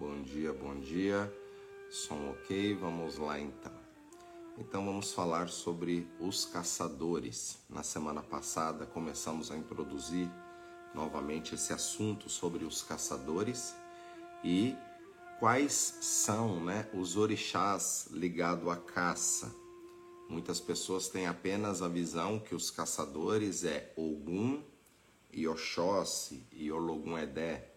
Bom 0.00 0.22
dia, 0.22 0.50
bom 0.50 0.80
dia. 0.80 1.30
Som 1.90 2.30
ok, 2.30 2.74
vamos 2.74 3.18
lá 3.18 3.38
então. 3.38 3.70
Então 4.56 4.82
vamos 4.82 5.12
falar 5.12 5.50
sobre 5.50 6.08
os 6.18 6.46
caçadores. 6.46 7.58
Na 7.68 7.82
semana 7.82 8.22
passada 8.22 8.86
começamos 8.86 9.50
a 9.50 9.58
introduzir 9.58 10.26
novamente 10.94 11.54
esse 11.54 11.74
assunto 11.74 12.30
sobre 12.30 12.64
os 12.64 12.82
caçadores 12.82 13.76
e 14.42 14.74
quais 15.38 15.98
são 16.00 16.64
né, 16.64 16.88
os 16.94 17.18
orixás 17.18 18.08
ligados 18.10 18.68
à 18.68 18.76
caça. 18.76 19.54
Muitas 20.30 20.58
pessoas 20.58 21.10
têm 21.10 21.26
apenas 21.26 21.82
a 21.82 21.88
visão 21.88 22.40
que 22.40 22.54
os 22.54 22.70
caçadores 22.70 23.64
é 23.64 23.92
Ogum, 23.98 24.62
e 25.30 25.44
e 26.52 26.72
Ologun 26.72 27.18
Edé, 27.18 27.70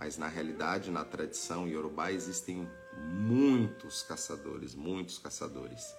mas 0.00 0.16
na 0.16 0.26
realidade, 0.26 0.90
na 0.90 1.04
tradição 1.04 1.68
iorubá, 1.68 2.10
existem 2.10 2.66
muitos 2.96 4.02
caçadores, 4.02 4.74
muitos 4.74 5.18
caçadores. 5.18 5.94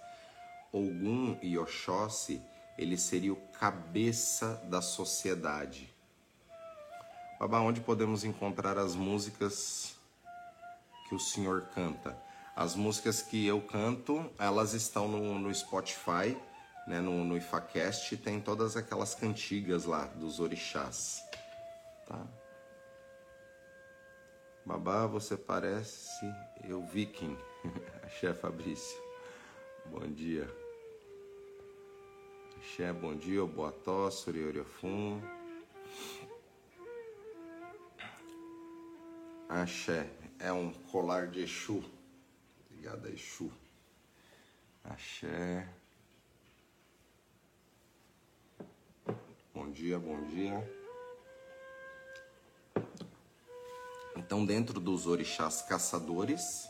Ogum 0.74 1.38
e 1.40 1.56
Oxóssi, 1.56 2.42
ele 2.80 2.98
seria 2.98 3.32
o 3.32 3.36
cabeça 3.60 4.56
da 4.66 4.82
sociedade. 4.82 5.94
Babá, 7.40 7.60
onde 7.60 7.80
podemos 7.80 8.24
encontrar 8.24 8.76
as 8.80 8.96
músicas 8.96 9.94
que 11.08 11.14
o 11.14 11.20
senhor 11.20 11.68
canta? 11.74 12.18
As 12.56 12.76
músicas 12.76 13.22
que 13.22 13.46
eu 13.46 13.62
canto, 13.62 14.32
elas 14.40 14.74
estão 14.74 15.08
no, 15.08 15.38
no 15.38 15.54
Spotify, 15.54 16.36
né, 16.88 17.00
no, 17.00 17.24
no 17.24 17.38
IFACast, 17.38 18.18
tem 18.18 18.42
todas 18.42 18.76
aquelas 18.76 19.14
cantigas 19.14 19.86
lá 19.86 20.06
dos 20.06 20.40
orixás. 20.40 21.24
Tá? 22.08 22.41
Babá, 24.66 25.08
você 25.08 25.36
parece 25.36 26.26
eu 26.64 26.86
viking. 26.86 27.36
Axé 28.04 28.34
Fabrício. 28.34 29.02
Bom 29.88 30.08
dia. 30.08 30.48
Axé, 32.58 32.94
bom 32.94 33.16
dia. 33.16 33.44
Boa 33.46 33.72
tosse, 33.72 34.30
Orioriofum. 34.30 35.20
Axé 39.50 40.08
é 40.40 40.54
um 40.54 40.72
colar 40.92 41.28
de 41.28 41.42
Exu. 41.42 41.84
Ligado 42.70 43.08
a 43.08 43.10
Exu. 43.10 43.52
Axé. 44.84 45.68
Bom 49.54 49.72
dia, 49.72 49.98
bom 49.98 50.24
dia. 50.28 50.81
Então, 54.24 54.46
dentro 54.46 54.80
dos 54.80 55.08
orixás 55.08 55.64
caçadores, 55.64 56.70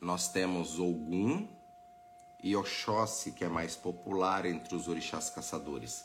nós 0.00 0.32
temos 0.32 0.80
Ogum 0.80 1.48
e 2.42 2.56
Oxóssi, 2.56 3.30
que 3.30 3.44
é 3.44 3.48
mais 3.48 3.76
popular 3.76 4.44
entre 4.44 4.74
os 4.74 4.88
orixás 4.88 5.30
caçadores. 5.30 6.04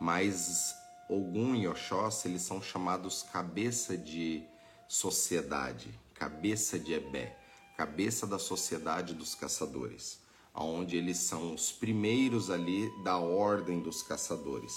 Mas 0.00 0.76
Ogum 1.08 1.56
e 1.56 1.66
Oxóssi, 1.66 2.28
eles 2.28 2.42
são 2.42 2.62
chamados 2.62 3.24
cabeça 3.24 3.98
de 3.98 4.46
sociedade, 4.86 5.92
cabeça 6.14 6.78
de 6.78 6.94
Ebé, 6.94 7.36
cabeça 7.76 8.28
da 8.28 8.38
sociedade 8.38 9.12
dos 9.12 9.34
caçadores, 9.34 10.20
onde 10.54 10.96
eles 10.96 11.18
são 11.18 11.52
os 11.52 11.72
primeiros 11.72 12.48
ali 12.48 12.88
da 13.02 13.18
ordem 13.18 13.80
dos 13.82 14.04
caçadores. 14.04 14.72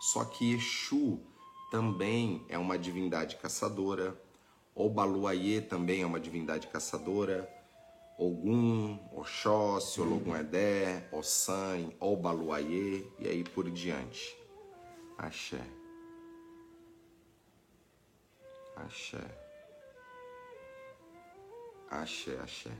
Só 0.00 0.24
que 0.24 0.54
Exu 0.54 1.33
também 1.70 2.44
é 2.48 2.58
uma 2.58 2.78
divindade 2.78 3.36
caçadora. 3.36 4.20
Obaluayê 4.74 5.60
também 5.60 6.02
é 6.02 6.06
uma 6.06 6.20
divindade 6.20 6.66
caçadora. 6.68 7.48
Ogum, 8.18 8.98
Oxóssi, 9.12 10.00
Ologun 10.00 10.36
Edé, 10.36 11.08
Ossan, 11.12 11.90
Obaluayê 11.98 13.04
e 13.18 13.28
aí 13.28 13.42
por 13.42 13.70
diante. 13.70 14.36
Axé. 15.18 15.64
Axé. 18.76 19.24
Axé, 21.90 22.38
axé. 22.40 22.70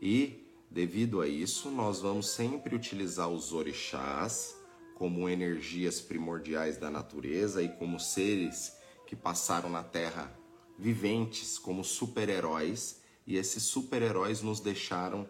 E, 0.00 0.48
devido 0.70 1.20
a 1.20 1.28
isso, 1.28 1.70
nós 1.70 2.00
vamos 2.00 2.28
sempre 2.30 2.74
utilizar 2.74 3.28
os 3.28 3.52
orixás 3.52 4.56
como 4.94 5.28
energias 5.28 6.00
primordiais 6.00 6.76
da 6.76 6.90
natureza 6.90 7.62
e 7.62 7.68
como 7.68 7.98
seres 7.98 8.76
que 9.06 9.16
passaram 9.16 9.68
na 9.68 9.82
Terra 9.82 10.34
viventes 10.78 11.58
como 11.58 11.84
super-heróis, 11.84 13.00
e 13.26 13.36
esses 13.36 13.62
super-heróis 13.62 14.42
nos 14.42 14.60
deixaram 14.60 15.28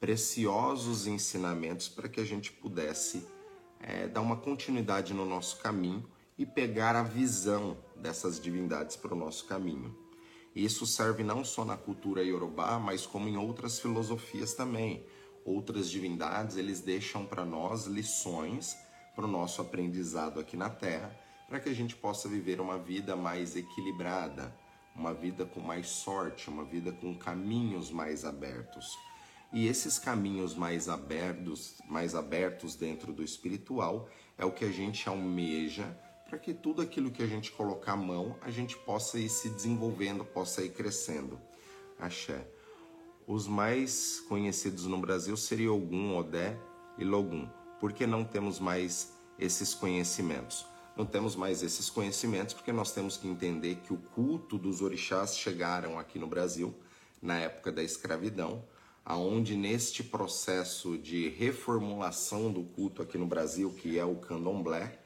preciosos 0.00 1.06
ensinamentos 1.06 1.88
para 1.88 2.08
que 2.08 2.20
a 2.20 2.24
gente 2.24 2.52
pudesse 2.52 3.26
é, 3.80 4.08
dar 4.08 4.20
uma 4.20 4.36
continuidade 4.36 5.12
no 5.12 5.24
nosso 5.24 5.58
caminho 5.58 6.04
e 6.36 6.46
pegar 6.46 6.96
a 6.96 7.02
visão 7.02 7.76
dessas 7.96 8.40
divindades 8.40 8.96
para 8.96 9.14
o 9.14 9.18
nosso 9.18 9.44
caminho. 9.46 9.96
Isso 10.54 10.86
serve 10.86 11.22
não 11.22 11.44
só 11.44 11.64
na 11.64 11.76
cultura 11.76 12.22
iorubá, 12.22 12.78
mas 12.78 13.06
como 13.06 13.28
em 13.28 13.36
outras 13.36 13.78
filosofias 13.78 14.54
também. 14.54 15.04
Outras 15.44 15.90
divindades, 15.90 16.56
eles 16.56 16.80
deixam 16.80 17.24
para 17.24 17.44
nós 17.44 17.86
lições 17.86 18.76
para 19.18 19.26
o 19.26 19.28
nosso 19.28 19.60
aprendizado 19.60 20.38
aqui 20.38 20.56
na 20.56 20.70
Terra, 20.70 21.12
para 21.48 21.58
que 21.58 21.68
a 21.68 21.74
gente 21.74 21.96
possa 21.96 22.28
viver 22.28 22.60
uma 22.60 22.78
vida 22.78 23.16
mais 23.16 23.56
equilibrada, 23.56 24.56
uma 24.94 25.12
vida 25.12 25.44
com 25.44 25.58
mais 25.58 25.88
sorte, 25.88 26.48
uma 26.48 26.64
vida 26.64 26.92
com 26.92 27.18
caminhos 27.18 27.90
mais 27.90 28.24
abertos. 28.24 28.96
E 29.52 29.66
esses 29.66 29.98
caminhos 29.98 30.54
mais 30.54 30.88
abertos, 30.88 31.82
mais 31.88 32.14
abertos 32.14 32.76
dentro 32.76 33.12
do 33.12 33.24
espiritual, 33.24 34.08
é 34.38 34.44
o 34.44 34.52
que 34.52 34.64
a 34.64 34.70
gente 34.70 35.08
almeja 35.08 35.98
para 36.28 36.38
que 36.38 36.54
tudo 36.54 36.80
aquilo 36.80 37.10
que 37.10 37.22
a 37.22 37.26
gente 37.26 37.50
colocar 37.50 37.94
a 37.94 37.96
mão, 37.96 38.38
a 38.40 38.52
gente 38.52 38.76
possa 38.76 39.18
ir 39.18 39.28
se 39.28 39.50
desenvolvendo, 39.50 40.24
possa 40.24 40.62
ir 40.62 40.70
crescendo. 40.70 41.40
Axé. 41.98 42.46
Os 43.26 43.48
mais 43.48 44.20
conhecidos 44.28 44.86
no 44.86 44.98
Brasil 44.98 45.36
seriam 45.36 45.74
Ogum, 45.74 46.16
Odé 46.16 46.56
e 46.96 47.02
Logum. 47.02 47.50
Por 47.80 47.92
que 47.92 48.06
não 48.06 48.24
temos 48.24 48.58
mais 48.58 49.12
esses 49.38 49.74
conhecimentos? 49.74 50.66
Não 50.96 51.06
temos 51.06 51.36
mais 51.36 51.62
esses 51.62 51.88
conhecimentos 51.88 52.54
porque 52.54 52.72
nós 52.72 52.90
temos 52.90 53.16
que 53.16 53.28
entender 53.28 53.76
que 53.76 53.92
o 53.92 53.96
culto 53.96 54.58
dos 54.58 54.82
orixás 54.82 55.36
chegaram 55.36 55.96
aqui 55.96 56.18
no 56.18 56.26
Brasil 56.26 56.74
na 57.22 57.38
época 57.38 57.70
da 57.70 57.82
escravidão, 57.82 58.64
aonde 59.04 59.56
neste 59.56 60.02
processo 60.02 60.98
de 60.98 61.28
reformulação 61.28 62.52
do 62.52 62.62
culto 62.62 63.00
aqui 63.00 63.16
no 63.16 63.26
Brasil, 63.26 63.70
que 63.70 63.98
é 63.98 64.04
o 64.04 64.16
candomblé, 64.16 64.98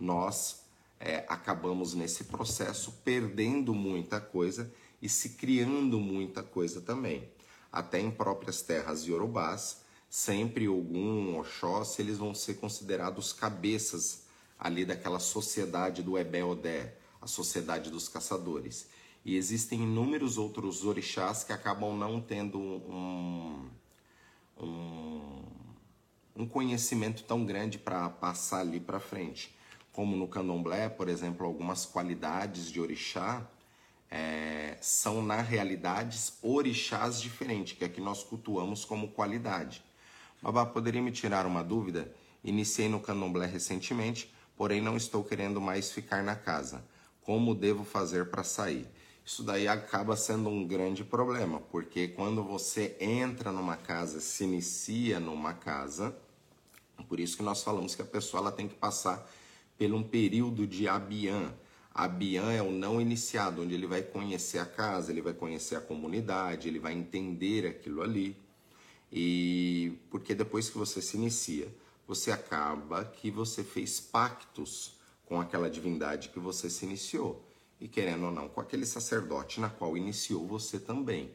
nós 0.00 0.62
é, 1.00 1.24
acabamos 1.28 1.92
nesse 1.94 2.24
processo 2.24 2.92
perdendo 3.04 3.74
muita 3.74 4.20
coisa 4.20 4.72
e 5.02 5.08
se 5.08 5.30
criando 5.30 5.98
muita 5.98 6.42
coisa 6.42 6.80
também. 6.80 7.28
Até 7.70 7.98
em 7.98 8.10
próprias 8.10 8.62
terras 8.62 9.06
iorubás, 9.06 9.81
sempre 10.12 10.68
Ogum, 10.68 11.38
Oxóssi, 11.38 12.02
eles 12.02 12.18
vão 12.18 12.34
ser 12.34 12.56
considerados 12.56 13.32
cabeças 13.32 14.24
ali 14.58 14.84
daquela 14.84 15.18
sociedade 15.18 16.02
do 16.02 16.18
Ebé-Odé, 16.18 16.98
a 17.18 17.26
sociedade 17.26 17.90
dos 17.90 18.10
caçadores. 18.10 18.90
E 19.24 19.36
existem 19.36 19.84
inúmeros 19.84 20.36
outros 20.36 20.84
orixás 20.84 21.44
que 21.44 21.52
acabam 21.54 21.96
não 21.96 22.20
tendo 22.20 22.58
um, 22.58 23.70
um, 24.60 25.44
um 26.36 26.46
conhecimento 26.46 27.24
tão 27.24 27.46
grande 27.46 27.78
para 27.78 28.10
passar 28.10 28.60
ali 28.60 28.80
para 28.80 29.00
frente. 29.00 29.56
Como 29.92 30.14
no 30.14 30.28
candomblé, 30.28 30.90
por 30.90 31.08
exemplo, 31.08 31.46
algumas 31.46 31.86
qualidades 31.86 32.70
de 32.70 32.78
orixá 32.78 33.48
é, 34.10 34.76
são, 34.78 35.22
na 35.22 35.40
realidade, 35.40 36.20
orixás 36.42 37.18
diferentes, 37.18 37.78
que 37.78 37.82
é 37.86 37.88
que 37.88 38.00
nós 38.00 38.22
cultuamos 38.22 38.84
como 38.84 39.08
qualidade. 39.08 39.82
Babá, 40.42 40.66
poderia 40.66 41.00
me 41.00 41.12
tirar 41.12 41.46
uma 41.46 41.62
dúvida? 41.62 42.12
Iniciei 42.42 42.88
no 42.88 42.98
candomblé 42.98 43.46
recentemente, 43.46 44.34
porém 44.56 44.80
não 44.80 44.96
estou 44.96 45.22
querendo 45.22 45.60
mais 45.60 45.92
ficar 45.92 46.24
na 46.24 46.34
casa. 46.34 46.84
Como 47.22 47.54
devo 47.54 47.84
fazer 47.84 48.28
para 48.28 48.42
sair? 48.42 48.88
Isso 49.24 49.44
daí 49.44 49.68
acaba 49.68 50.16
sendo 50.16 50.48
um 50.48 50.66
grande 50.66 51.04
problema, 51.04 51.60
porque 51.70 52.08
quando 52.08 52.42
você 52.42 52.96
entra 52.98 53.52
numa 53.52 53.76
casa, 53.76 54.20
se 54.20 54.42
inicia 54.42 55.20
numa 55.20 55.54
casa, 55.54 56.12
por 57.08 57.20
isso 57.20 57.36
que 57.36 57.42
nós 57.44 57.62
falamos 57.62 57.94
que 57.94 58.02
a 58.02 58.04
pessoa 58.04 58.40
ela 58.40 58.50
tem 58.50 58.66
que 58.66 58.74
passar 58.74 59.24
por 59.78 59.92
um 59.92 60.02
período 60.02 60.66
de 60.66 60.88
abian. 60.88 61.52
Abian 61.94 62.50
é 62.50 62.60
o 62.60 62.72
não 62.72 63.00
iniciado, 63.00 63.62
onde 63.62 63.74
ele 63.74 63.86
vai 63.86 64.02
conhecer 64.02 64.58
a 64.58 64.66
casa, 64.66 65.12
ele 65.12 65.22
vai 65.22 65.34
conhecer 65.34 65.76
a 65.76 65.80
comunidade, 65.80 66.66
ele 66.66 66.80
vai 66.80 66.94
entender 66.94 67.64
aquilo 67.68 68.02
ali. 68.02 68.41
E 69.12 69.98
porque 70.10 70.34
depois 70.34 70.70
que 70.70 70.78
você 70.78 71.02
se 71.02 71.18
inicia, 71.18 71.68
você 72.06 72.32
acaba 72.32 73.04
que 73.04 73.30
você 73.30 73.62
fez 73.62 74.00
pactos 74.00 74.96
com 75.26 75.40
aquela 75.40 75.68
divindade 75.68 76.30
que 76.30 76.40
você 76.40 76.70
se 76.70 76.84
iniciou. 76.84 77.44
e 77.80 77.88
querendo 77.88 78.26
ou 78.26 78.30
não, 78.30 78.48
com 78.48 78.60
aquele 78.60 78.86
sacerdote 78.86 79.60
na 79.60 79.68
qual 79.68 79.96
iniciou 79.96 80.46
você 80.46 80.78
também. 80.78 81.34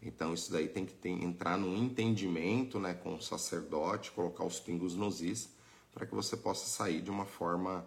Então 0.00 0.32
isso 0.32 0.52
daí 0.52 0.68
tem 0.68 0.86
que 0.86 0.94
ter, 0.94 1.10
entrar 1.10 1.58
num 1.58 1.76
entendimento 1.76 2.78
né, 2.78 2.94
com 2.94 3.16
o 3.16 3.20
sacerdote, 3.20 4.12
colocar 4.12 4.44
os 4.44 4.60
pingos 4.60 4.94
nos 4.94 5.20
is, 5.20 5.50
para 5.92 6.06
que 6.06 6.14
você 6.14 6.36
possa 6.36 6.66
sair 6.66 7.02
de 7.02 7.10
uma 7.10 7.26
forma 7.26 7.84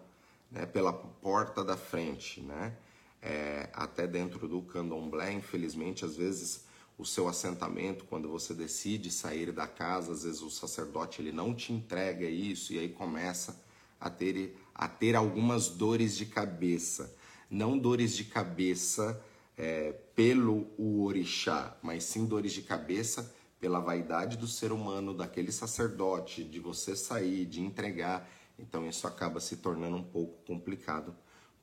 né, 0.50 0.66
pela 0.66 0.92
porta 0.92 1.64
da 1.64 1.76
frente, 1.76 2.40
né? 2.42 2.76
É, 3.22 3.70
até 3.72 4.06
dentro 4.06 4.46
do 4.46 4.60
candomblé, 4.60 5.32
infelizmente, 5.32 6.04
às 6.04 6.14
vezes 6.14 6.63
o 6.96 7.04
seu 7.04 7.28
assentamento, 7.28 8.04
quando 8.04 8.28
você 8.28 8.54
decide 8.54 9.10
sair 9.10 9.50
da 9.50 9.66
casa, 9.66 10.12
às 10.12 10.22
vezes 10.22 10.42
o 10.42 10.50
sacerdote 10.50 11.20
ele 11.20 11.32
não 11.32 11.54
te 11.54 11.72
entrega 11.72 12.26
isso 12.26 12.72
e 12.72 12.78
aí 12.78 12.88
começa 12.88 13.60
a 14.00 14.08
ter, 14.08 14.56
a 14.74 14.86
ter 14.86 15.16
algumas 15.16 15.68
dores 15.68 16.16
de 16.16 16.26
cabeça. 16.26 17.14
Não 17.50 17.76
dores 17.76 18.16
de 18.16 18.24
cabeça 18.24 19.20
é, 19.56 19.92
pelo 20.14 20.68
o 20.78 21.02
orixá, 21.04 21.76
mas 21.82 22.04
sim 22.04 22.26
dores 22.26 22.52
de 22.52 22.62
cabeça 22.62 23.34
pela 23.58 23.80
vaidade 23.80 24.36
do 24.36 24.46
ser 24.46 24.72
humano, 24.72 25.14
daquele 25.14 25.50
sacerdote, 25.50 26.44
de 26.44 26.60
você 26.60 26.94
sair, 26.94 27.46
de 27.46 27.60
entregar. 27.60 28.28
Então 28.58 28.86
isso 28.86 29.06
acaba 29.06 29.40
se 29.40 29.56
tornando 29.56 29.96
um 29.96 30.04
pouco 30.04 30.44
complicado 30.44 31.16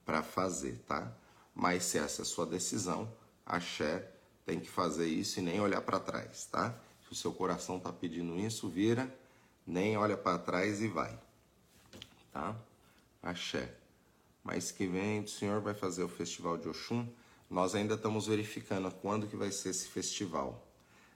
para 0.03 0.23
fazer, 0.23 0.81
tá? 0.87 1.15
Mas 1.53 1.83
se 1.83 1.99
essa 1.99 2.21
é 2.21 2.23
a 2.23 2.25
sua 2.25 2.45
decisão, 2.45 3.13
axé 3.45 4.10
tem 4.51 4.59
que 4.59 4.69
fazer 4.69 5.07
isso 5.07 5.39
e 5.39 5.41
nem 5.41 5.61
olhar 5.61 5.81
para 5.81 5.97
trás, 5.97 6.45
tá? 6.51 6.77
Se 7.05 7.13
o 7.13 7.15
seu 7.15 7.31
coração 7.31 7.77
está 7.77 7.89
pedindo 7.89 8.37
isso, 8.37 8.67
vira, 8.67 9.09
nem 9.65 9.95
olha 9.95 10.17
para 10.17 10.37
trás 10.37 10.81
e 10.81 10.89
vai, 10.89 11.17
tá? 12.33 12.53
Axé. 13.23 13.73
Mas 14.43 14.69
que 14.69 14.85
vem, 14.85 15.21
o 15.21 15.27
Senhor 15.29 15.61
vai 15.61 15.73
fazer 15.73 16.03
o 16.03 16.09
festival 16.09 16.57
de 16.57 16.67
Oxum. 16.67 17.07
Nós 17.49 17.75
ainda 17.75 17.93
estamos 17.93 18.27
verificando 18.27 18.91
quando 18.91 19.25
que 19.25 19.37
vai 19.37 19.53
ser 19.53 19.69
esse 19.69 19.87
festival. 19.87 20.67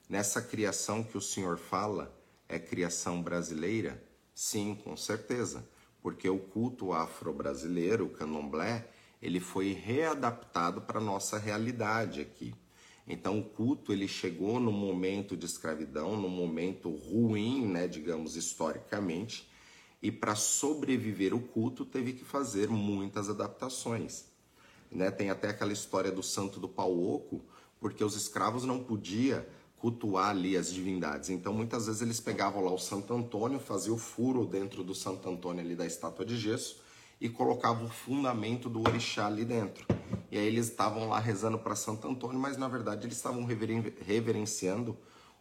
Nessa 0.08 0.42
criação 0.42 1.04
que 1.04 1.18
o 1.18 1.22
Senhor 1.22 1.58
fala, 1.58 2.18
é 2.48 2.58
criação 2.58 3.22
brasileira? 3.22 4.02
Sim, 4.34 4.80
com 4.82 4.96
certeza, 4.96 5.68
porque 6.02 6.30
o 6.30 6.40
culto 6.40 6.94
afro-brasileiro, 6.94 8.06
o 8.06 8.12
candomblé, 8.12 8.88
ele 9.22 9.42
foi 9.42 9.74
readaptado 9.74 10.80
para 10.80 11.02
nossa 11.02 11.38
realidade 11.38 12.22
aqui. 12.22 12.56
Então 13.08 13.40
o 13.40 13.44
culto 13.44 13.94
ele 13.94 14.08
chegou 14.08 14.60
no 14.60 14.72
momento 14.72 15.38
de 15.38 15.46
escravidão, 15.46 16.20
no 16.20 16.28
momento 16.28 16.90
ruim, 16.90 17.68
né, 17.68 17.88
digamos 17.88 18.36
historicamente, 18.36 19.48
e 20.02 20.12
para 20.12 20.36
sobreviver 20.36 21.34
o 21.34 21.40
culto 21.40 21.86
teve 21.86 22.14
que 22.14 22.24
fazer 22.24 22.68
muitas 22.68 23.30
adaptações. 23.30 24.26
Né? 24.92 25.12
Tem 25.12 25.30
até 25.30 25.50
aquela 25.50 25.74
história 25.74 26.12
do 26.12 26.24
santo 26.24 26.60
do 26.60 26.68
pau 26.68 26.98
oco, 26.98 27.42
porque 27.80 28.04
os 28.04 28.16
escravos 28.16 28.66
não 28.66 28.84
podiam 28.84 29.46
cultuar 29.78 30.30
ali 30.30 30.58
as 30.58 30.74
divindades. 30.74 31.30
Então 31.30 31.54
muitas 31.54 31.86
vezes 31.86 32.02
eles 32.02 32.20
pegavam 32.20 32.64
lá 32.64 32.74
o 32.74 32.80
Santo 32.80 33.14
Antônio, 33.14 33.60
faziam 33.60 33.96
o 33.96 34.00
furo 34.00 34.46
dentro 34.46 34.84
do 34.84 34.96
Santo 34.96 35.30
Antônio 35.30 35.64
ali 35.64 35.76
da 35.76 35.86
estátua 35.86 36.26
de 36.26 36.38
gesso 36.38 36.85
e 37.20 37.30
colocavam 37.30 37.86
o 37.86 37.90
fundamento 37.90 38.70
do 38.70 38.82
orixá 38.82 39.28
ali 39.28 39.46
dentro. 39.46 39.86
E 40.32 40.38
aí 40.38 40.46
eles 40.46 40.68
estavam 40.68 41.08
lá 41.08 41.20
rezando 41.20 41.58
para 41.58 41.76
Santo 41.76 42.08
Antônio, 42.08 42.40
mas 42.40 42.58
na 42.58 42.68
verdade 42.68 43.06
eles 43.08 43.18
estavam 43.18 43.46
reveren 43.46 43.84
reverenciando 44.06 44.98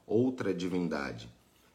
outra 0.06 0.54
divindade. 0.54 1.28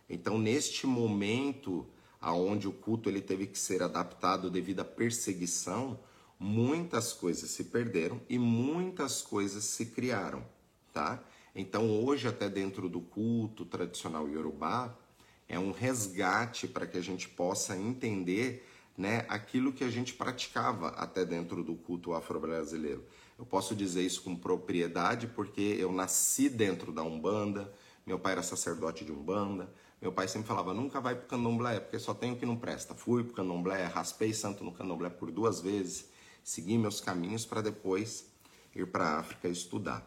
Então 0.09 0.37
neste 0.37 0.87
momento 0.87 1.85
aonde 2.21 2.67
o 2.67 2.71
culto 2.71 3.09
ele 3.09 3.21
teve 3.21 3.47
que 3.47 3.57
ser 3.57 3.81
adaptado 3.81 4.49
devido 4.49 4.81
à 4.81 4.85
perseguição, 4.85 5.99
muitas 6.37 7.13
coisas 7.13 7.49
se 7.49 7.65
perderam 7.65 8.21
e 8.29 8.37
muitas 8.37 9.21
coisas 9.21 9.63
se 9.63 9.87
criaram, 9.87 10.43
tá? 10.93 11.23
Então 11.55 12.03
hoje 12.03 12.27
até 12.27 12.49
dentro 12.49 12.87
do 12.89 13.01
culto 13.01 13.65
tradicional 13.65 14.27
iorubá 14.29 14.95
é 15.47 15.57
um 15.57 15.71
resgate 15.71 16.67
para 16.67 16.85
que 16.85 16.97
a 16.97 17.01
gente 17.01 17.27
possa 17.27 17.75
entender, 17.75 18.65
né, 18.99 19.25
aquilo 19.29 19.71
que 19.71 19.85
a 19.85 19.89
gente 19.89 20.13
praticava 20.13 20.89
até 20.89 21.23
dentro 21.23 21.63
do 21.63 21.73
culto 21.73 22.13
afro-brasileiro. 22.13 23.05
Eu 23.37 23.45
posso 23.45 23.73
dizer 23.73 24.01
isso 24.01 24.21
com 24.21 24.35
propriedade 24.35 25.25
porque 25.25 25.61
eu 25.79 25.89
nasci 25.89 26.49
dentro 26.49 26.91
da 26.91 27.01
Umbanda, 27.01 27.73
meu 28.05 28.19
pai 28.19 28.33
era 28.33 28.43
sacerdote 28.43 29.05
de 29.05 29.13
Umbanda, 29.13 29.73
meu 30.01 30.11
pai 30.11 30.27
sempre 30.27 30.49
falava, 30.49 30.73
nunca 30.73 30.99
vai 30.99 31.15
pro 31.15 31.29
candomblé, 31.29 31.79
porque 31.79 31.97
só 31.97 32.13
tem 32.13 32.33
o 32.33 32.35
que 32.35 32.45
não 32.45 32.57
presta. 32.57 32.93
Fui 32.93 33.23
pro 33.23 33.33
candomblé, 33.33 33.85
raspei 33.85 34.33
santo 34.33 34.65
no 34.65 34.73
candomblé 34.73 35.09
por 35.09 35.31
duas 35.31 35.61
vezes, 35.61 36.09
segui 36.43 36.77
meus 36.77 36.99
caminhos 36.99 37.45
para 37.45 37.61
depois 37.61 38.25
ir 38.75 38.85
para 38.87 39.05
a 39.05 39.19
África 39.19 39.47
estudar. 39.47 40.05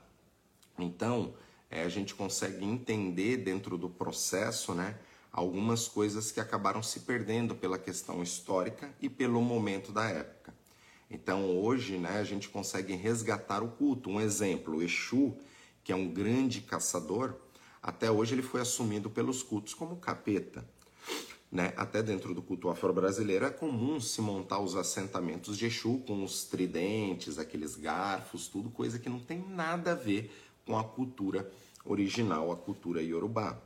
Então, 0.79 1.33
é, 1.71 1.83
a 1.83 1.89
gente 1.89 2.15
consegue 2.15 2.63
entender 2.63 3.39
dentro 3.39 3.79
do 3.79 3.89
processo, 3.89 4.75
né, 4.75 4.99
algumas 5.33 5.89
coisas 5.89 6.31
que 6.31 6.41
acabaram 6.41 6.83
se 6.83 7.01
perdendo 7.01 7.55
pela 7.55 7.79
questão 7.79 8.23
histórica 8.23 8.95
e 9.01 9.09
pelo 9.09 9.41
momento 9.41 9.91
da 9.91 10.05
época. 10.05 10.53
Então, 11.11 11.59
hoje, 11.59 11.97
né, 11.99 12.19
a 12.19 12.25
gente 12.25 12.49
consegue 12.49 12.95
resgatar 12.95 13.63
o 13.63 13.69
culto. 13.69 14.11
Um 14.11 14.21
exemplo, 14.21 14.77
o 14.77 14.83
Exu, 14.83 15.37
que 15.83 15.93
é 15.93 15.97
um 15.97 16.09
grande 16.09 16.61
caçador, 16.61 17.35
até 17.83 18.11
hoje 18.11 18.35
ele 18.35 18.43
foi 18.43 18.61
assumido 18.61 19.11
pelos 19.11 19.43
cultos 19.43 19.75
como 19.75 19.97
capeta. 19.97 20.65
Né? 21.51 21.75
Até 21.77 22.03
dentro 22.03 22.35
do 22.35 22.41
culto 22.41 22.71
afro-brasileiro 22.71 23.45
é 23.45 23.51
comum 23.51 24.01
se 24.01 24.23
montar 24.23 24.59
os 24.59 24.75
assentamentos 24.75 25.59
de 25.59 25.67
Exu 25.67 25.99
com 26.07 26.25
os 26.25 26.45
tridentes, 26.45 27.39
aqueles 27.39 27.77
garfos, 27.77 28.49
tudo, 28.49 28.71
coisa 28.71 28.99
que 28.99 29.11
não 29.11 29.21
tem 29.21 29.39
nada 29.51 29.93
a 29.93 29.95
ver 29.95 30.33
com 30.65 30.79
a 30.79 30.85
cultura 30.85 31.51
original, 31.85 32.51
a 32.51 32.57
cultura 32.57 33.03
iorubá. 33.03 33.61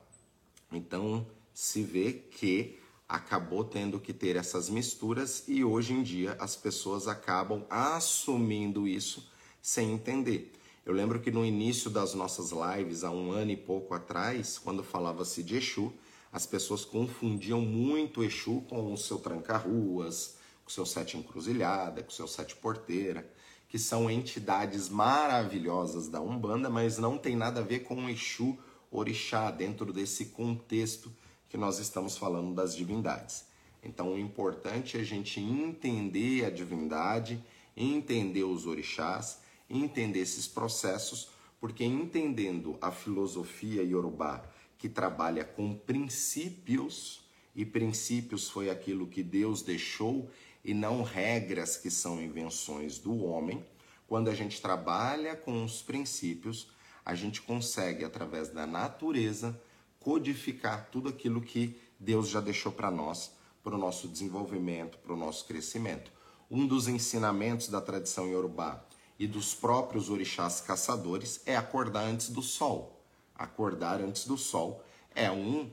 Então 0.73 1.25
se 1.57 1.81
vê 1.81 2.13
que 2.13 2.79
acabou 3.09 3.65
tendo 3.65 3.99
que 3.99 4.13
ter 4.13 4.37
essas 4.37 4.69
misturas 4.69 5.43
e 5.49 5.65
hoje 5.65 5.95
em 5.95 6.03
dia 6.03 6.37
as 6.39 6.55
pessoas 6.55 7.09
acabam 7.09 7.65
assumindo 7.71 8.87
isso 8.87 9.27
sem 9.63 9.91
entender. 9.91 10.53
Eu 10.85 10.93
lembro 10.93 11.19
que 11.19 11.31
no 11.31 11.47
início 11.47 11.89
das 11.89 12.13
nossas 12.13 12.51
lives, 12.51 13.05
há 13.05 13.11
um 13.11 13.31
ano 13.31 13.53
e 13.53 13.57
pouco 13.57 13.95
atrás, 13.95 14.59
quando 14.59 14.85
falava-se 14.85 15.43
de 15.43 15.57
Exu, 15.57 15.95
as 16.31 16.45
pessoas 16.45 16.85
confundiam 16.85 17.63
muito 17.63 18.23
Exu 18.23 18.61
com 18.69 18.93
o 18.93 18.99
seu 18.99 19.19
tranca-ruas, 19.19 20.37
com 20.63 20.69
o 20.69 20.73
seu 20.73 20.85
sete 20.85 21.17
encruzilhada, 21.17 22.03
com 22.03 22.11
o 22.11 22.15
seu 22.15 22.29
sete 22.29 22.55
porteira, 22.55 23.27
que 23.67 23.79
são 23.79 24.11
entidades 24.11 24.91
maravilhosas 24.91 26.07
da 26.07 26.21
Umbanda, 26.21 26.69
mas 26.69 26.99
não 26.99 27.17
tem 27.17 27.35
nada 27.35 27.61
a 27.61 27.65
ver 27.65 27.81
com 27.81 28.05
o 28.05 28.11
Exu 28.11 28.59
orixá 28.91 29.51
dentro 29.51 29.91
desse 29.91 30.27
contexto 30.27 31.11
que 31.49 31.57
nós 31.57 31.79
estamos 31.79 32.17
falando 32.17 32.55
das 32.55 32.75
divindades. 32.75 33.45
Então, 33.83 34.15
o 34.15 34.19
importante 34.19 34.97
é 34.97 35.01
a 35.01 35.05
gente 35.05 35.41
entender 35.41 36.45
a 36.45 36.51
divindade, 36.51 37.43
entender 37.77 38.45
os 38.45 38.67
orixás, 38.67 39.39
entender 39.71 40.21
esses 40.21 40.47
processos, 40.47 41.29
porque 41.61 41.85
entendendo 41.85 42.77
a 42.81 42.91
filosofia 42.91 43.83
iorubá 43.83 44.45
que 44.79 44.89
trabalha 44.89 45.45
com 45.45 45.75
princípios, 45.75 47.25
e 47.55 47.65
princípios 47.65 48.51
foi 48.51 48.69
aquilo 48.69 49.07
que 49.07 49.23
Deus 49.23 49.63
deixou 49.63 50.31
e 50.63 50.75
não 50.75 51.03
regras 51.03 51.77
que 51.77 51.91
são 51.91 52.21
invenções 52.21 52.99
do 52.99 53.25
homem, 53.25 53.65
quando 54.07 54.29
a 54.29 54.35
gente 54.35 54.61
trabalha 54.61 55.35
com 55.35 55.65
os 55.65 55.81
princípios, 55.81 56.71
a 57.05 57.15
gente 57.15 57.41
consegue, 57.41 58.05
através 58.05 58.49
da 58.49 58.67
natureza, 58.67 59.59
codificar 60.07 60.89
tudo 60.93 61.09
aquilo 61.09 61.41
que 61.41 61.77
Deus 61.99 62.29
já 62.29 62.41
deixou 62.41 62.71
para 62.71 62.93
nós, 62.93 63.33
para 63.61 63.75
o 63.75 63.79
nosso 63.79 64.07
desenvolvimento, 64.07 64.99
para 64.99 65.13
o 65.13 65.17
nosso 65.17 65.45
crescimento. 65.47 66.13
Um 66.49 66.65
dos 66.65 66.87
ensinamentos 66.87 67.67
da 67.67 67.81
tradição 67.81 68.29
iorubá 68.29 68.85
e 69.19 69.27
dos 69.27 69.53
próprios 69.53 70.09
orixás 70.09 70.61
caçadores 70.61 71.41
é 71.45 71.57
acordar 71.57 72.05
antes 72.05 72.29
do 72.29 72.41
sol. 72.41 73.03
Acordar 73.35 74.01
antes 74.01 74.27
do 74.27 74.39
sol 74.39 74.81
é 75.13 75.29
um 75.29 75.69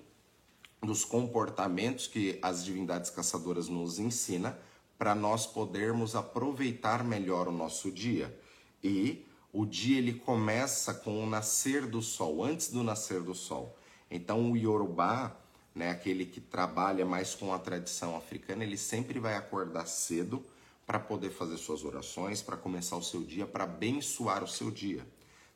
dos 0.82 1.06
comportamentos 1.06 2.08
que 2.08 2.40
as 2.42 2.66
divindades 2.66 3.12
caçadoras 3.12 3.70
nos 3.70 4.00
ensina 4.00 4.58
para 4.98 5.14
nós 5.14 5.46
podermos 5.46 6.16
aproveitar 6.16 7.04
melhor 7.04 7.48
o 7.48 7.52
nosso 7.52 7.92
dia. 7.92 8.36
E 8.84 9.28
o 9.52 9.64
dia 9.64 10.00
ele 10.00 10.14
começa 10.14 10.92
com 10.92 11.24
o 11.24 11.30
nascer 11.30 11.86
do 11.86 12.02
sol, 12.02 12.44
antes 12.44 12.70
do 12.70 12.82
nascer 12.82 13.22
do 13.22 13.36
sol. 13.36 13.78
Então 14.16 14.52
o 14.52 14.56
Yorubá, 14.56 15.36
né, 15.74 15.90
aquele 15.90 16.24
que 16.24 16.40
trabalha 16.40 17.04
mais 17.04 17.34
com 17.34 17.52
a 17.52 17.58
tradição 17.58 18.16
africana, 18.16 18.64
ele 18.64 18.78
sempre 18.78 19.20
vai 19.20 19.36
acordar 19.36 19.88
cedo 19.88 20.46
para 20.86 21.00
poder 21.00 21.32
fazer 21.32 21.58
suas 21.58 21.84
orações, 21.84 22.40
para 22.40 22.56
começar 22.56 22.96
o 22.96 23.02
seu 23.02 23.24
dia, 23.24 23.48
para 23.48 23.64
abençoar 23.64 24.44
o 24.44 24.48
seu 24.48 24.70
dia. 24.70 25.04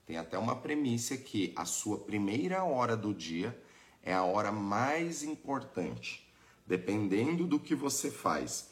Tem 0.08 0.18
até 0.18 0.40
uma 0.40 0.56
premissa 0.56 1.16
que 1.16 1.54
a 1.56 1.66
sua 1.66 2.00
primeira 2.00 2.64
hora 2.64 2.98
do 2.98 3.14
dia 3.14 3.56
é 4.02 4.12
a 4.12 4.24
hora 4.24 4.52
mais 4.52 5.22
importante. 5.22 6.28
Dependendo 6.66 7.46
do 7.46 7.60
que 7.60 7.76
você 7.76 8.10
faz 8.10 8.72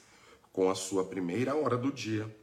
com 0.51 0.67
a 0.67 0.73
sua 0.73 1.05
primeira 1.05 1.55
hora 1.55 1.77
do 1.77 1.91
dia, 1.91 2.35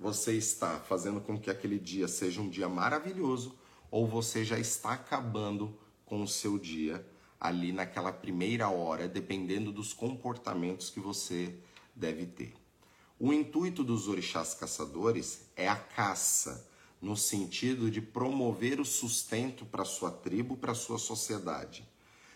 você 0.00 0.32
está 0.32 0.80
fazendo 0.80 1.20
com 1.20 1.38
que 1.38 1.50
aquele 1.50 1.78
dia 1.78 2.08
seja 2.08 2.40
um 2.40 2.48
dia 2.48 2.70
maravilhoso 2.70 3.54
ou 3.90 4.06
você 4.06 4.46
já 4.46 4.58
está 4.58 4.92
acabando 4.92 5.76
com 6.06 6.22
o 6.22 6.28
seu 6.28 6.58
dia 6.58 7.06
ali 7.38 7.72
naquela 7.72 8.12
primeira 8.12 8.68
hora, 8.70 9.06
dependendo 9.06 9.70
dos 9.70 9.92
comportamentos 9.92 10.88
que 10.88 11.00
você 11.00 11.54
deve 11.94 12.24
ter. 12.24 12.54
O 13.18 13.32
intuito 13.32 13.84
dos 13.84 14.08
orixás 14.08 14.54
caçadores 14.54 15.50
é 15.54 15.68
a 15.68 15.76
caça, 15.76 16.68
no 17.00 17.16
sentido 17.16 17.90
de 17.90 18.00
promover 18.00 18.80
o 18.80 18.84
sustento 18.84 19.66
para 19.66 19.84
sua 19.84 20.10
tribo, 20.10 20.56
para 20.56 20.74
sua 20.74 20.98
sociedade. 20.98 21.86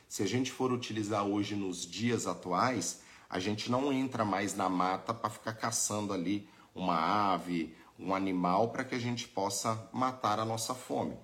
Se 0.09 0.23
a 0.23 0.27
gente 0.27 0.51
for 0.51 0.73
utilizar 0.73 1.25
hoje 1.25 1.55
nos 1.55 1.87
dias 1.87 2.27
atuais, 2.27 3.03
a 3.29 3.39
gente 3.39 3.71
não 3.71 3.93
entra 3.93 4.25
mais 4.25 4.55
na 4.55 4.69
mata 4.69 5.15
para 5.15 5.31
ficar 5.31 5.55
caçando 5.55 6.13
ali 6.13 6.49
uma 6.75 7.33
ave, 7.33 7.75
um 7.99 8.15
animal 8.15 8.71
para 8.71 8.85
que 8.85 8.95
a 8.95 8.99
gente 8.99 9.29
possa 9.29 9.89
matar 9.93 10.41
a 10.41 10.45
nossa 10.45 10.75
fome. 10.75 11.17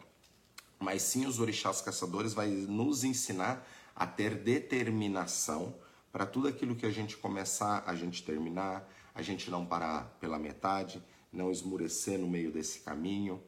Mas 0.79 1.03
sim 1.03 1.27
os 1.27 1.41
orixás 1.41 1.81
caçadores 1.81 2.35
vai 2.35 2.49
nos 2.49 3.05
ensinar 3.05 3.67
a 3.95 4.07
ter 4.07 4.35
determinação 4.35 5.75
para 6.13 6.27
tudo 6.27 6.49
aquilo 6.49 6.77
que 6.77 6.87
a 6.87 6.91
gente 6.91 7.17
começar, 7.17 7.83
a 7.87 7.95
gente 7.95 8.23
terminar, 8.23 8.89
a 9.15 9.23
gente 9.23 9.51
não 9.51 9.65
parar 9.65 10.17
pela 10.21 10.39
metade, 10.39 11.03
não 11.33 11.51
esmurecer 11.51 12.19
no 12.19 12.29
meio 12.29 12.53
desse 12.53 12.81
caminho. 12.81 13.43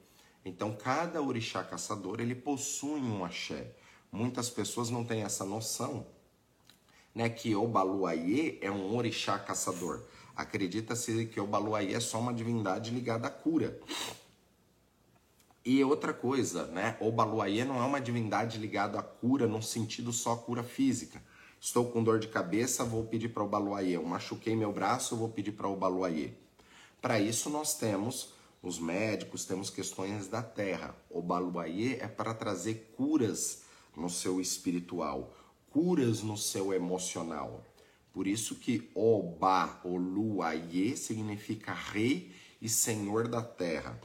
Então, 0.44 0.74
cada 0.74 1.20
orixá 1.20 1.62
caçador, 1.62 2.20
ele 2.20 2.34
possui 2.34 3.00
um 3.00 3.24
axé. 3.24 3.72
Muitas 4.10 4.48
pessoas 4.48 4.88
não 4.88 5.04
têm 5.04 5.22
essa 5.22 5.44
noção, 5.44 6.06
né, 7.14 7.28
que 7.28 7.54
o 7.54 7.66
Baluayê 7.66 8.58
é 8.62 8.70
um 8.70 8.96
orixá 8.96 9.38
caçador. 9.38 10.04
Acredita-se 10.34 11.26
que 11.26 11.40
o 11.40 11.46
Baluayê 11.46 11.94
é 11.94 12.00
só 12.00 12.18
uma 12.18 12.32
divindade 12.32 12.90
ligada 12.90 13.28
à 13.28 13.30
cura. 13.30 13.78
E 15.64 15.82
outra 15.84 16.12
coisa, 16.12 16.66
né? 16.66 16.96
O 17.00 17.10
Baluayê 17.10 17.64
não 17.64 17.82
é 17.82 17.84
uma 17.84 18.00
divindade 18.00 18.58
ligada 18.58 18.98
à 18.98 19.02
cura 19.02 19.46
num 19.46 19.60
sentido 19.60 20.12
só 20.12 20.36
cura 20.36 20.62
física. 20.62 21.22
Estou 21.60 21.90
com 21.90 22.02
dor 22.02 22.18
de 22.18 22.28
cabeça, 22.28 22.84
vou 22.84 23.04
pedir 23.04 23.30
para 23.30 23.42
o 23.42 23.48
Baluayê. 23.48 23.96
Eu 23.96 24.04
machuquei 24.04 24.54
meu 24.54 24.72
braço, 24.72 25.16
vou 25.16 25.28
pedir 25.28 25.52
para 25.52 25.68
o 25.68 25.76
Baluayê. 25.76 26.30
Para 27.02 27.20
isso 27.20 27.50
nós 27.50 27.74
temos 27.74 28.32
os 28.62 28.78
médicos, 28.78 29.44
temos 29.44 29.68
questões 29.68 30.28
da 30.28 30.42
terra. 30.42 30.94
O 31.10 31.20
Baluayê 31.20 31.96
é 32.00 32.08
para 32.08 32.32
trazer 32.32 32.92
curas 32.96 33.62
no 33.96 34.08
seu 34.08 34.40
espiritual, 34.40 35.34
curas 35.70 36.22
no 36.22 36.36
seu 36.36 36.72
emocional. 36.72 37.64
Por 38.12 38.26
isso 38.26 38.56
que 38.56 38.90
Oba, 38.94 39.80
Oluayê, 39.84 40.96
significa 40.96 41.72
rei 41.72 42.32
e 42.60 42.68
senhor 42.68 43.28
da 43.28 43.42
terra. 43.42 44.00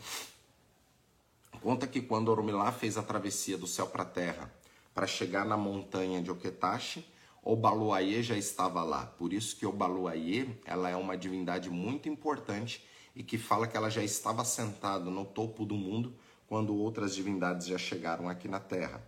Conta 1.63 1.87
que 1.87 2.01
quando 2.01 2.27
Orumilá 2.27 2.73
fez 2.73 2.97
a 2.97 3.01
travessia 3.01 3.57
do 3.57 3.65
céu 3.65 3.87
para 3.87 4.03
a 4.03 4.05
terra 4.05 4.53
para 4.93 5.07
chegar 5.07 5.45
na 5.45 5.55
montanha 5.55 6.21
de 6.21 6.29
Oketashi, 6.29 7.07
Obaluayê 7.41 8.21
já 8.21 8.35
estava 8.35 8.83
lá. 8.83 9.05
Por 9.05 9.31
isso 9.31 9.55
que 9.55 9.65
Obaluayê, 9.65 10.49
ela 10.65 10.89
é 10.89 10.95
uma 10.97 11.17
divindade 11.17 11.69
muito 11.69 12.09
importante 12.09 12.85
e 13.15 13.23
que 13.23 13.37
fala 13.37 13.65
que 13.65 13.77
ela 13.77 13.89
já 13.89 14.03
estava 14.03 14.43
sentada 14.43 15.09
no 15.09 15.23
topo 15.23 15.65
do 15.65 15.75
mundo 15.75 16.13
quando 16.49 16.75
outras 16.75 17.15
divindades 17.15 17.65
já 17.67 17.77
chegaram 17.77 18.27
aqui 18.27 18.49
na 18.49 18.59
terra. 18.59 19.01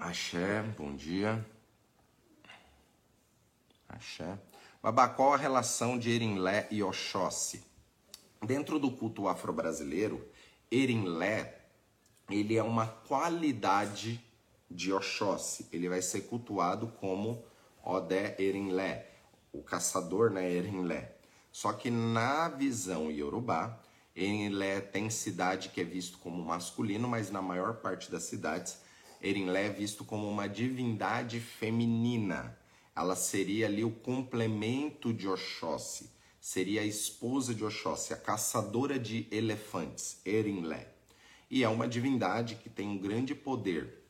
Axé, 0.00 0.62
bom 0.78 0.96
dia. 0.96 1.46
Axé. 3.86 4.38
Babá, 4.82 5.10
qual 5.10 5.34
a 5.34 5.36
relação 5.36 5.98
de 5.98 6.10
Erinlé 6.10 6.66
e 6.70 6.82
Oxóssi? 6.82 7.70
Dentro 8.44 8.76
do 8.76 8.90
culto 8.90 9.28
afro-brasileiro, 9.28 10.28
Erinlé, 10.68 11.60
ele 12.28 12.56
é 12.56 12.62
uma 12.62 12.88
qualidade 12.88 14.20
de 14.68 14.92
Oxóssi. 14.92 15.68
Ele 15.72 15.88
vai 15.88 16.02
ser 16.02 16.22
cultuado 16.22 16.88
como 16.88 17.44
Odé 17.84 18.34
Erinlé, 18.40 19.08
o 19.52 19.62
caçador, 19.62 20.28
né, 20.28 20.52
Erinlé. 20.52 21.14
Só 21.52 21.72
que 21.72 21.88
na 21.88 22.48
visão 22.48 23.12
iorubá, 23.12 23.78
Erinlé 24.16 24.80
tem 24.80 25.08
cidade 25.08 25.68
que 25.68 25.80
é 25.80 25.84
visto 25.84 26.18
como 26.18 26.44
masculino, 26.44 27.06
mas 27.06 27.30
na 27.30 27.40
maior 27.40 27.76
parte 27.76 28.10
das 28.10 28.24
cidades, 28.24 28.80
Erinlé 29.20 29.66
é 29.66 29.70
visto 29.70 30.04
como 30.04 30.28
uma 30.28 30.48
divindade 30.48 31.38
feminina. 31.38 32.58
Ela 32.96 33.14
seria 33.14 33.66
ali 33.66 33.84
o 33.84 33.92
complemento 33.92 35.14
de 35.14 35.28
Oxóssi 35.28 36.10
seria 36.42 36.80
a 36.80 36.84
esposa 36.84 37.54
de 37.54 37.64
Oxóssi, 37.64 38.12
a 38.12 38.16
caçadora 38.16 38.98
de 38.98 39.28
elefantes, 39.30 40.20
Erinlé. 40.26 40.88
E 41.48 41.62
é 41.62 41.68
uma 41.68 41.86
divindade 41.86 42.56
que 42.56 42.68
tem 42.68 42.88
um 42.88 42.98
grande 42.98 43.32
poder, 43.32 44.02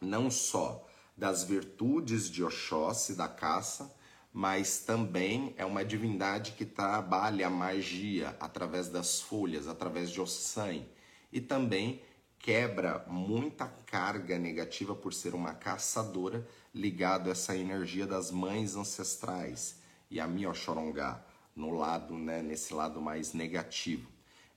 não 0.00 0.30
só 0.30 0.86
das 1.16 1.42
virtudes 1.42 2.30
de 2.30 2.44
Oxóssi, 2.44 3.16
da 3.16 3.26
caça, 3.26 3.92
mas 4.32 4.78
também 4.78 5.52
é 5.58 5.64
uma 5.64 5.84
divindade 5.84 6.52
que 6.52 6.64
trabalha 6.64 7.48
a 7.48 7.50
magia 7.50 8.36
através 8.38 8.88
das 8.88 9.20
folhas, 9.20 9.66
através 9.66 10.10
de 10.10 10.20
Ossan, 10.20 10.84
e 11.32 11.40
também 11.40 12.00
quebra 12.38 13.04
muita 13.08 13.66
carga 13.84 14.38
negativa 14.38 14.94
por 14.94 15.12
ser 15.12 15.34
uma 15.34 15.54
caçadora 15.54 16.46
ligado 16.72 17.28
a 17.28 17.32
essa 17.32 17.56
energia 17.56 18.06
das 18.06 18.30
mães 18.30 18.76
ancestrais 18.76 19.80
e 20.08 20.20
a 20.20 20.26
Mioxorongá 20.28 21.33
no 21.56 21.70
lado, 21.70 22.14
né, 22.14 22.42
nesse 22.42 22.74
lado 22.74 23.00
mais 23.00 23.32
negativo. 23.32 24.08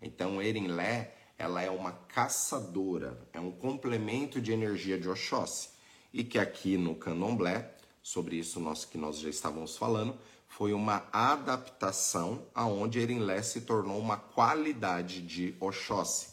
Então, 0.01 0.41
Erinlé, 0.41 1.13
ela 1.37 1.61
é 1.61 1.69
uma 1.69 1.91
caçadora, 1.91 3.17
é 3.31 3.39
um 3.39 3.51
complemento 3.51 4.41
de 4.41 4.51
energia 4.51 4.97
de 4.99 5.07
Oxóssi. 5.07 5.69
E 6.11 6.23
que 6.23 6.39
aqui 6.39 6.77
no 6.77 6.95
Candomblé, 6.95 7.75
sobre 8.01 8.37
isso 8.37 8.59
nós 8.59 8.85
que 8.85 8.97
nós 8.97 9.19
já 9.19 9.29
estávamos 9.29 9.77
falando, 9.77 10.17
foi 10.47 10.73
uma 10.73 11.05
adaptação 11.11 12.43
aonde 12.55 12.99
Erinlé 12.99 13.41
se 13.41 13.61
tornou 13.61 13.99
uma 13.99 14.17
qualidade 14.17 15.21
de 15.21 15.53
Oxóssi. 15.59 16.29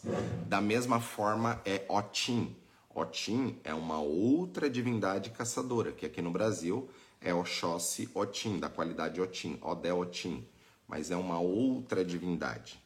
Da 0.47 0.61
mesma 0.61 1.01
forma 1.01 1.61
é 1.65 1.85
Otim. 1.89 2.57
Otim 2.95 3.59
é 3.65 3.75
uma 3.75 4.01
outra 4.01 4.71
divindade 4.71 5.31
caçadora, 5.31 5.93
que 5.93 6.07
aqui 6.07 6.23
no 6.23 6.31
Brasil 6.31 6.89
é 7.21 7.35
Oxóssi 7.35 8.09
Otim, 8.15 8.59
da 8.59 8.69
qualidade 8.69 9.21
Otim, 9.21 9.59
Odé 9.61 9.93
Otim 9.93 10.47
mas 10.95 11.11
é 11.11 11.17
uma 11.17 11.41
outra 11.41 12.05
divindade. 12.05 12.81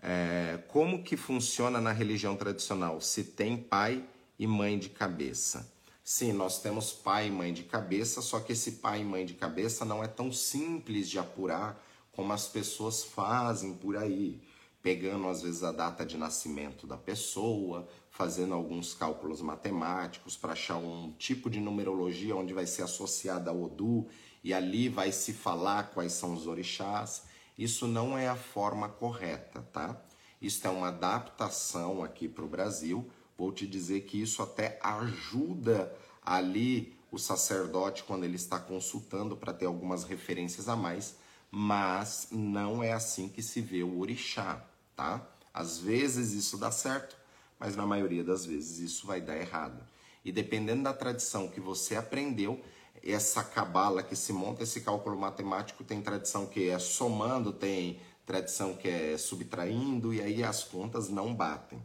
É, 0.00 0.62
como 0.68 1.02
que 1.02 1.16
funciona 1.16 1.80
na 1.80 1.90
religião 1.90 2.36
tradicional? 2.36 3.00
Se 3.00 3.24
tem 3.24 3.56
pai 3.56 4.04
e 4.38 4.46
mãe 4.46 4.78
de 4.78 4.90
cabeça. 4.90 5.68
Sim, 6.04 6.32
nós 6.32 6.62
temos 6.62 6.92
pai 6.92 7.26
e 7.26 7.30
mãe 7.32 7.52
de 7.52 7.64
cabeça, 7.64 8.22
só 8.22 8.38
que 8.38 8.52
esse 8.52 8.70
pai 8.76 9.00
e 9.00 9.04
mãe 9.04 9.26
de 9.26 9.34
cabeça 9.34 9.84
não 9.84 10.04
é 10.04 10.06
tão 10.06 10.30
simples 10.30 11.08
de 11.08 11.18
apurar 11.18 11.84
como 12.12 12.32
as 12.32 12.46
pessoas 12.46 13.02
fazem 13.02 13.74
por 13.74 13.96
aí, 13.96 14.40
pegando 14.80 15.26
às 15.26 15.42
vezes 15.42 15.64
a 15.64 15.72
data 15.72 16.06
de 16.06 16.16
nascimento 16.16 16.86
da 16.86 16.96
pessoa, 16.96 17.88
fazendo 18.18 18.52
alguns 18.52 18.94
cálculos 18.94 19.40
matemáticos 19.40 20.36
para 20.36 20.52
achar 20.52 20.76
um 20.76 21.12
tipo 21.12 21.48
de 21.48 21.60
numerologia 21.60 22.34
onde 22.34 22.52
vai 22.52 22.66
ser 22.66 22.82
associada 22.82 23.52
ao 23.52 23.62
Odu 23.62 24.08
e 24.42 24.52
ali 24.52 24.88
vai 24.88 25.12
se 25.12 25.32
falar 25.32 25.90
quais 25.94 26.14
são 26.14 26.34
os 26.34 26.48
orixás. 26.48 27.22
Isso 27.56 27.86
não 27.86 28.18
é 28.18 28.26
a 28.26 28.34
forma 28.34 28.88
correta, 28.88 29.62
tá? 29.72 30.02
Isso 30.42 30.66
é 30.66 30.70
uma 30.70 30.88
adaptação 30.88 32.02
aqui 32.02 32.28
para 32.28 32.44
o 32.44 32.48
Brasil. 32.48 33.08
Vou 33.36 33.52
te 33.52 33.68
dizer 33.68 34.00
que 34.00 34.20
isso 34.20 34.42
até 34.42 34.80
ajuda 34.82 35.96
ali 36.20 36.98
o 37.12 37.18
sacerdote 37.18 38.02
quando 38.02 38.24
ele 38.24 38.34
está 38.34 38.58
consultando 38.58 39.36
para 39.36 39.52
ter 39.52 39.66
algumas 39.66 40.02
referências 40.02 40.68
a 40.68 40.74
mais, 40.74 41.14
mas 41.52 42.26
não 42.32 42.82
é 42.82 42.92
assim 42.92 43.28
que 43.28 43.44
se 43.44 43.60
vê 43.60 43.84
o 43.84 44.00
orixá, 44.00 44.60
tá? 44.96 45.24
Às 45.54 45.78
vezes 45.78 46.32
isso 46.32 46.58
dá 46.58 46.72
certo, 46.72 47.17
mas 47.58 47.76
na 47.76 47.86
maioria 47.86 48.22
das 48.22 48.44
vezes 48.44 48.78
isso 48.78 49.06
vai 49.06 49.20
dar 49.20 49.36
errado. 49.36 49.82
E 50.24 50.32
dependendo 50.32 50.82
da 50.82 50.92
tradição 50.92 51.48
que 51.48 51.60
você 51.60 51.96
aprendeu, 51.96 52.60
essa 53.02 53.42
cabala 53.42 54.02
que 54.02 54.16
se 54.16 54.32
monta 54.32 54.62
esse 54.62 54.80
cálculo 54.80 55.18
matemático 55.18 55.84
tem 55.84 56.02
tradição 56.02 56.46
que 56.46 56.68
é 56.68 56.78
somando, 56.78 57.52
tem 57.52 58.00
tradição 58.26 58.74
que 58.74 58.88
é 58.88 59.16
subtraindo, 59.16 60.12
e 60.12 60.20
aí 60.20 60.42
as 60.42 60.64
contas 60.64 61.08
não 61.08 61.34
batem. 61.34 61.80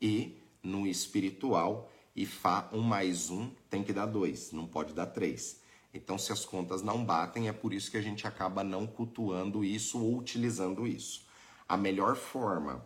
E 0.00 0.38
no 0.62 0.86
espiritual, 0.86 1.90
Ifá 2.14 2.68
1 2.72 2.80
mais 2.80 3.30
1 3.30 3.50
tem 3.70 3.82
que 3.82 3.92
dar 3.92 4.06
2, 4.06 4.52
não 4.52 4.66
pode 4.66 4.92
dar 4.92 5.06
3. 5.06 5.60
Então, 5.94 6.18
se 6.18 6.30
as 6.32 6.44
contas 6.44 6.82
não 6.82 7.02
batem, 7.02 7.48
é 7.48 7.52
por 7.52 7.72
isso 7.72 7.90
que 7.90 7.96
a 7.96 8.02
gente 8.02 8.26
acaba 8.26 8.62
não 8.62 8.86
cultuando 8.86 9.64
isso 9.64 9.98
ou 9.98 10.18
utilizando 10.18 10.86
isso. 10.86 11.24
A 11.66 11.76
melhor 11.76 12.16
forma 12.16 12.84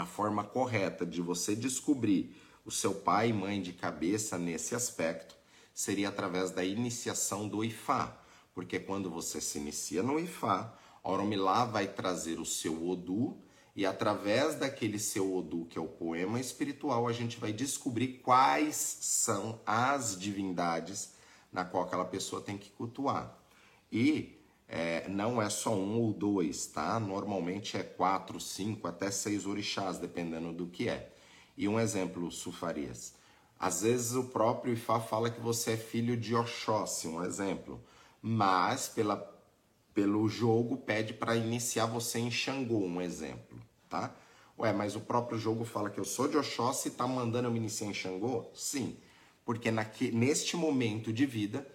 a 0.00 0.06
forma 0.06 0.42
correta 0.42 1.04
de 1.04 1.20
você 1.20 1.54
descobrir 1.54 2.34
o 2.64 2.70
seu 2.70 2.94
pai 2.94 3.28
e 3.28 3.32
mãe 3.32 3.60
de 3.60 3.72
cabeça 3.72 4.38
nesse 4.38 4.74
aspecto 4.74 5.36
seria 5.74 6.08
através 6.08 6.50
da 6.50 6.64
iniciação 6.64 7.46
do 7.46 7.64
Ifá, 7.64 8.18
porque 8.54 8.78
quando 8.78 9.10
você 9.10 9.40
se 9.40 9.58
inicia 9.58 10.02
no 10.02 10.18
Ifá, 10.18 10.74
Oromilá 11.02 11.64
vai 11.64 11.86
trazer 11.86 12.40
o 12.40 12.46
seu 12.46 12.88
Odu 12.88 13.38
e 13.76 13.86
através 13.86 14.54
daquele 14.56 14.98
seu 14.98 15.34
Odu, 15.34 15.66
que 15.66 15.78
é 15.78 15.80
o 15.80 15.86
poema 15.86 16.40
espiritual, 16.40 17.06
a 17.06 17.12
gente 17.12 17.38
vai 17.38 17.52
descobrir 17.52 18.20
quais 18.22 18.76
são 18.76 19.60
as 19.64 20.18
divindades 20.18 21.12
na 21.52 21.64
qual 21.64 21.84
aquela 21.84 22.04
pessoa 22.04 22.42
tem 22.42 22.58
que 22.58 22.70
cultuar. 22.70 23.38
E 23.92 24.39
é, 24.72 25.08
não 25.08 25.42
é 25.42 25.50
só 25.50 25.74
um 25.74 26.00
ou 26.00 26.12
dois, 26.12 26.66
tá? 26.66 27.00
Normalmente 27.00 27.76
é 27.76 27.82
quatro, 27.82 28.38
cinco, 28.38 28.86
até 28.86 29.10
seis 29.10 29.44
orixás, 29.44 29.98
dependendo 29.98 30.52
do 30.52 30.68
que 30.68 30.88
é. 30.88 31.12
E 31.56 31.66
um 31.66 31.78
exemplo, 31.78 32.30
Sufarias. 32.30 33.14
Às 33.58 33.82
vezes 33.82 34.14
o 34.14 34.24
próprio 34.28 34.72
Ifá 34.72 35.00
fala 35.00 35.28
que 35.28 35.40
você 35.40 35.72
é 35.72 35.76
filho 35.76 36.16
de 36.16 36.36
Oxóssi, 36.36 37.08
um 37.08 37.24
exemplo. 37.24 37.82
Mas 38.22 38.88
pela, 38.88 39.16
pelo 39.92 40.28
jogo 40.28 40.76
pede 40.76 41.14
para 41.14 41.34
iniciar 41.34 41.86
você 41.86 42.20
em 42.20 42.30
Xangô, 42.30 42.78
um 42.78 43.00
exemplo, 43.00 43.58
tá? 43.88 44.14
Ué, 44.56 44.72
mas 44.72 44.94
o 44.94 45.00
próprio 45.00 45.36
jogo 45.36 45.64
fala 45.64 45.90
que 45.90 45.98
eu 45.98 46.04
sou 46.04 46.28
de 46.28 46.36
Oxóssi 46.36 46.88
e 46.88 46.92
tá 46.92 47.08
mandando 47.08 47.48
eu 47.48 47.52
me 47.52 47.58
iniciar 47.58 47.88
em 47.88 47.94
Xangô? 47.94 48.46
Sim, 48.54 48.96
porque 49.44 49.70
naque, 49.72 50.12
neste 50.12 50.56
momento 50.56 51.12
de 51.12 51.26
vida 51.26 51.66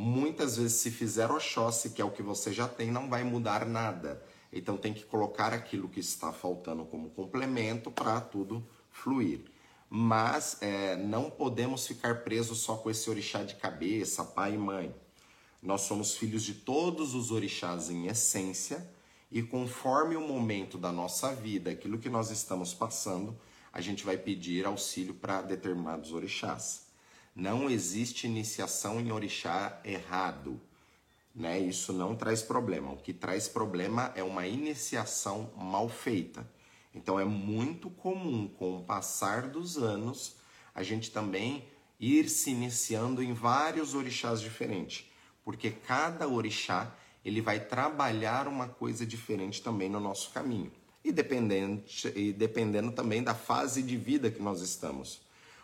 Muitas 0.00 0.56
vezes, 0.56 0.74
se 0.74 0.92
fizer 0.92 1.28
Oxóssi, 1.28 1.90
que 1.90 2.00
é 2.00 2.04
o 2.04 2.12
que 2.12 2.22
você 2.22 2.52
já 2.52 2.68
tem, 2.68 2.88
não 2.88 3.10
vai 3.10 3.24
mudar 3.24 3.66
nada. 3.66 4.22
Então 4.52 4.76
tem 4.76 4.94
que 4.94 5.04
colocar 5.04 5.52
aquilo 5.52 5.88
que 5.88 5.98
está 5.98 6.32
faltando 6.32 6.84
como 6.84 7.10
complemento 7.10 7.90
para 7.90 8.20
tudo 8.20 8.64
fluir. 8.92 9.46
Mas 9.90 10.56
é, 10.60 10.94
não 10.94 11.28
podemos 11.28 11.84
ficar 11.84 12.22
presos 12.22 12.58
só 12.60 12.76
com 12.76 12.88
esse 12.88 13.10
orixá 13.10 13.42
de 13.42 13.56
cabeça, 13.56 14.24
pai 14.24 14.54
e 14.54 14.56
mãe. 14.58 14.94
Nós 15.60 15.80
somos 15.80 16.16
filhos 16.16 16.44
de 16.44 16.54
todos 16.54 17.16
os 17.16 17.32
orixás 17.32 17.90
em 17.90 18.06
essência, 18.06 18.88
e 19.32 19.42
conforme 19.42 20.14
o 20.14 20.20
momento 20.20 20.78
da 20.78 20.92
nossa 20.92 21.34
vida, 21.34 21.72
aquilo 21.72 21.98
que 21.98 22.08
nós 22.08 22.30
estamos 22.30 22.72
passando, 22.72 23.36
a 23.72 23.80
gente 23.80 24.04
vai 24.04 24.16
pedir 24.16 24.64
auxílio 24.64 25.14
para 25.14 25.42
determinados 25.42 26.12
orixás. 26.12 26.87
Não 27.38 27.70
existe 27.70 28.26
iniciação 28.26 28.98
em 28.98 29.12
orixá 29.12 29.80
errado. 29.84 30.60
Né? 31.32 31.60
Isso 31.60 31.92
não 31.92 32.16
traz 32.16 32.42
problema. 32.42 32.90
O 32.90 32.96
que 32.96 33.12
traz 33.12 33.46
problema 33.46 34.12
é 34.16 34.24
uma 34.24 34.44
iniciação 34.48 35.52
mal 35.56 35.88
feita. 35.88 36.44
Então 36.92 37.20
é 37.20 37.24
muito 37.24 37.90
comum, 37.90 38.48
com 38.48 38.78
o 38.78 38.82
passar 38.82 39.42
dos 39.42 39.78
anos, 39.78 40.34
a 40.74 40.82
gente 40.82 41.12
também 41.12 41.64
ir 42.00 42.28
se 42.28 42.50
iniciando 42.50 43.22
em 43.22 43.32
vários 43.32 43.94
orixás 43.94 44.40
diferentes, 44.40 45.08
porque 45.44 45.70
cada 45.70 46.26
orixá 46.26 46.92
ele 47.24 47.40
vai 47.40 47.60
trabalhar 47.60 48.48
uma 48.48 48.66
coisa 48.66 49.06
diferente 49.06 49.62
também 49.62 49.88
no 49.88 50.00
nosso 50.00 50.32
caminho. 50.32 50.72
E 51.04 51.12
dependendo, 51.12 51.84
e 52.16 52.32
dependendo 52.32 52.90
também 52.90 53.22
da 53.22 53.32
fase 53.32 53.80
de 53.80 53.96
vida 53.96 54.28
que 54.28 54.42
nós 54.42 54.60
estamos. 54.60 55.20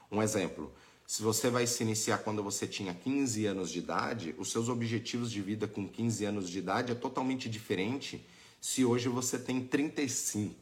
Um 0.09 0.23
exemplo, 0.23 0.73
se 1.07 1.23
você 1.23 1.51
vai 1.51 1.67
se 1.67 1.83
iniciar 1.83 2.19
quando 2.19 2.43
você 2.43 2.67
tinha 2.67 2.95
15 2.95 3.47
anos 3.47 3.71
de 3.71 3.79
idade, 3.79 4.35
os 4.39 4.51
seus 4.51 4.69
objetivos 4.69 5.31
de 5.31 5.41
vida 5.43 5.69
com 5.69 5.87
15 5.87 6.25
anos 6.25 6.49
de 6.49 6.59
idade 6.59 6.93
é 6.93 6.95
totalmente 6.95 7.49
diferente 7.49 8.25
se 8.61 8.85
hoje 8.85 9.09
você 9.09 9.39
tem 9.39 9.63
35, 9.63 10.55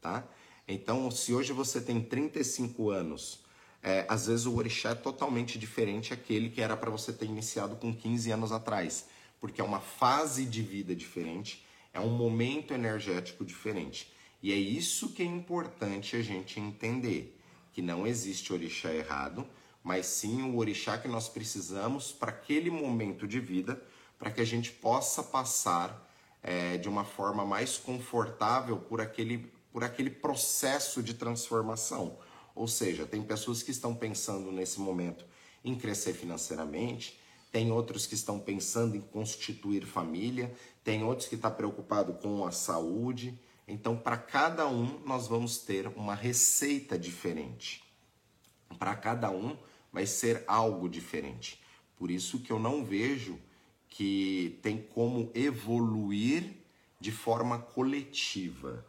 tá? 0.00 0.26
Então, 0.66 1.10
se 1.10 1.32
hoje 1.32 1.52
você 1.52 1.80
tem 1.80 2.02
35 2.02 2.90
anos, 2.90 3.44
é, 3.80 4.04
às 4.08 4.26
vezes 4.26 4.46
o 4.46 4.56
orixá 4.56 4.90
é 4.90 4.94
totalmente 4.94 5.58
diferente 5.58 6.12
aquele 6.12 6.48
que 6.48 6.60
era 6.60 6.76
para 6.76 6.90
você 6.90 7.12
ter 7.12 7.26
iniciado 7.26 7.76
com 7.76 7.94
15 7.94 8.32
anos 8.32 8.50
atrás, 8.50 9.06
porque 9.38 9.60
é 9.60 9.64
uma 9.64 9.80
fase 9.80 10.44
de 10.46 10.62
vida 10.62 10.96
diferente, 10.96 11.64
é 11.92 12.00
um 12.00 12.10
momento 12.10 12.74
energético 12.74 13.44
diferente. 13.44 14.12
E 14.42 14.52
é 14.52 14.56
isso 14.56 15.10
que 15.10 15.22
é 15.22 15.26
importante 15.26 16.16
a 16.16 16.22
gente 16.22 16.58
entender, 16.58 17.38
que 17.72 17.80
não 17.80 18.06
existe 18.06 18.52
orixá 18.52 18.92
errado, 18.92 19.46
mas 19.84 20.06
sim 20.06 20.42
o 20.42 20.56
orixá 20.56 20.96
que 20.96 21.06
nós 21.06 21.28
precisamos 21.28 22.10
para 22.10 22.30
aquele 22.30 22.70
momento 22.70 23.28
de 23.28 23.38
vida, 23.38 23.80
para 24.18 24.30
que 24.30 24.40
a 24.40 24.44
gente 24.44 24.72
possa 24.72 25.22
passar 25.22 26.10
é, 26.42 26.78
de 26.78 26.88
uma 26.88 27.04
forma 27.04 27.44
mais 27.44 27.76
confortável 27.76 28.78
por 28.78 29.02
aquele, 29.02 29.52
por 29.70 29.84
aquele 29.84 30.08
processo 30.08 31.02
de 31.02 31.12
transformação. 31.12 32.18
Ou 32.54 32.66
seja, 32.66 33.04
tem 33.04 33.22
pessoas 33.22 33.62
que 33.62 33.70
estão 33.70 33.94
pensando 33.94 34.50
nesse 34.50 34.80
momento 34.80 35.26
em 35.62 35.74
crescer 35.74 36.14
financeiramente, 36.14 37.20
tem 37.52 37.70
outros 37.70 38.06
que 38.06 38.14
estão 38.14 38.38
pensando 38.38 38.96
em 38.96 39.00
constituir 39.00 39.84
família, 39.84 40.54
tem 40.82 41.04
outros 41.04 41.28
que 41.28 41.34
estão 41.34 41.50
tá 41.50 41.56
preocupados 41.56 42.20
com 42.20 42.44
a 42.46 42.50
saúde. 42.50 43.38
Então, 43.68 43.96
para 43.96 44.16
cada 44.16 44.66
um, 44.66 45.00
nós 45.04 45.28
vamos 45.28 45.58
ter 45.58 45.86
uma 45.88 46.14
receita 46.14 46.98
diferente. 46.98 47.84
Para 48.78 48.96
cada 48.96 49.30
um, 49.30 49.56
vai 49.94 50.06
ser 50.06 50.42
algo 50.48 50.88
diferente. 50.88 51.62
Por 51.96 52.10
isso 52.10 52.40
que 52.40 52.50
eu 52.50 52.58
não 52.58 52.84
vejo 52.84 53.38
que 53.88 54.58
tem 54.60 54.82
como 54.82 55.30
evoluir 55.32 56.52
de 56.98 57.12
forma 57.12 57.60
coletiva. 57.60 58.84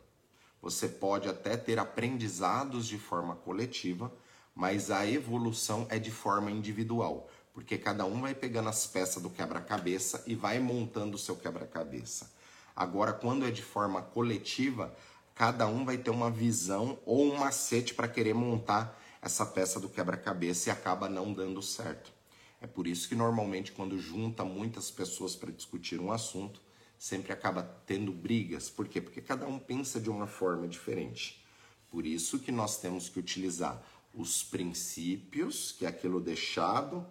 Você 0.63 0.89
pode 0.89 1.29
até 1.29 1.55
ter 1.55 1.77
aprendizados 1.77 2.87
de 2.87 2.97
forma 2.97 3.35
coletiva, 3.35 4.11
mas 4.55 4.89
a 4.89 5.05
evolução 5.05 5.85
é 5.91 5.99
de 5.99 6.09
forma 6.09 6.49
individual, 6.49 7.29
porque 7.53 7.77
cada 7.77 8.03
um 8.03 8.21
vai 8.21 8.33
pegando 8.33 8.69
as 8.69 8.87
peças 8.87 9.21
do 9.21 9.29
quebra-cabeça 9.29 10.23
e 10.25 10.33
vai 10.33 10.59
montando 10.59 11.17
o 11.17 11.19
seu 11.19 11.35
quebra-cabeça. 11.35 12.33
Agora, 12.75 13.13
quando 13.13 13.45
é 13.45 13.51
de 13.51 13.61
forma 13.61 14.01
coletiva, 14.01 14.95
cada 15.35 15.67
um 15.67 15.85
vai 15.85 15.99
ter 15.99 16.09
uma 16.09 16.31
visão 16.31 16.97
ou 17.05 17.31
um 17.31 17.37
macete 17.37 17.93
para 17.93 18.07
querer 18.07 18.33
montar 18.33 18.99
essa 19.25 19.43
peça 19.43 19.79
do 19.79 19.89
quebra-cabeça 19.89 20.69
e 20.69 20.71
acaba 20.71 21.09
não 21.09 21.33
dando 21.33 21.59
certo. 21.59 22.13
É 22.61 22.67
por 22.67 22.85
isso 22.85 23.09
que 23.09 23.15
normalmente 23.15 23.71
quando 23.71 23.97
junta 23.97 24.45
muitas 24.45 24.91
pessoas 24.91 25.35
para 25.35 25.51
discutir 25.51 25.99
um 25.99 26.11
assunto, 26.11 26.61
sempre 26.99 27.33
acaba 27.33 27.63
tendo 27.87 28.11
brigas. 28.11 28.69
Por 28.69 28.87
quê? 28.87 29.01
Porque 29.01 29.21
cada 29.21 29.47
um 29.47 29.57
pensa 29.57 29.99
de 29.99 30.11
uma 30.11 30.27
forma 30.27 30.67
diferente. 30.67 31.43
Por 31.89 32.05
isso 32.05 32.37
que 32.37 32.51
nós 32.51 32.79
temos 32.79 33.09
que 33.09 33.17
utilizar 33.17 33.83
os 34.13 34.43
princípios, 34.43 35.71
que 35.71 35.87
é 35.87 35.89
aquilo 35.89 36.21
deixado 36.21 37.03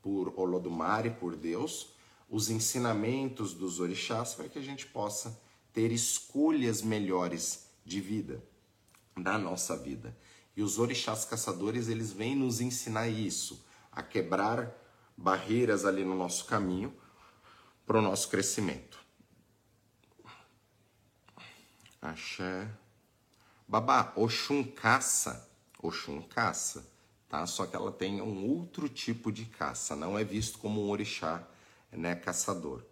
por 0.00 0.32
Olodumare, 0.40 1.10
por 1.10 1.36
Deus, 1.36 1.90
os 2.26 2.48
ensinamentos 2.48 3.52
dos 3.52 3.80
orixás, 3.80 4.32
para 4.34 4.48
que 4.48 4.58
a 4.58 4.62
gente 4.62 4.86
possa 4.86 5.38
ter 5.74 5.92
escolhas 5.92 6.80
melhores 6.80 7.66
de 7.84 8.00
vida, 8.00 8.42
da 9.14 9.36
nossa 9.36 9.76
vida. 9.76 10.16
E 10.60 10.62
os 10.62 10.78
orixás 10.78 11.24
caçadores, 11.24 11.88
eles 11.88 12.12
vêm 12.12 12.36
nos 12.36 12.60
ensinar 12.60 13.08
isso, 13.08 13.64
a 13.90 14.02
quebrar 14.02 14.70
barreiras 15.16 15.86
ali 15.86 16.04
no 16.04 16.14
nosso 16.14 16.44
caminho 16.44 16.94
para 17.86 17.98
o 17.98 18.02
nosso 18.02 18.28
crescimento. 18.28 19.02
Axé. 22.02 22.70
Babá, 23.66 24.12
Oxum 24.14 24.62
caça. 24.62 25.50
Oxum 25.82 26.20
caça, 26.20 26.86
tá? 27.26 27.46
Só 27.46 27.64
que 27.64 27.74
ela 27.74 27.90
tem 27.90 28.20
um 28.20 28.46
outro 28.46 28.86
tipo 28.86 29.32
de 29.32 29.46
caça, 29.46 29.96
não 29.96 30.18
é 30.18 30.24
visto 30.24 30.58
como 30.58 30.84
um 30.84 30.90
orixá, 30.90 31.42
né, 31.90 32.14
caçador. 32.14 32.84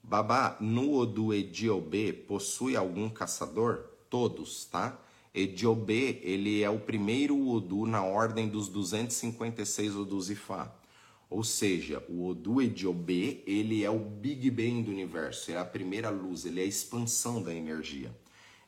Babá, 0.00 0.56
no 0.60 0.94
Odu 0.94 1.34
Ediobê 1.34 2.12
possui 2.12 2.76
algum 2.76 3.10
caçador? 3.10 3.78
Todos, 4.08 4.64
tá? 4.66 4.96
Ediobê, 5.34 6.20
ele 6.22 6.62
é 6.62 6.70
o 6.70 6.80
primeiro 6.80 7.48
Odu 7.48 7.86
na 7.86 8.02
ordem 8.02 8.48
dos 8.48 8.68
256 8.68 9.94
Odus 9.94 10.30
Ifá. 10.30 10.74
Ou 11.30 11.44
seja, 11.44 12.02
o 12.08 12.26
Odu 12.26 12.62
Ediobê, 12.62 13.42
ele 13.46 13.84
é 13.84 13.90
o 13.90 13.98
Big 13.98 14.50
Bang 14.50 14.82
do 14.82 14.90
universo, 14.90 15.50
é 15.50 15.58
a 15.58 15.64
primeira 15.64 16.08
luz, 16.08 16.46
ele 16.46 16.60
é 16.60 16.64
a 16.64 16.66
expansão 16.66 17.42
da 17.42 17.54
energia. 17.54 18.14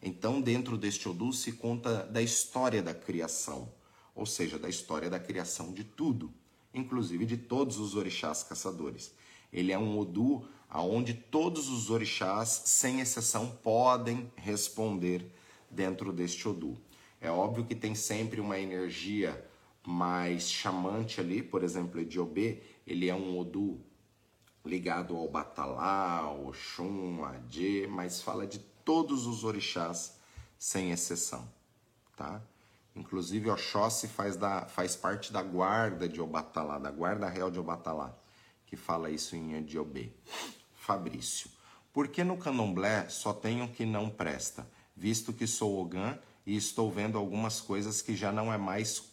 Então, 0.02 0.40
dentro 0.40 0.76
deste 0.76 1.08
Odu 1.08 1.32
se 1.32 1.52
conta 1.52 2.04
da 2.04 2.20
história 2.20 2.82
da 2.82 2.94
criação, 2.94 3.72
ou 4.14 4.26
seja, 4.26 4.58
da 4.58 4.68
história 4.68 5.08
da 5.08 5.18
criação 5.18 5.72
de 5.72 5.84
tudo, 5.84 6.30
inclusive 6.74 7.24
de 7.24 7.36
todos 7.36 7.78
os 7.78 7.96
orixás 7.96 8.42
caçadores. 8.42 9.12
Ele 9.52 9.72
é 9.72 9.78
um 9.78 9.98
Odu 9.98 10.46
aonde 10.68 11.14
todos 11.14 11.68
os 11.68 11.90
orixás, 11.90 12.62
sem 12.66 13.00
exceção, 13.00 13.58
podem 13.62 14.30
responder 14.36 15.30
dentro 15.70 16.12
deste 16.12 16.48
Odu. 16.48 16.76
É 17.20 17.30
óbvio 17.30 17.64
que 17.64 17.74
tem 17.74 17.94
sempre 17.94 18.40
uma 18.40 18.59
energia 18.59 19.46
mais 19.87 20.50
chamante 20.50 21.20
ali, 21.20 21.42
por 21.42 21.62
exemplo, 21.62 22.00
Ediobê, 22.00 22.62
ele 22.87 23.09
é 23.09 23.14
um 23.14 23.38
Odu 23.38 23.80
ligado 24.64 25.16
ao 25.16 25.28
Batalá, 25.28 26.18
ao 26.18 26.48
Oxum, 26.48 27.22
Dje, 27.48 27.87
mas 27.87 28.20
fala 28.20 28.46
de 28.46 28.59
todos 28.59 29.26
os 29.26 29.44
orixás 29.44 30.18
sem 30.59 30.90
exceção, 30.90 31.50
tá? 32.16 32.42
Inclusive, 32.94 33.50
Oxóssi 33.50 34.09
faz, 34.09 34.37
da, 34.37 34.66
faz 34.66 34.96
parte 34.96 35.33
da 35.33 35.42
guarda 35.42 36.09
de 36.09 36.20
Obatalá, 36.20 36.78
da 36.78 36.90
guarda 36.90 37.28
real 37.28 37.50
de 37.50 37.59
Obatalá, 37.59 38.14
que 38.66 38.76
fala 38.76 39.11
isso 39.11 39.37
em 39.37 39.54
Ediobê. 39.54 40.12
Fabrício. 40.74 41.50
Por 41.92 42.09
que 42.09 42.24
no 42.24 42.37
candomblé 42.37 43.09
só 43.09 43.33
tenho 43.33 43.68
que 43.68 43.87
não 43.87 44.11
presta, 44.11 44.68
visto 45.00 45.32
que 45.32 45.46
sou 45.46 45.80
Ogã 45.80 46.18
e 46.44 46.54
estou 46.54 46.90
vendo 46.90 47.16
algumas 47.16 47.58
coisas 47.58 48.02
que 48.02 48.14
já 48.14 48.30
não 48.30 48.52
é 48.52 48.58
mais 48.58 49.08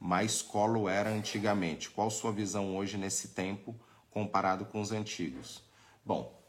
mais 0.00 0.40
colo 0.40 0.88
era 0.88 1.10
antigamente? 1.10 1.90
Qual 1.90 2.10
sua 2.10 2.32
visão 2.32 2.74
hoje 2.74 2.96
nesse 2.96 3.28
tempo 3.28 3.78
comparado 4.10 4.64
com 4.64 4.80
os 4.80 4.92
antigos? 4.92 5.62
Bom, 6.02 6.42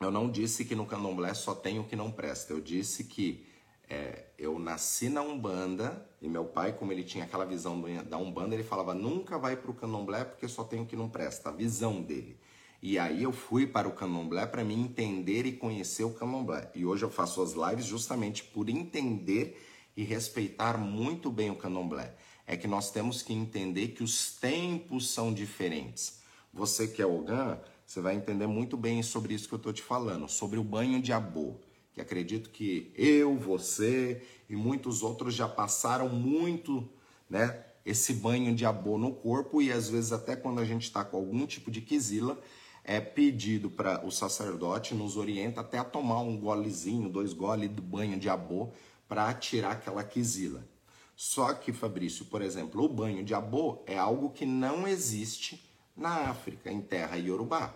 eu 0.00 0.10
não 0.10 0.28
disse 0.28 0.64
que 0.64 0.74
no 0.74 0.86
candomblé 0.86 1.32
só 1.34 1.54
tem 1.54 1.78
o 1.78 1.84
que 1.84 1.94
não 1.94 2.10
presta. 2.10 2.52
Eu 2.52 2.60
disse 2.60 3.04
que 3.04 3.46
é, 3.88 4.26
eu 4.36 4.58
nasci 4.58 5.08
na 5.08 5.22
Umbanda 5.22 6.04
e 6.20 6.28
meu 6.28 6.46
pai, 6.46 6.72
como 6.72 6.92
ele 6.92 7.04
tinha 7.04 7.24
aquela 7.24 7.44
visão 7.44 7.80
da 8.08 8.18
Umbanda, 8.18 8.56
ele 8.56 8.64
falava 8.64 8.92
nunca 8.92 9.38
vai 9.38 9.56
para 9.56 9.70
o 9.70 9.74
candomblé 9.74 10.24
porque 10.24 10.48
só 10.48 10.64
tem 10.64 10.80
o 10.80 10.86
que 10.86 10.96
não 10.96 11.08
presta, 11.08 11.48
a 11.48 11.52
visão 11.52 12.02
dele. 12.02 12.38
E 12.80 12.96
aí 12.96 13.24
eu 13.24 13.32
fui 13.32 13.66
para 13.66 13.88
o 13.88 13.92
candomblé 13.92 14.46
para 14.46 14.62
me 14.62 14.74
entender 14.74 15.46
e 15.46 15.52
conhecer 15.52 16.04
o 16.04 16.14
candomblé. 16.14 16.70
E 16.74 16.86
hoje 16.86 17.04
eu 17.04 17.10
faço 17.10 17.42
as 17.42 17.52
lives 17.52 17.84
justamente 17.84 18.44
por 18.44 18.68
entender 18.68 19.60
e 19.96 20.04
respeitar 20.04 20.78
muito 20.78 21.30
bem 21.30 21.50
o 21.50 21.56
candomblé. 21.56 22.14
É 22.46 22.56
que 22.56 22.68
nós 22.68 22.92
temos 22.92 23.20
que 23.20 23.32
entender 23.32 23.88
que 23.88 24.04
os 24.04 24.32
tempos 24.36 25.10
são 25.10 25.34
diferentes. 25.34 26.20
Você 26.54 26.86
que 26.86 27.02
é 27.02 27.06
Ogã, 27.06 27.58
você 27.84 28.00
vai 28.00 28.14
entender 28.14 28.46
muito 28.46 28.76
bem 28.76 29.02
sobre 29.02 29.34
isso 29.34 29.48
que 29.48 29.54
eu 29.54 29.58
estou 29.58 29.72
te 29.72 29.82
falando, 29.82 30.28
sobre 30.28 30.58
o 30.58 30.64
banho 30.64 31.02
de 31.02 31.12
abô, 31.12 31.56
que 31.92 32.00
acredito 32.00 32.50
que 32.50 32.92
eu, 32.94 33.36
você 33.36 34.22
e 34.48 34.54
muitos 34.54 35.02
outros 35.02 35.34
já 35.34 35.48
passaram 35.48 36.08
muito, 36.08 36.88
né, 37.28 37.64
esse 37.84 38.12
banho 38.12 38.54
de 38.54 38.64
abô 38.64 38.98
no 38.98 39.12
corpo 39.12 39.60
e 39.60 39.72
às 39.72 39.88
vezes 39.88 40.12
até 40.12 40.36
quando 40.36 40.60
a 40.60 40.64
gente 40.64 40.84
está 40.84 41.04
com 41.04 41.16
algum 41.16 41.46
tipo 41.46 41.70
de 41.70 41.80
quisila, 41.80 42.38
é 42.84 43.00
pedido 43.00 43.70
para 43.70 44.04
o 44.06 44.10
sacerdote 44.10 44.94
nos 44.94 45.16
orienta 45.16 45.60
até 45.60 45.78
a 45.78 45.84
tomar 45.84 46.20
um 46.20 46.38
golezinho, 46.38 47.08
dois 47.08 47.32
goles 47.32 47.70
do 47.70 47.82
banho 47.82 48.18
de 48.18 48.28
abô 48.28 48.70
para 49.08 49.32
tirar 49.34 49.72
aquela 49.72 50.04
quisila. 50.04 50.66
Só 51.14 51.52
que, 51.52 51.72
Fabrício, 51.72 52.26
por 52.26 52.42
exemplo, 52.42 52.84
o 52.84 52.88
banho 52.88 53.24
de 53.24 53.34
abô 53.34 53.82
é 53.86 53.98
algo 53.98 54.30
que 54.30 54.46
não 54.46 54.86
existe 54.86 55.62
na 55.96 56.30
África, 56.30 56.70
em 56.70 56.80
terra 56.80 57.16
iorubá. 57.16 57.74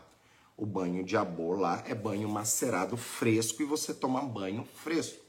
O 0.56 0.64
banho 0.64 1.02
de 1.02 1.16
abô 1.16 1.54
lá 1.54 1.82
é 1.86 1.94
banho 1.94 2.28
macerado 2.28 2.96
fresco 2.96 3.62
e 3.62 3.64
você 3.64 3.92
toma 3.92 4.22
banho 4.22 4.64
fresco. 4.64 5.24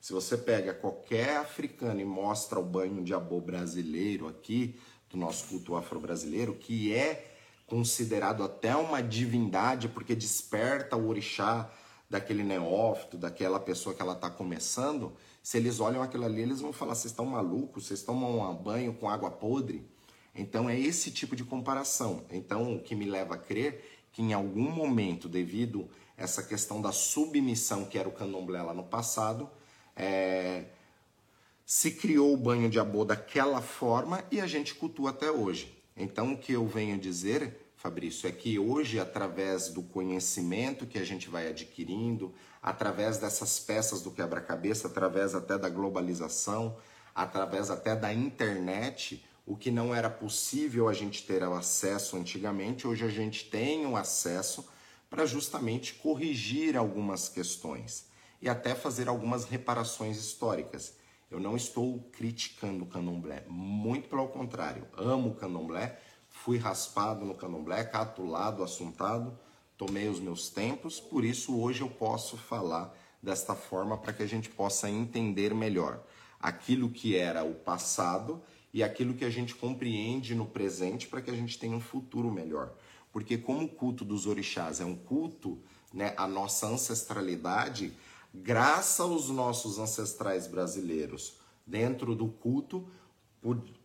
Se 0.00 0.12
você 0.12 0.36
pega 0.36 0.74
qualquer 0.74 1.36
africano 1.36 2.00
e 2.00 2.04
mostra 2.04 2.58
o 2.58 2.64
banho 2.64 3.02
de 3.02 3.14
abô 3.14 3.40
brasileiro 3.40 4.26
aqui, 4.26 4.78
do 5.08 5.16
nosso 5.16 5.46
culto 5.46 5.76
afro-brasileiro, 5.76 6.54
que 6.54 6.92
é 6.92 7.33
considerado 7.66 8.42
até 8.42 8.74
uma 8.76 9.02
divindade, 9.02 9.88
porque 9.88 10.14
desperta 10.14 10.96
o 10.96 11.08
orixá 11.08 11.70
daquele 12.08 12.44
neófito, 12.44 13.16
daquela 13.16 13.58
pessoa 13.58 13.94
que 13.94 14.02
ela 14.02 14.12
está 14.12 14.30
começando, 14.30 15.12
se 15.42 15.58
eles 15.58 15.80
olham 15.80 16.02
aquilo 16.02 16.24
ali, 16.24 16.42
eles 16.42 16.60
vão 16.60 16.72
falar: 16.72 16.94
vocês 16.94 17.12
estão 17.12 17.26
malucos, 17.26 17.86
vocês 17.86 18.02
tomam 18.02 18.50
um 18.50 18.54
banho 18.54 18.94
com 18.94 19.08
água 19.08 19.30
podre. 19.30 19.86
Então 20.34 20.68
é 20.68 20.78
esse 20.78 21.10
tipo 21.10 21.36
de 21.36 21.44
comparação. 21.44 22.24
Então 22.30 22.74
o 22.74 22.80
que 22.80 22.94
me 22.94 23.04
leva 23.04 23.34
a 23.34 23.38
crer 23.38 24.08
que 24.12 24.22
em 24.22 24.32
algum 24.32 24.70
momento, 24.70 25.28
devido 25.28 25.88
a 26.16 26.22
essa 26.22 26.42
questão 26.42 26.80
da 26.80 26.92
submissão 26.92 27.84
que 27.84 27.98
era 27.98 28.08
o 28.08 28.12
candomblé 28.12 28.62
lá 28.62 28.72
no 28.72 28.84
passado, 28.84 29.50
é, 29.96 30.66
se 31.66 31.90
criou 31.90 32.32
o 32.32 32.36
banho 32.36 32.70
de 32.70 32.78
abô 32.78 33.04
daquela 33.04 33.60
forma 33.60 34.24
e 34.30 34.40
a 34.40 34.46
gente 34.46 34.74
cultua 34.74 35.10
até 35.10 35.30
hoje. 35.30 35.76
Então 35.96 36.32
o 36.32 36.38
que 36.38 36.52
eu 36.52 36.66
venho 36.66 36.98
dizer, 36.98 37.72
Fabrício, 37.76 38.28
é 38.28 38.32
que 38.32 38.58
hoje, 38.58 38.98
através 38.98 39.68
do 39.68 39.82
conhecimento 39.82 40.86
que 40.86 40.98
a 40.98 41.04
gente 41.04 41.28
vai 41.28 41.48
adquirindo, 41.48 42.34
através 42.62 43.18
dessas 43.18 43.60
peças 43.60 44.02
do 44.02 44.10
quebra-cabeça, 44.10 44.88
através 44.88 45.34
até 45.34 45.58
da 45.58 45.68
globalização, 45.68 46.76
através 47.14 47.70
até 47.70 47.94
da 47.94 48.12
internet, 48.12 49.24
o 49.46 49.56
que 49.56 49.70
não 49.70 49.94
era 49.94 50.08
possível 50.08 50.88
a 50.88 50.92
gente 50.92 51.24
ter 51.26 51.42
acesso 51.42 52.16
antigamente, 52.16 52.86
hoje 52.86 53.04
a 53.04 53.10
gente 53.10 53.44
tem 53.50 53.86
o 53.86 53.96
acesso 53.96 54.66
para 55.10 55.26
justamente 55.26 55.94
corrigir 55.94 56.76
algumas 56.76 57.28
questões 57.28 58.06
e 58.40 58.48
até 58.48 58.74
fazer 58.74 59.08
algumas 59.08 59.44
reparações 59.44 60.16
históricas. 60.16 60.94
Eu 61.34 61.40
não 61.40 61.56
estou 61.56 61.98
criticando 62.12 62.84
o 62.84 62.86
candomblé, 62.86 63.42
muito 63.48 64.08
pelo 64.08 64.28
contrário, 64.28 64.86
amo 64.96 65.30
o 65.30 65.34
candomblé, 65.34 65.98
fui 66.30 66.58
raspado 66.58 67.24
no 67.24 67.34
candomblé, 67.34 67.82
catulado, 67.82 68.62
assuntado, 68.62 69.36
tomei 69.76 70.08
os 70.08 70.20
meus 70.20 70.48
tempos, 70.48 71.00
por 71.00 71.24
isso 71.24 71.60
hoje 71.60 71.80
eu 71.80 71.90
posso 71.90 72.36
falar 72.36 72.96
desta 73.20 73.52
forma 73.52 73.98
para 73.98 74.12
que 74.12 74.22
a 74.22 74.28
gente 74.28 74.48
possa 74.48 74.88
entender 74.88 75.52
melhor 75.52 76.04
aquilo 76.38 76.88
que 76.88 77.16
era 77.16 77.42
o 77.42 77.52
passado 77.52 78.40
e 78.72 78.80
aquilo 78.80 79.12
que 79.12 79.24
a 79.24 79.30
gente 79.30 79.56
compreende 79.56 80.36
no 80.36 80.46
presente 80.46 81.08
para 81.08 81.20
que 81.20 81.32
a 81.32 81.36
gente 81.36 81.58
tenha 81.58 81.74
um 81.74 81.80
futuro 81.80 82.30
melhor. 82.30 82.72
Porque 83.12 83.36
como 83.36 83.64
o 83.64 83.68
culto 83.68 84.04
dos 84.04 84.26
orixás 84.26 84.80
é 84.80 84.84
um 84.84 84.94
culto, 84.94 85.58
né, 85.92 86.14
a 86.16 86.28
nossa 86.28 86.68
ancestralidade, 86.68 87.92
graças 88.34 88.98
aos 88.98 89.30
nossos 89.30 89.78
ancestrais 89.78 90.48
brasileiros, 90.48 91.38
dentro 91.64 92.16
do 92.16 92.26
culto, 92.26 92.86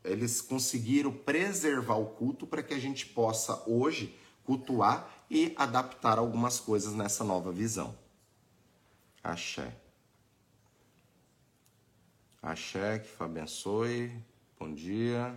eles 0.04 0.42
conseguiram 0.42 1.12
preservar 1.12 1.96
o 1.96 2.08
culto 2.08 2.48
para 2.48 2.64
que 2.64 2.74
a 2.74 2.80
gente 2.80 3.06
possa 3.06 3.64
hoje 3.70 4.18
cultuar 4.44 5.10
e 5.30 5.54
adaptar 5.56 6.18
algumas 6.18 6.60
coisas 6.60 6.94
nessa 6.94 7.24
nova 7.24 7.52
visão. 7.52 7.96
Axé. 9.24 9.76
Axé, 12.42 13.00
que 13.00 13.24
abençoe. 13.24 14.12
Bom 14.58 14.74
dia. 14.74 15.36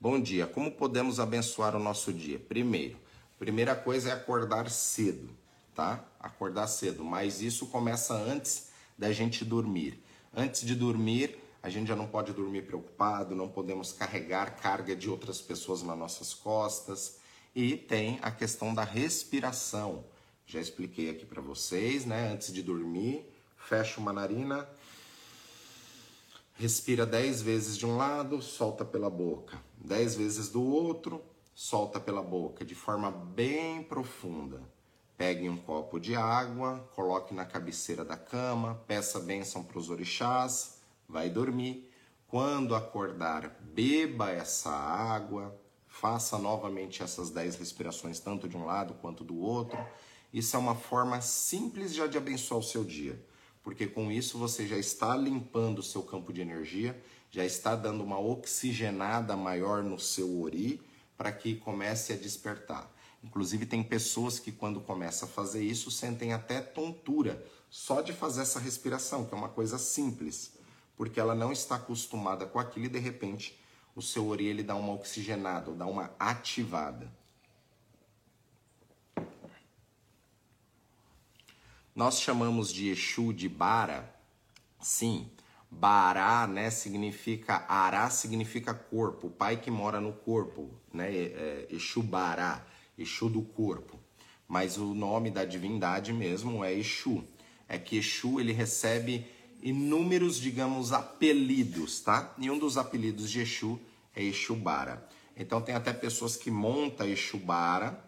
Bom 0.00 0.20
dia. 0.20 0.46
Como 0.46 0.72
podemos 0.72 1.20
abençoar 1.20 1.76
o 1.76 1.78
nosso 1.78 2.12
dia? 2.12 2.38
Primeiro, 2.38 2.98
primeira 3.38 3.76
coisa 3.76 4.10
é 4.10 4.12
acordar 4.12 4.70
cedo, 4.70 5.30
tá? 5.74 6.04
Acordar 6.20 6.66
cedo, 6.66 7.04
mas 7.04 7.42
isso 7.42 7.66
começa 7.66 8.14
antes 8.14 8.70
da 8.96 9.12
gente 9.12 9.44
dormir. 9.44 10.02
Antes 10.34 10.62
de 10.62 10.74
dormir, 10.74 11.38
a 11.62 11.68
gente 11.68 11.88
já 11.88 11.96
não 11.96 12.06
pode 12.06 12.32
dormir 12.32 12.62
preocupado, 12.62 13.34
não 13.34 13.48
podemos 13.48 13.92
carregar 13.92 14.56
carga 14.56 14.94
de 14.94 15.08
outras 15.08 15.40
pessoas 15.40 15.82
nas 15.82 15.98
nossas 15.98 16.34
costas. 16.34 17.18
E 17.54 17.76
tem 17.76 18.18
a 18.22 18.30
questão 18.30 18.74
da 18.74 18.84
respiração. 18.84 20.04
Já 20.46 20.60
expliquei 20.60 21.10
aqui 21.10 21.24
para 21.24 21.40
vocês, 21.40 22.04
né? 22.04 22.32
Antes 22.32 22.52
de 22.52 22.62
dormir, 22.62 23.24
fecha 23.56 24.00
uma 24.00 24.12
narina, 24.12 24.68
Respira 26.56 27.04
dez 27.04 27.42
vezes 27.42 27.76
de 27.76 27.84
um 27.84 27.96
lado, 27.96 28.40
solta 28.40 28.84
pela 28.84 29.10
boca. 29.10 29.60
Dez 29.76 30.14
vezes 30.14 30.48
do 30.48 30.62
outro, 30.62 31.20
solta 31.52 31.98
pela 31.98 32.22
boca, 32.22 32.64
de 32.64 32.76
forma 32.76 33.10
bem 33.10 33.82
profunda. 33.82 34.62
Pegue 35.16 35.48
um 35.48 35.56
copo 35.56 35.98
de 35.98 36.14
água, 36.14 36.88
coloque 36.94 37.32
na 37.32 37.44
cabeceira 37.44 38.04
da 38.04 38.16
cama, 38.16 38.82
peça 38.86 39.20
bênção 39.20 39.62
para 39.62 39.78
os 39.78 39.90
orixás, 39.90 40.78
vai 41.08 41.30
dormir. 41.30 41.90
Quando 42.26 42.74
acordar, 42.74 43.56
beba 43.60 44.30
essa 44.30 44.70
água, 44.70 45.56
faça 45.86 46.36
novamente 46.36 47.02
essas 47.02 47.30
dez 47.30 47.56
respirações, 47.56 48.18
tanto 48.18 48.48
de 48.48 48.56
um 48.56 48.64
lado 48.64 48.94
quanto 48.94 49.22
do 49.22 49.38
outro. 49.38 49.78
Isso 50.32 50.56
é 50.56 50.58
uma 50.58 50.74
forma 50.74 51.20
simples 51.20 51.94
já 51.94 52.06
de 52.06 52.18
abençoar 52.18 52.58
o 52.58 52.62
seu 52.62 52.82
dia 52.82 53.22
porque 53.64 53.86
com 53.86 54.12
isso 54.12 54.36
você 54.36 54.66
já 54.66 54.76
está 54.76 55.16
limpando 55.16 55.78
o 55.78 55.82
seu 55.82 56.02
campo 56.02 56.32
de 56.32 56.42
energia, 56.42 57.02
já 57.30 57.44
está 57.44 57.74
dando 57.74 58.04
uma 58.04 58.20
oxigenada 58.20 59.34
maior 59.34 59.82
no 59.82 59.98
seu 59.98 60.42
ori 60.42 60.82
para 61.16 61.32
que 61.32 61.56
comece 61.56 62.12
a 62.12 62.16
despertar. 62.16 62.93
Inclusive 63.24 63.64
tem 63.64 63.82
pessoas 63.82 64.38
que 64.38 64.52
quando 64.52 64.80
começa 64.82 65.24
a 65.24 65.28
fazer 65.28 65.64
isso 65.64 65.90
sentem 65.90 66.34
até 66.34 66.60
tontura 66.60 67.42
só 67.70 68.02
de 68.02 68.12
fazer 68.12 68.42
essa 68.42 68.60
respiração, 68.60 69.24
que 69.24 69.34
é 69.34 69.36
uma 69.36 69.48
coisa 69.48 69.78
simples, 69.78 70.52
porque 70.94 71.18
ela 71.18 71.34
não 71.34 71.50
está 71.50 71.76
acostumada 71.76 72.44
com 72.44 72.58
aquilo 72.58 72.84
e 72.84 72.90
de 72.90 72.98
repente 72.98 73.58
o 73.96 74.02
seu 74.02 74.28
ori 74.28 74.46
ele 74.46 74.62
dá 74.62 74.76
uma 74.76 74.92
oxigenada, 74.92 75.72
dá 75.72 75.86
uma 75.86 76.14
ativada. 76.18 77.10
Nós 81.94 82.20
chamamos 82.20 82.72
de 82.72 82.90
Exu 82.90 83.32
de 83.32 83.48
Bara, 83.48 84.14
sim. 84.80 85.30
Bará, 85.70 86.46
né, 86.46 86.70
significa 86.70 87.64
Ará 87.68 88.08
significa 88.08 88.72
corpo, 88.72 89.30
pai 89.30 89.56
que 89.56 89.70
mora 89.70 90.00
no 90.00 90.12
corpo, 90.12 90.70
né? 90.92 91.12
É, 91.12 91.22
é, 91.22 91.66
Exu 91.70 92.02
Bará, 92.02 92.64
Exu 92.96 93.28
do 93.28 93.42
corpo. 93.42 93.98
Mas 94.46 94.76
o 94.76 94.94
nome 94.94 95.30
da 95.30 95.44
divindade 95.44 96.12
mesmo 96.12 96.64
é 96.64 96.72
Exu. 96.72 97.24
É 97.68 97.78
que 97.78 97.96
Exu 97.96 98.40
ele 98.40 98.52
recebe 98.52 99.26
inúmeros, 99.62 100.36
digamos, 100.36 100.92
apelidos, 100.92 102.00
tá? 102.00 102.34
E 102.38 102.50
um 102.50 102.58
dos 102.58 102.76
apelidos 102.76 103.30
de 103.30 103.40
Exu 103.40 103.80
é 104.14 104.22
Exubara. 104.22 105.08
Então 105.36 105.60
tem 105.60 105.74
até 105.74 105.92
pessoas 105.92 106.36
que 106.36 106.50
montam 106.50 107.08
Exubara, 107.08 107.98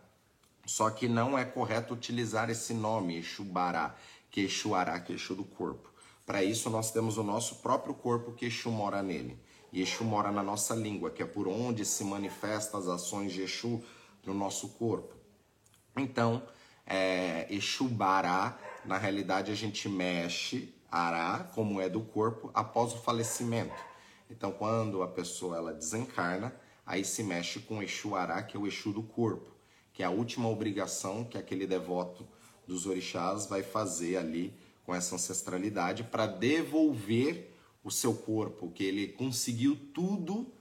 só 0.67 0.91
que 0.91 1.09
não 1.09 1.39
é 1.39 1.45
correto 1.45 1.95
utilizar 1.95 2.51
esse 2.51 2.75
nome, 2.75 3.17
Exubara, 3.17 3.97
que 4.31 4.43
Exuará, 4.43 5.01
que 5.01 5.15
Exu 5.15 5.35
do 5.35 5.45
corpo. 5.45 5.91
Para 6.27 6.45
isso 6.45 6.69
nós 6.69 6.91
temos 6.91 7.17
o 7.17 7.23
nosso 7.23 7.57
próprio 7.57 7.95
corpo 7.95 8.33
que 8.33 8.47
Exu 8.47 8.71
mora 8.71 9.03
nele. 9.03 9.39
E 9.73 9.81
Exu 9.81 10.05
mora 10.05 10.31
na 10.31 10.43
nossa 10.43 10.75
língua, 10.75 11.11
que 11.11 11.23
é 11.23 11.27
por 11.27 11.49
onde 11.49 11.85
se 11.85 12.05
manifestam 12.05 12.79
as 12.79 12.87
ações 12.87 13.33
de 13.33 13.43
Exu 13.43 13.83
no 14.27 14.35
nosso 14.35 14.71
corpo. 14.71 15.15
Então, 15.97 16.43
é, 16.85 17.47
Exubará, 17.49 18.59
na 18.85 18.99
realidade 18.99 19.51
a 19.51 19.55
gente 19.55 19.89
mexe 19.89 20.75
Ará, 20.91 21.51
como 21.55 21.81
é 21.81 21.89
do 21.89 22.01
corpo, 22.01 22.51
após 22.55 22.93
o 22.93 22.99
falecimento. 22.99 23.75
Então, 24.31 24.53
quando 24.53 25.03
a 25.03 25.09
pessoa 25.09 25.57
ela 25.57 25.73
desencarna, 25.73 26.55
aí 26.85 27.05
se 27.05 27.23
mexe 27.23 27.61
com 27.61 27.83
Exu 27.83 28.11
que 28.49 28.57
é 28.57 28.61
o 28.61 28.67
Exu 28.67 28.93
do 28.93 29.03
corpo, 29.03 29.51
que 29.93 30.03
é 30.03 30.07
a 30.07 30.11
última 30.11 30.49
obrigação 30.49 31.25
que 31.25 31.39
aquele 31.39 31.67
devoto 31.67 32.27
dos 32.67 32.87
orixás 32.87 33.47
vai 33.47 33.63
fazer 33.63 34.17
ali 34.17 34.55
com 34.85 34.95
essa 34.95 35.15
ancestralidade 35.15 36.05
para 36.05 36.27
devolver 36.27 37.53
o 37.83 37.91
seu 37.91 38.15
corpo, 38.15 38.71
que 38.71 38.85
ele 38.85 39.09
conseguiu 39.09 39.77
tudo 39.95 40.53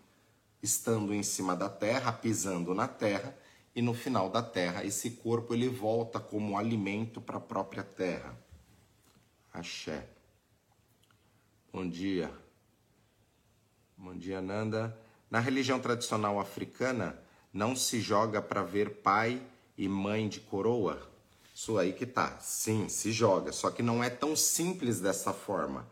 estando 0.61 1.13
em 1.13 1.23
cima 1.23 1.55
da 1.55 1.69
terra, 1.69 2.11
pisando 2.11 2.73
na 2.73 2.87
terra, 2.87 3.37
e 3.75 3.81
no 3.81 3.93
final 3.93 4.29
da 4.29 4.41
terra 4.41 4.85
esse 4.85 5.11
corpo 5.11 5.53
ele 5.53 5.67
volta 5.67 6.19
como 6.19 6.57
alimento 6.57 7.19
para 7.19 7.37
a 7.37 7.41
própria 7.41 7.83
terra. 7.83 8.37
Axé. 9.51 10.07
Bom 11.71 11.87
dia. 11.87 12.31
Bom 13.97 14.15
dia, 14.15 14.41
Nanda. 14.41 14.97
Na 15.29 15.39
religião 15.39 15.79
tradicional 15.79 16.39
africana, 16.39 17.19
não 17.51 17.75
se 17.75 17.99
joga 17.99 18.41
para 18.41 18.63
ver 18.63 19.01
pai 19.01 19.41
e 19.77 19.87
mãe 19.89 20.29
de 20.29 20.39
coroa? 20.39 21.01
Isso 21.53 21.77
aí 21.77 21.93
que 21.93 22.05
tá. 22.05 22.37
Sim, 22.39 22.87
se 22.87 23.11
joga. 23.11 23.51
Só 23.51 23.71
que 23.71 23.81
não 23.81 24.03
é 24.03 24.09
tão 24.09 24.35
simples 24.35 24.99
dessa 24.99 25.33
forma, 25.33 25.87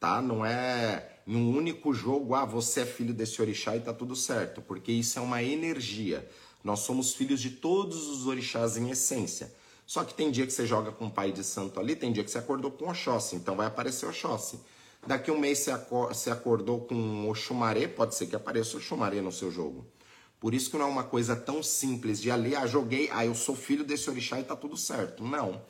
tá? 0.00 0.22
Não 0.22 0.44
é 0.44 1.18
em 1.26 1.36
um 1.36 1.56
único 1.56 1.92
jogo, 1.92 2.34
ah, 2.34 2.44
você 2.44 2.80
é 2.80 2.86
filho 2.86 3.12
desse 3.12 3.42
orixá 3.42 3.76
e 3.76 3.80
tá 3.80 3.92
tudo 3.92 4.16
certo, 4.16 4.62
porque 4.62 4.90
isso 4.90 5.18
é 5.18 5.22
uma 5.22 5.42
energia. 5.42 6.28
Nós 6.62 6.80
somos 6.80 7.14
filhos 7.14 7.40
de 7.40 7.50
todos 7.50 8.08
os 8.08 8.26
orixás 8.26 8.76
em 8.76 8.90
essência. 8.90 9.52
Só 9.86 10.04
que 10.04 10.12
tem 10.12 10.30
dia 10.30 10.46
que 10.46 10.52
você 10.52 10.66
joga 10.66 10.92
com 10.92 11.06
o 11.06 11.10
pai 11.10 11.32
de 11.32 11.42
santo 11.42 11.80
ali, 11.80 11.96
tem 11.96 12.12
dia 12.12 12.22
que 12.22 12.30
você 12.30 12.38
acordou 12.38 12.70
com 12.70 12.88
Oxóssi, 12.90 13.36
então 13.36 13.56
vai 13.56 13.66
aparecer 13.66 14.06
Oxóssi. 14.06 14.60
Daqui 15.06 15.30
um 15.30 15.38
mês 15.38 15.66
você 16.08 16.30
acordou 16.30 16.80
com 16.80 17.28
Oxumaré, 17.30 17.86
pode 17.86 18.14
ser 18.14 18.26
que 18.26 18.36
apareça 18.36 18.76
Oxumaré 18.76 19.22
no 19.22 19.32
seu 19.32 19.50
jogo. 19.50 19.86
Por 20.40 20.54
isso 20.54 20.70
que 20.70 20.76
não 20.76 20.86
é 20.86 20.88
uma 20.88 21.04
coisa 21.04 21.34
tão 21.34 21.62
simples 21.62 22.20
de 22.20 22.30
ali, 22.30 22.54
ah, 22.54 22.66
joguei, 22.66 23.08
ah, 23.12 23.24
eu 23.24 23.34
sou 23.34 23.56
filho 23.56 23.84
desse 23.84 24.08
orixá 24.08 24.38
e 24.38 24.44
tá 24.44 24.54
tudo 24.54 24.76
certo. 24.76 25.24
Não. 25.24 25.60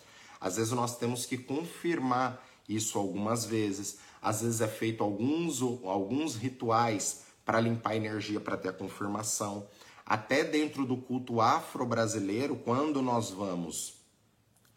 Às 0.40 0.56
vezes 0.56 0.72
nós 0.72 0.96
temos 0.98 1.24
que 1.24 1.38
confirmar 1.38 2.44
isso 2.68 2.98
algumas 2.98 3.46
vezes. 3.46 3.98
Às 4.20 4.42
vezes 4.42 4.60
é 4.60 4.68
feito 4.68 5.02
alguns, 5.02 5.62
alguns 5.62 6.34
rituais 6.34 7.22
para 7.44 7.60
limpar 7.60 7.92
a 7.92 7.96
energia, 7.96 8.40
para 8.40 8.56
ter 8.56 8.68
a 8.68 8.72
confirmação. 8.72 9.66
Até 10.08 10.42
dentro 10.42 10.86
do 10.86 10.96
culto 10.96 11.38
afro-brasileiro, 11.38 12.56
quando 12.56 13.02
nós 13.02 13.28
vamos 13.28 13.92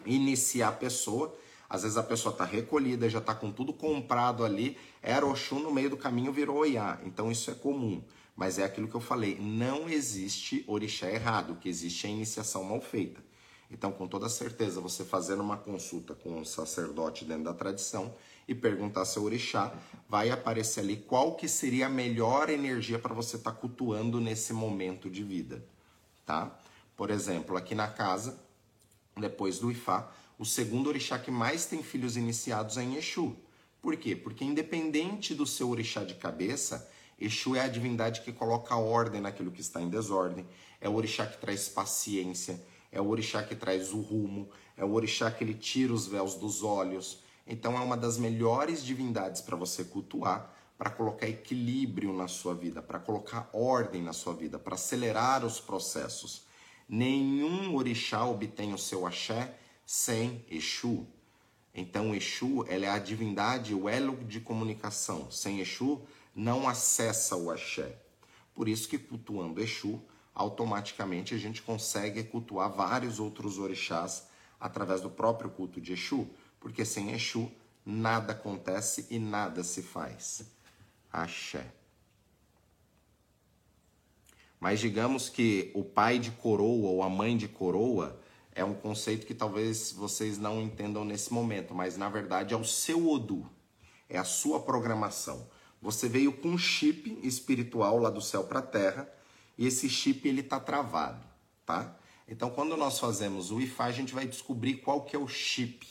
iniciar 0.05 0.67
a 0.67 0.73
pessoa, 0.73 1.33
às 1.69 1.83
vezes 1.83 1.95
a 1.95 2.03
pessoa 2.03 2.33
está 2.33 2.43
recolhida, 2.43 3.09
já 3.09 3.19
está 3.19 3.33
com 3.33 3.49
tudo 3.49 3.71
comprado 3.71 4.43
ali, 4.43 4.77
era 5.01 5.25
Oxum 5.25 5.59
no 5.59 5.71
meio 5.71 5.89
do 5.89 5.95
caminho 5.95 6.33
virou 6.33 6.57
Oiá. 6.57 6.99
Então 7.05 7.31
isso 7.31 7.49
é 7.49 7.53
comum. 7.53 8.03
Mas 8.35 8.59
é 8.59 8.65
aquilo 8.65 8.89
que 8.89 8.95
eu 8.95 8.99
falei, 8.99 9.37
não 9.39 9.87
existe 9.87 10.65
orixá 10.67 11.09
errado, 11.09 11.53
o 11.53 11.55
que 11.55 11.69
existe 11.69 12.07
é 12.07 12.09
iniciação 12.09 12.65
mal 12.65 12.81
feita. 12.81 13.23
Então, 13.71 13.89
com 13.93 14.05
toda 14.09 14.27
certeza, 14.27 14.81
você 14.81 15.05
fazendo 15.05 15.41
uma 15.41 15.55
consulta 15.55 16.13
com 16.13 16.41
um 16.41 16.43
sacerdote 16.43 17.23
dentro 17.23 17.45
da 17.45 17.53
tradição 17.53 18.13
e 18.47 18.55
perguntar 18.55 19.05
seu 19.05 19.23
orixá, 19.23 19.73
vai 20.09 20.29
aparecer 20.29 20.81
ali 20.81 20.97
qual 20.97 21.35
que 21.35 21.47
seria 21.47 21.87
a 21.87 21.89
melhor 21.89 22.49
energia 22.49 22.99
para 22.99 23.13
você 23.13 23.37
estar 23.37 23.51
tá 23.51 23.57
cultuando 23.57 24.19
nesse 24.19 24.53
momento 24.53 25.09
de 25.09 25.23
vida, 25.23 25.65
tá? 26.25 26.57
Por 26.97 27.09
exemplo, 27.09 27.57
aqui 27.57 27.73
na 27.73 27.87
casa, 27.87 28.39
depois 29.17 29.59
do 29.59 29.71
Ifá, 29.71 30.11
o 30.37 30.45
segundo 30.45 30.87
orixá 30.87 31.17
que 31.19 31.31
mais 31.31 31.65
tem 31.65 31.83
filhos 31.83 32.17
iniciados 32.17 32.77
é 32.77 32.83
em 32.83 32.95
Exu. 32.95 33.35
Por 33.81 33.95
quê? 33.95 34.15
Porque 34.15 34.43
independente 34.43 35.33
do 35.33 35.45
seu 35.45 35.69
orixá 35.69 36.03
de 36.03 36.15
cabeça, 36.15 36.89
Exu 37.19 37.55
é 37.55 37.61
a 37.61 37.67
divindade 37.67 38.21
que 38.21 38.31
coloca 38.31 38.75
ordem 38.75 39.21
naquilo 39.21 39.51
que 39.51 39.61
está 39.61 39.81
em 39.81 39.89
desordem, 39.89 40.45
é 40.79 40.89
o 40.89 40.95
orixá 40.95 41.25
que 41.25 41.37
traz 41.37 41.69
paciência, 41.69 42.59
é 42.91 42.99
o 42.99 43.07
orixá 43.07 43.43
que 43.43 43.55
traz 43.55 43.93
o 43.93 44.01
rumo, 44.01 44.49
é 44.75 44.83
o 44.83 44.91
orixá 44.93 45.29
que 45.31 45.43
ele 45.43 45.53
tira 45.53 45.93
os 45.93 46.07
véus 46.07 46.35
dos 46.35 46.63
olhos. 46.63 47.20
Então 47.45 47.77
é 47.77 47.81
uma 47.81 47.97
das 47.97 48.17
melhores 48.17 48.83
divindades 48.83 49.41
para 49.41 49.55
você 49.55 49.83
cultuar, 49.83 50.53
para 50.77 50.89
colocar 50.89 51.27
equilíbrio 51.27 52.13
na 52.13 52.27
sua 52.27 52.55
vida, 52.55 52.81
para 52.81 52.99
colocar 52.99 53.49
ordem 53.53 54.01
na 54.01 54.13
sua 54.13 54.33
vida, 54.33 54.57
para 54.57 54.75
acelerar 54.75 55.45
os 55.45 55.59
processos. 55.59 56.43
Nenhum 56.89 57.75
orixá 57.75 58.25
obtém 58.25 58.73
o 58.73 58.77
seu 58.77 59.05
axé 59.05 59.55
sem 59.85 60.45
Exu. 60.49 61.05
Então, 61.73 62.13
Exu 62.13 62.65
ela 62.67 62.85
é 62.85 62.89
a 62.89 62.99
divindade, 62.99 63.73
o 63.73 63.87
elo 63.87 64.15
de 64.25 64.39
comunicação. 64.39 65.29
Sem 65.31 65.59
Exu, 65.59 66.01
não 66.35 66.67
acessa 66.67 67.35
o 67.35 67.51
axé. 67.51 67.97
Por 68.53 68.67
isso 68.67 68.87
que 68.87 68.97
cultuando 68.97 69.61
Exu, 69.61 70.01
automaticamente 70.33 71.33
a 71.33 71.37
gente 71.37 71.61
consegue 71.61 72.23
cultuar 72.23 72.71
vários 72.71 73.19
outros 73.19 73.57
orixás 73.57 74.27
através 74.59 75.01
do 75.01 75.09
próprio 75.09 75.49
culto 75.49 75.79
de 75.81 75.93
Exu, 75.93 76.27
porque 76.61 76.85
sem 76.85 77.11
Exu 77.11 77.51
nada 77.85 78.31
acontece 78.31 79.07
e 79.09 79.19
nada 79.19 79.63
se 79.63 79.81
faz. 79.81 80.43
Axé. 81.11 81.65
Mas 84.59 84.79
digamos 84.79 85.27
que 85.27 85.71
o 85.73 85.83
pai 85.83 86.19
de 86.19 86.31
coroa 86.31 86.89
ou 86.89 87.03
a 87.03 87.09
mãe 87.09 87.35
de 87.35 87.47
coroa 87.47 88.17
é 88.53 88.63
um 88.63 88.75
conceito 88.75 89.25
que 89.25 89.33
talvez 89.33 89.91
vocês 89.91 90.37
não 90.37 90.61
entendam 90.61 91.03
nesse 91.03 91.33
momento, 91.33 91.73
mas 91.73 91.97
na 91.97 92.07
verdade 92.09 92.53
é 92.53 92.57
o 92.57 92.63
seu 92.63 93.09
Odu, 93.09 93.49
é 94.07 94.19
a 94.19 94.23
sua 94.23 94.59
programação. 94.59 95.49
Você 95.81 96.07
veio 96.07 96.31
com 96.31 96.49
um 96.49 96.57
chip 96.59 97.19
espiritual 97.23 97.97
lá 97.97 98.11
do 98.11 98.21
céu 98.21 98.43
para 98.43 98.59
a 98.59 98.61
terra 98.63 99.09
e 99.57 99.65
esse 99.65 99.89
chip 99.89 100.27
ele 100.27 100.41
está 100.41 100.59
travado, 100.59 101.25
tá? 101.65 101.97
Então 102.27 102.51
quando 102.51 102.77
nós 102.77 102.99
fazemos 102.99 103.49
o 103.49 103.55
Wi-Fi, 103.55 103.83
a 103.83 103.91
gente 103.91 104.13
vai 104.13 104.27
descobrir 104.27 104.75
qual 104.75 105.01
que 105.01 105.15
é 105.15 105.19
o 105.19 105.27
chip, 105.27 105.87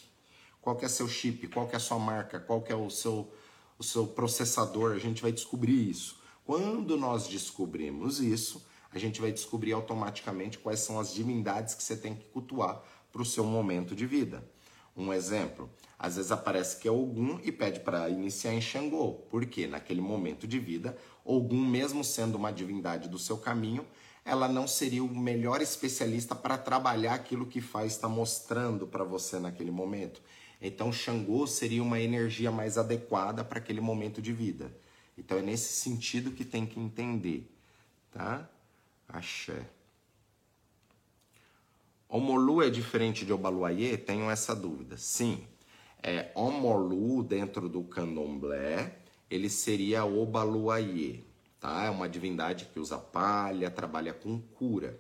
qual 0.61 0.77
que 0.77 0.85
é 0.85 0.89
seu 0.89 1.09
chip, 1.09 1.49
qual 1.49 1.67
que 1.67 1.77
é 1.77 1.79
sua 1.79 1.99
marca, 1.99 2.39
qual 2.39 2.63
que 2.63 2.73
é 2.73 2.77
o 2.77 2.91
seu, 2.91 3.33
o 3.79 3.85
seu 3.85 4.07
processador, 4.07 4.93
a 4.93 4.99
gente 4.99 5.23
vai 5.23 5.33
descobrir 5.33 5.89
isso. 5.89 6.21
Quando 6.45 6.97
nós 6.97 7.27
descobrimos 7.29 8.21
isso, 8.21 8.67
a 8.93 8.99
gente 8.99 9.21
vai 9.21 9.31
descobrir 9.31 9.73
automaticamente 9.73 10.59
quais 10.59 10.81
são 10.81 10.99
as 10.99 11.15
divindades 11.15 11.75
que 11.75 11.83
você 11.83 11.97
tem 11.97 12.15
que 12.15 12.25
cultuar 12.27 12.83
para 13.13 13.23
o 13.23 13.27
seu 13.27 13.45
momento 13.45 13.95
de 13.95 14.07
vida. 14.07 14.45
Um 14.97 15.13
exemplo, 15.13 15.71
às 15.99 16.17
vezes 16.17 16.33
aparece 16.33 16.79
que 16.79 16.89
é 16.89 16.91
Ogum 16.91 17.39
e 17.43 17.53
pede 17.53 17.81
para 17.81 18.09
iniciar 18.09 18.53
em 18.53 18.61
Xangô, 18.61 19.25
porque 19.31 19.67
naquele 19.67 20.01
momento 20.01 20.47
de 20.47 20.59
vida, 20.59 20.97
Ogum, 21.25 21.65
mesmo 21.65 22.03
sendo 22.03 22.37
uma 22.37 22.53
divindade 22.53 23.09
do 23.09 23.19
seu 23.19 23.39
caminho, 23.39 23.87
ela 24.25 24.49
não 24.49 24.67
seria 24.67 25.03
o 25.03 25.09
melhor 25.09 25.63
especialista 25.63 26.35
para 26.35 26.59
trabalhar 26.59 27.15
aquilo 27.15 27.47
que 27.47 27.61
faz 27.61 27.93
está 27.93 28.09
mostrando 28.09 28.87
para 28.87 29.05
você 29.05 29.39
naquele 29.39 29.71
momento. 29.71 30.21
Então, 30.61 30.93
Xangô 30.93 31.47
seria 31.47 31.83
uma 31.83 32.01
energia 32.01 32.51
mais 32.51 32.77
adequada 32.77 33.43
para 33.43 33.59
aquele 33.59 33.81
momento 33.81 34.21
de 34.21 34.33
vida. 34.33 34.71
Então, 35.17 35.39
é 35.39 35.43
nesse 35.43 35.73
sentido 35.73 36.33
que 36.33 36.45
tem 36.45 36.67
que 36.67 36.79
entender, 36.79 37.51
tá? 38.13 38.49
Axé. 39.09 39.67
Omolu 42.09 42.63
é 42.63 42.69
diferente 42.69 43.25
de 43.25 43.33
Obaluayê? 43.33 43.97
Tenho 43.97 44.31
essa 44.31 44.55
dúvida. 44.55 44.97
Sim. 44.97 45.47
É, 46.03 46.31
Omolu, 46.35 47.23
dentro 47.23 47.69
do 47.69 47.85
candomblé, 47.85 48.97
ele 49.31 49.49
seria 49.49 50.05
Obaluayê. 50.05 51.21
Tá? 51.61 51.85
É 51.85 51.91
uma 51.91 52.09
divindade 52.09 52.65
que 52.67 52.81
usa 52.81 52.99
palha, 52.99 53.71
trabalha 53.71 54.13
com 54.13 54.41
cura. 54.41 54.99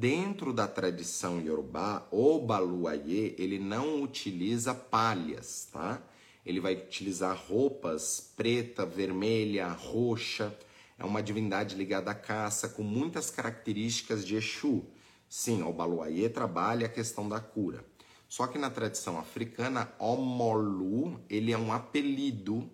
Dentro 0.00 0.54
da 0.54 0.66
tradição 0.66 1.42
iorubá, 1.42 2.08
Obaluayê, 2.10 3.34
ele 3.36 3.58
não 3.58 4.02
utiliza 4.02 4.72
palhas, 4.72 5.68
tá? 5.70 6.02
Ele 6.46 6.58
vai 6.58 6.74
utilizar 6.74 7.36
roupas 7.36 8.32
preta, 8.34 8.86
vermelha, 8.86 9.68
roxa, 9.68 10.56
é 10.98 11.04
uma 11.04 11.22
divindade 11.22 11.76
ligada 11.76 12.12
à 12.12 12.14
caça, 12.14 12.66
com 12.66 12.82
muitas 12.82 13.28
características 13.28 14.24
de 14.24 14.36
Exu. 14.36 14.86
Sim, 15.28 15.62
o 15.64 15.70
Baluayê 15.70 16.30
trabalha 16.30 16.86
a 16.86 16.90
questão 16.90 17.28
da 17.28 17.38
cura. 17.38 17.84
Só 18.26 18.46
que 18.46 18.56
na 18.56 18.70
tradição 18.70 19.18
africana, 19.18 19.92
Omolu, 19.98 21.20
ele 21.28 21.52
é 21.52 21.58
um 21.58 21.74
apelido 21.74 22.70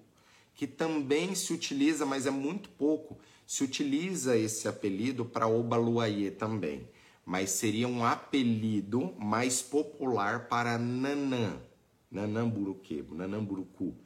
que 0.54 0.68
também 0.68 1.34
se 1.34 1.52
utiliza, 1.52 2.06
mas 2.06 2.24
é 2.24 2.30
muito 2.30 2.68
pouco. 2.68 3.18
Se 3.44 3.64
utiliza 3.64 4.36
esse 4.36 4.68
apelido 4.68 5.24
para 5.24 5.48
Obaluayê 5.48 6.30
também, 6.30 6.88
mas 7.26 7.50
seria 7.50 7.88
um 7.88 8.04
apelido 8.04 9.12
mais 9.18 9.60
popular 9.60 10.46
para 10.46 10.78
Nanã, 10.78 11.60
Nanamburuquebo, 12.08 13.16
Nanamburucu, 13.16 13.96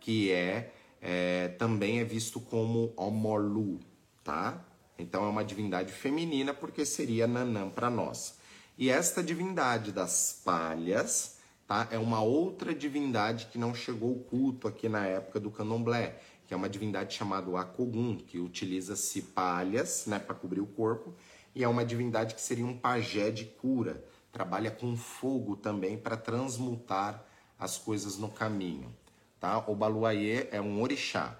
que 0.00 0.30
é, 0.30 0.72
é 0.98 1.48
também 1.58 2.00
é 2.00 2.04
visto 2.04 2.40
como 2.40 2.94
Omolu, 2.96 3.80
tá? 4.24 4.64
Então 4.98 5.26
é 5.26 5.28
uma 5.28 5.44
divindade 5.44 5.92
feminina 5.92 6.54
porque 6.54 6.86
seria 6.86 7.26
Nanã 7.26 7.68
para 7.68 7.90
nós. 7.90 8.38
E 8.78 8.88
esta 8.88 9.22
divindade 9.22 9.92
das 9.92 10.40
palhas, 10.42 11.36
tá? 11.66 11.86
É 11.90 11.98
uma 11.98 12.22
outra 12.22 12.74
divindade 12.74 13.48
que 13.52 13.58
não 13.58 13.74
chegou 13.74 14.20
culto 14.20 14.66
aqui 14.66 14.88
na 14.88 15.04
época 15.04 15.38
do 15.38 15.50
Candomblé, 15.50 16.18
que 16.46 16.54
é 16.54 16.56
uma 16.56 16.68
divindade 16.68 17.14
chamada 17.14 17.60
Akogun, 17.60 18.16
que 18.16 18.38
utiliza-se 18.38 19.20
palhas, 19.20 20.06
né, 20.06 20.18
para 20.18 20.34
cobrir 20.34 20.60
o 20.60 20.66
corpo, 20.66 21.14
e 21.54 21.64
é 21.64 21.68
uma 21.68 21.84
divindade 21.84 22.34
que 22.34 22.40
seria 22.40 22.64
um 22.64 22.76
pajé 22.76 23.30
de 23.30 23.44
cura, 23.44 24.04
trabalha 24.32 24.70
com 24.70 24.96
fogo 24.96 25.56
também 25.56 25.98
para 25.98 26.16
transmutar 26.16 27.24
as 27.58 27.76
coisas 27.76 28.16
no 28.16 28.28
caminho, 28.28 28.94
tá? 29.38 29.58
O 29.66 29.74
Baluayê 29.74 30.48
é 30.50 30.60
um 30.60 30.80
orixá. 30.80 31.38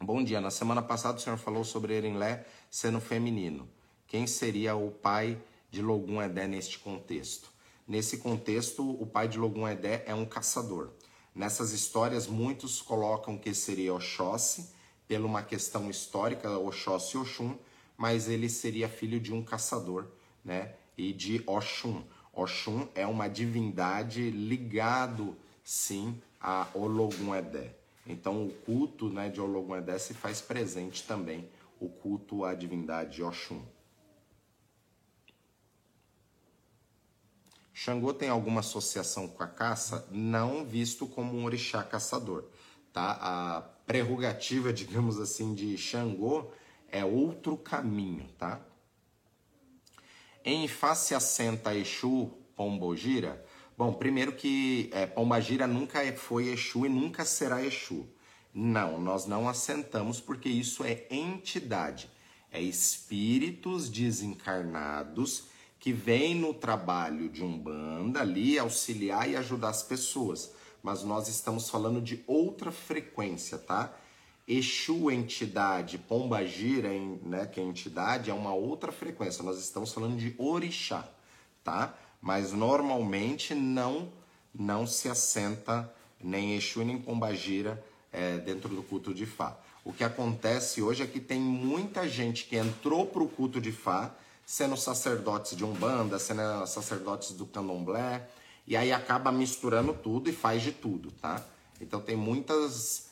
Bom 0.00 0.22
dia, 0.22 0.40
na 0.40 0.50
semana 0.50 0.82
passada 0.82 1.18
o 1.18 1.20
senhor 1.20 1.38
falou 1.38 1.64
sobre 1.64 1.94
Erenlé 1.94 2.44
sendo 2.70 3.00
feminino. 3.00 3.68
Quem 4.06 4.26
seria 4.26 4.74
o 4.76 4.90
pai 4.90 5.40
de 5.70 5.80
Logum 5.80 6.20
Edé 6.20 6.46
neste 6.46 6.78
contexto. 6.78 7.50
Nesse 7.88 8.18
contexto, 8.18 8.90
o 9.02 9.06
pai 9.06 9.26
de 9.26 9.38
Logum 9.38 9.66
Edé 9.66 10.04
é 10.06 10.14
um 10.14 10.26
caçador. 10.26 10.90
Nessas 11.34 11.72
histórias, 11.72 12.26
muitos 12.26 12.82
colocam 12.82 13.38
que 13.38 13.54
seria 13.54 13.94
Oxóssi, 13.94 14.70
pela 15.08 15.26
uma 15.26 15.42
questão 15.42 15.88
histórica, 15.88 16.58
Oxóssi 16.58 17.16
e 17.16 17.20
Oxum, 17.20 17.56
mas 17.96 18.28
ele 18.28 18.48
seria 18.48 18.88
filho 18.88 19.20
de 19.20 19.32
um 19.32 19.42
caçador, 19.42 20.06
né? 20.44 20.74
E 20.96 21.12
de 21.12 21.42
Oxum. 21.46 22.02
Oxum 22.32 22.88
é 22.94 23.06
uma 23.06 23.28
divindade 23.28 24.30
ligado, 24.30 25.36
sim, 25.62 26.20
a 26.40 26.66
Ologun 26.74 27.34
Edé. 27.34 27.74
Então, 28.06 28.46
o 28.46 28.50
culto 28.50 29.08
né, 29.08 29.28
de 29.28 29.40
Ologun 29.40 29.76
Edé 29.76 29.98
se 29.98 30.14
faz 30.14 30.40
presente 30.40 31.04
também, 31.04 31.48
o 31.78 31.88
culto 31.88 32.44
à 32.44 32.54
divindade 32.54 33.22
Oxum. 33.22 33.62
Xangô 37.72 38.12
tem 38.12 38.28
alguma 38.28 38.60
associação 38.60 39.26
com 39.26 39.42
a 39.42 39.46
caça? 39.46 40.06
Não 40.10 40.64
visto 40.64 41.06
como 41.06 41.36
um 41.36 41.44
orixá 41.44 41.82
caçador, 41.82 42.44
tá? 42.92 43.18
A 43.20 43.62
prerrogativa, 43.86 44.70
digamos 44.74 45.18
assim, 45.18 45.54
de 45.54 45.76
Xangô 45.76 46.50
é 46.92 47.04
outro 47.04 47.56
caminho, 47.56 48.28
tá? 48.38 48.60
Em 50.44 50.68
face 50.68 51.14
assenta 51.14 51.74
Exu 51.74 52.30
Pombogira. 52.54 53.44
Bom, 53.76 53.94
primeiro 53.94 54.32
que 54.32 54.90
é, 54.92 55.06
Pombagira 55.06 55.66
nunca 55.66 56.04
é, 56.04 56.12
foi 56.12 56.48
Exu 56.48 56.84
e 56.84 56.88
nunca 56.88 57.24
será 57.24 57.64
Exu. 57.64 58.06
Não, 58.54 59.00
nós 59.00 59.24
não 59.24 59.48
assentamos 59.48 60.20
porque 60.20 60.48
isso 60.48 60.84
é 60.84 61.06
entidade. 61.10 62.10
É 62.50 62.60
espíritos 62.60 63.88
desencarnados 63.88 65.44
que 65.80 65.92
vem 65.92 66.34
no 66.34 66.52
trabalho 66.52 67.30
de 67.30 67.42
Umbanda 67.42 68.20
ali 68.20 68.58
auxiliar 68.58 69.28
e 69.30 69.36
ajudar 69.36 69.70
as 69.70 69.82
pessoas. 69.82 70.52
Mas 70.82 71.02
nós 71.02 71.28
estamos 71.28 71.70
falando 71.70 72.00
de 72.00 72.22
outra 72.26 72.70
frequência, 72.70 73.56
tá? 73.56 73.96
Exu, 74.46 75.10
entidade, 75.10 75.98
Pombagira, 75.98 76.88
né, 77.22 77.46
que 77.46 77.60
é 77.60 77.62
entidade, 77.62 78.30
é 78.30 78.34
uma 78.34 78.52
outra 78.52 78.90
frequência. 78.90 79.44
Nós 79.44 79.58
estamos 79.58 79.92
falando 79.92 80.16
de 80.16 80.34
orixá, 80.36 81.08
tá? 81.62 81.94
Mas 82.20 82.52
normalmente 82.52 83.54
não 83.54 84.10
não 84.54 84.86
se 84.86 85.08
assenta 85.08 85.90
nem 86.22 86.54
Exu 86.56 86.84
nem 86.84 86.98
Pombagira 86.98 87.82
é, 88.12 88.38
dentro 88.38 88.68
do 88.68 88.82
culto 88.82 89.14
de 89.14 89.24
Fá. 89.24 89.56
O 89.84 89.92
que 89.92 90.04
acontece 90.04 90.82
hoje 90.82 91.02
é 91.02 91.06
que 91.06 91.18
tem 91.18 91.40
muita 91.40 92.08
gente 92.08 92.44
que 92.44 92.56
entrou 92.56 93.06
para 93.06 93.22
o 93.22 93.28
culto 93.28 93.60
de 93.60 93.72
Fá 93.72 94.14
sendo 94.44 94.76
sacerdotes 94.76 95.56
de 95.56 95.64
Umbanda, 95.64 96.18
sendo 96.18 96.66
sacerdotes 96.66 97.32
do 97.32 97.46
Candomblé, 97.46 98.28
e 98.66 98.76
aí 98.76 98.92
acaba 98.92 99.32
misturando 99.32 99.94
tudo 99.94 100.28
e 100.28 100.32
faz 100.32 100.62
de 100.62 100.72
tudo, 100.72 101.10
tá? 101.12 101.42
Então 101.80 102.00
tem 102.00 102.16
muitas 102.16 103.11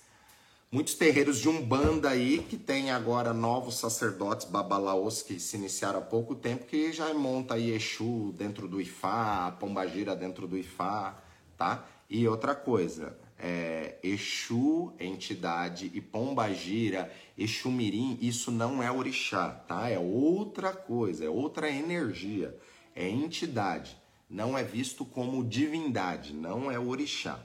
muitos 0.72 0.94
terreiros 0.94 1.40
de 1.40 1.48
Umbanda 1.48 2.10
aí 2.10 2.46
que 2.48 2.56
tem 2.56 2.92
agora 2.92 3.34
novos 3.34 3.76
sacerdotes 3.76 4.46
babalaos 4.46 5.20
que 5.20 5.40
se 5.40 5.56
iniciaram 5.56 5.98
há 5.98 6.02
pouco 6.02 6.32
tempo 6.36 6.64
que 6.64 6.92
já 6.92 7.12
monta 7.12 7.54
aí 7.54 7.72
Exu 7.72 8.32
dentro 8.38 8.68
do 8.68 8.80
Ifá, 8.80 9.50
Pombagira 9.58 10.14
dentro 10.14 10.46
do 10.46 10.56
Ifá, 10.56 11.20
tá? 11.56 11.84
E 12.08 12.26
outra 12.28 12.54
coisa, 12.54 13.18
é, 13.36 13.98
Exu, 14.00 14.92
entidade, 15.00 15.90
e 15.92 16.00
Pombagira, 16.00 17.12
Exu 17.36 17.70
Mirim, 17.70 18.16
isso 18.20 18.52
não 18.52 18.80
é 18.80 18.92
orixá, 18.92 19.50
tá? 19.50 19.88
É 19.88 19.98
outra 19.98 20.72
coisa, 20.72 21.24
é 21.24 21.28
outra 21.28 21.68
energia, 21.68 22.56
é 22.94 23.08
entidade. 23.08 23.96
Não 24.28 24.56
é 24.56 24.62
visto 24.62 25.04
como 25.04 25.44
divindade, 25.44 26.32
não 26.32 26.70
é 26.70 26.78
orixá. 26.78 27.44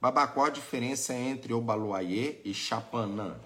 Babá, 0.00 0.26
qual 0.26 0.46
a 0.46 0.50
diferença 0.50 1.14
entre 1.14 1.52
Obaluayê 1.52 2.40
e 2.44 2.54
Chapanã? 2.54 3.38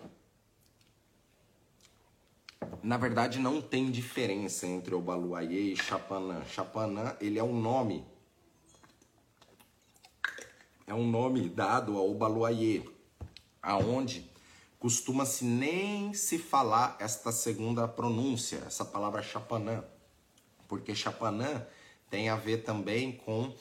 Na 2.82 2.96
verdade, 2.96 3.38
não 3.38 3.60
tem 3.60 3.90
diferença 3.90 4.66
entre 4.66 4.94
Obaluayê 4.94 5.72
e 5.72 5.76
Chapanã. 5.76 6.44
Chapanã, 6.44 7.16
ele 7.20 7.38
é 7.38 7.44
um 7.44 7.60
nome 7.60 8.04
é 10.86 10.92
um 10.92 11.06
nome 11.06 11.48
dado 11.48 11.96
ao 11.96 12.12
Baluayê, 12.14 12.82
aonde 13.62 14.30
costuma-se 14.78 15.44
nem 15.44 16.12
se 16.12 16.38
falar 16.38 16.96
esta 17.00 17.32
segunda 17.32 17.88
pronúncia, 17.88 18.62
essa 18.66 18.84
palavra 18.84 19.22
chapanã, 19.22 19.82
porque 20.68 20.94
chapanã 20.94 21.66
tem 22.10 22.28
a 22.28 22.36
ver 22.36 22.58
também 22.58 23.12
com 23.12 23.54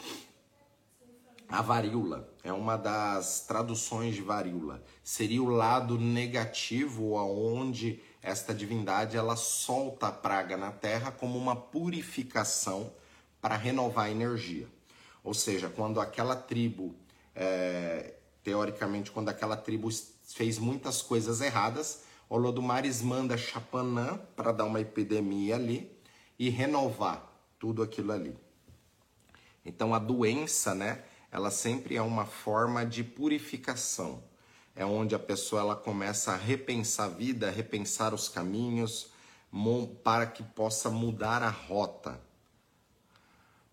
a 1.54 1.62
varíola. 1.62 2.28
É 2.44 2.52
uma 2.52 2.76
das 2.76 3.42
traduções 3.42 4.16
de 4.16 4.24
varíola. 4.24 4.84
Seria 5.04 5.42
o 5.44 5.50
lado 5.50 6.00
negativo 6.00 7.16
aonde 7.16 8.02
esta 8.24 8.56
divindade 8.56 9.16
ela 9.16 9.36
solta 9.36 10.08
a 10.08 10.12
praga 10.12 10.58
na 10.58 10.72
terra 10.72 11.12
como 11.12 11.38
uma 11.38 11.56
purificação 11.56 12.92
para 13.40 13.56
renovar 13.56 14.06
a 14.06 14.10
energia. 14.10 14.68
Ou 15.24 15.32
seja, 15.32 15.70
quando 15.70 16.02
aquela 16.02 16.36
tribo 16.36 16.96
é, 17.36 18.16
teoricamente, 18.44 19.12
quando 19.12 19.30
aquela 19.30 19.56
tribo 19.56 19.90
fez 20.24 20.58
muitas 20.58 21.04
coisas 21.04 21.40
erradas, 21.40 22.02
Olodumares 22.28 23.04
manda 23.04 23.38
Chapanã 23.38 24.20
para 24.36 24.52
dar 24.52 24.66
uma 24.66 24.82
epidemia 24.82 25.54
ali 25.54 25.96
e 26.40 26.50
renovar 26.50 27.32
tudo 27.60 27.84
aquilo 27.84 28.12
ali. 28.12 28.36
Então 29.64 29.94
a 29.94 30.00
doença, 30.00 30.74
né, 30.74 31.04
ela 31.34 31.50
sempre 31.50 31.96
é 31.96 32.02
uma 32.02 32.28
forma 32.28 32.86
de 32.86 33.04
purificação. 33.04 34.24
É 34.76 34.86
onde 34.86 35.16
a 35.16 35.20
pessoa 35.20 35.64
ela 35.64 35.76
começa 35.76 36.32
a 36.32 36.38
repensar 36.38 37.06
a 37.06 37.10
vida, 37.10 37.50
repensar 37.50 38.14
os 38.14 38.30
caminhos, 38.30 39.12
para 40.04 40.28
que 40.28 40.44
possa 40.44 40.92
mudar 40.92 41.42
a 41.42 41.50
rota. 41.50 42.22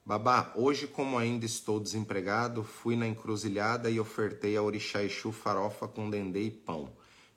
Babá, 0.06 0.54
hoje 0.56 0.86
como 0.86 1.18
ainda 1.18 1.44
estou 1.44 1.78
desempregado, 1.78 2.64
fui 2.64 2.96
na 2.96 3.06
encruzilhada 3.06 3.90
e 3.90 4.00
ofertei 4.00 4.56
a 4.56 4.62
orixá 4.62 5.02
Exu 5.02 5.30
farofa 5.30 5.86
com 5.86 6.08
dendê 6.08 6.44
e 6.44 6.50
pão. 6.50 6.90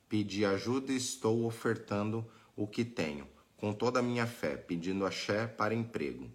Pedi 0.07 0.45
ajuda 0.45 0.93
e 0.93 0.95
estou 0.95 1.45
ofertando 1.45 2.25
o 2.55 2.65
que 2.65 2.85
tenho, 2.85 3.27
com 3.57 3.73
toda 3.73 3.99
a 3.99 4.03
minha 4.03 4.25
fé, 4.25 4.55
pedindo 4.55 5.05
axé 5.05 5.47
para 5.47 5.73
emprego. 5.73 6.31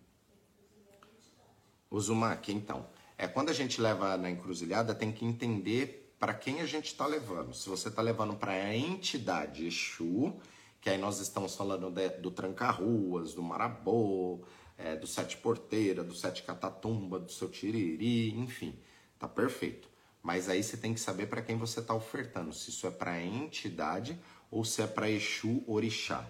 Uzumaki, 1.91 2.53
então, 2.53 2.87
é 3.19 3.27
quando 3.27 3.51
a 3.51 3.53
gente 3.53 3.81
leva 3.81 4.17
na 4.17 4.31
encruzilhada, 4.31 4.95
tem 4.95 5.11
que 5.13 5.25
entender 5.27 6.15
para 6.19 6.33
quem 6.33 6.61
a 6.61 6.67
gente 6.67 6.87
está 6.87 7.05
levando. 7.05 7.53
Se 7.53 7.69
você 7.69 7.89
está 7.89 8.01
levando 8.01 8.35
para 8.35 8.53
a 8.53 8.77
entidade 8.77 9.67
Exu, 9.67 10.37
que 10.81 10.89
aí 10.89 10.97
nós 10.97 11.19
estamos 11.21 11.57
falando 11.57 11.91
de, 11.91 12.09
do 12.21 12.31
tranca-ruas, 12.31 13.35
do 13.35 13.43
marabô, 13.43 14.45
é, 14.77 14.95
do 14.95 15.07
sete 15.07 15.37
porteira, 15.37 16.05
do 16.05 16.15
sete 16.15 16.45
catatumba, 16.45 17.19
do 17.19 17.33
seu 17.33 17.49
tiriri, 17.49 18.31
enfim, 18.39 18.79
tá 19.19 19.29
perfeito. 19.29 19.89
Mas 20.23 20.49
aí 20.49 20.63
você 20.63 20.77
tem 20.77 20.95
que 20.95 21.01
saber 21.01 21.27
para 21.27 21.43
quem 21.43 21.57
você 21.57 21.81
está 21.81 21.95
ofertando, 21.95 22.53
se 22.53 22.71
isso 22.71 22.87
é 22.87 22.91
para 22.91 23.21
entidade 23.21 24.19
ou 24.51 24.65
se 24.65 24.81
é 24.81 24.87
para 24.87 25.11
Exu 25.11 25.63
Orixá. 25.67 26.25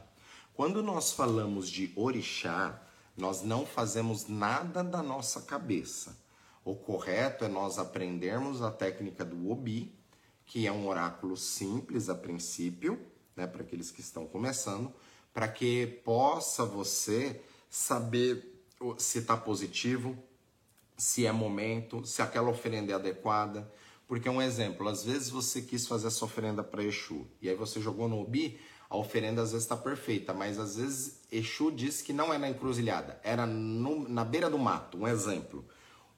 Quando 0.54 0.82
nós 0.82 1.12
falamos 1.12 1.68
de 1.70 1.92
Orixá, 1.94 2.82
Nós 3.18 3.42
não 3.42 3.66
fazemos 3.66 4.28
nada 4.28 4.84
da 4.84 5.02
nossa 5.02 5.42
cabeça. 5.42 6.16
O 6.68 6.74
correto 6.74 7.46
é 7.46 7.48
nós 7.48 7.78
aprendermos 7.78 8.60
a 8.60 8.70
técnica 8.70 9.24
do 9.24 9.50
Obi, 9.50 9.98
que 10.44 10.66
é 10.66 10.70
um 10.70 10.86
oráculo 10.86 11.34
simples 11.34 12.10
a 12.10 12.14
princípio, 12.14 13.00
né, 13.34 13.46
para 13.46 13.62
aqueles 13.62 13.90
que 13.90 14.02
estão 14.02 14.26
começando, 14.26 14.92
para 15.32 15.48
que 15.48 15.86
possa 16.04 16.66
você 16.66 17.40
saber 17.70 18.62
se 18.98 19.20
está 19.20 19.34
positivo, 19.34 20.14
se 20.94 21.24
é 21.24 21.32
momento, 21.32 22.04
se 22.04 22.20
aquela 22.20 22.50
oferenda 22.50 22.92
é 22.92 22.96
adequada. 22.96 23.72
Porque 24.06 24.28
um 24.28 24.42
exemplo, 24.42 24.86
às 24.88 25.02
vezes 25.02 25.30
você 25.30 25.62
quis 25.62 25.86
fazer 25.86 26.08
essa 26.08 26.22
oferenda 26.26 26.62
para 26.62 26.84
Exu 26.84 27.26
e 27.40 27.48
aí 27.48 27.56
você 27.56 27.80
jogou 27.80 28.10
no 28.10 28.20
Obi, 28.20 28.60
a 28.90 28.96
oferenda 28.98 29.40
às 29.40 29.52
vezes 29.52 29.64
está 29.64 29.76
perfeita, 29.76 30.34
mas 30.34 30.58
às 30.58 30.76
vezes 30.76 31.22
Exu 31.32 31.70
disse 31.70 32.04
que 32.04 32.12
não 32.12 32.30
é 32.30 32.36
na 32.36 32.50
encruzilhada, 32.50 33.18
era 33.24 33.46
no, 33.46 34.06
na 34.06 34.22
beira 34.22 34.50
do 34.50 34.58
mato. 34.58 34.98
Um 34.98 35.08
exemplo, 35.08 35.66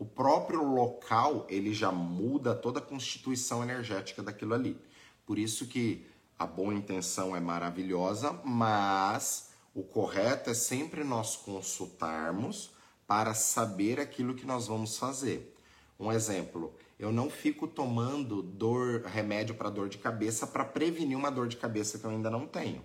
o 0.00 0.04
próprio 0.06 0.64
local 0.64 1.46
ele 1.46 1.74
já 1.74 1.92
muda 1.92 2.54
toda 2.54 2.78
a 2.78 2.82
constituição 2.82 3.62
energética 3.62 4.22
daquilo 4.22 4.54
ali. 4.54 4.80
Por 5.26 5.38
isso 5.38 5.66
que 5.66 6.06
a 6.38 6.46
boa 6.46 6.72
intenção 6.72 7.36
é 7.36 7.40
maravilhosa, 7.40 8.32
mas 8.42 9.50
o 9.74 9.82
correto 9.82 10.48
é 10.48 10.54
sempre 10.54 11.04
nós 11.04 11.36
consultarmos 11.36 12.70
para 13.06 13.34
saber 13.34 14.00
aquilo 14.00 14.34
que 14.34 14.46
nós 14.46 14.66
vamos 14.66 14.96
fazer. 14.96 15.54
Um 15.98 16.10
exemplo, 16.10 16.74
eu 16.98 17.12
não 17.12 17.28
fico 17.28 17.68
tomando 17.68 18.42
dor, 18.42 19.02
remédio 19.02 19.54
para 19.54 19.68
dor 19.68 19.90
de 19.90 19.98
cabeça 19.98 20.46
para 20.46 20.64
prevenir 20.64 21.14
uma 21.14 21.30
dor 21.30 21.46
de 21.46 21.58
cabeça 21.58 21.98
que 21.98 22.06
eu 22.06 22.10
ainda 22.10 22.30
não 22.30 22.46
tenho. 22.46 22.82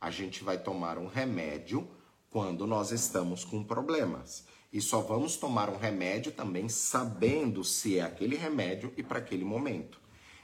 A 0.00 0.10
gente 0.10 0.42
vai 0.42 0.58
tomar 0.58 0.98
um 0.98 1.06
remédio 1.06 1.88
quando 2.30 2.66
nós 2.66 2.90
estamos 2.90 3.44
com 3.44 3.62
problemas. 3.62 4.44
E 4.72 4.80
só 4.80 5.00
vamos 5.00 5.36
tomar 5.36 5.70
um 5.70 5.78
remédio 5.78 6.30
também 6.30 6.68
sabendo 6.68 7.64
se 7.64 7.98
é 7.98 8.02
aquele 8.02 8.36
remédio 8.36 8.92
e 8.96 9.02
para 9.02 9.18
aquele 9.18 9.44
momento. 9.44 9.98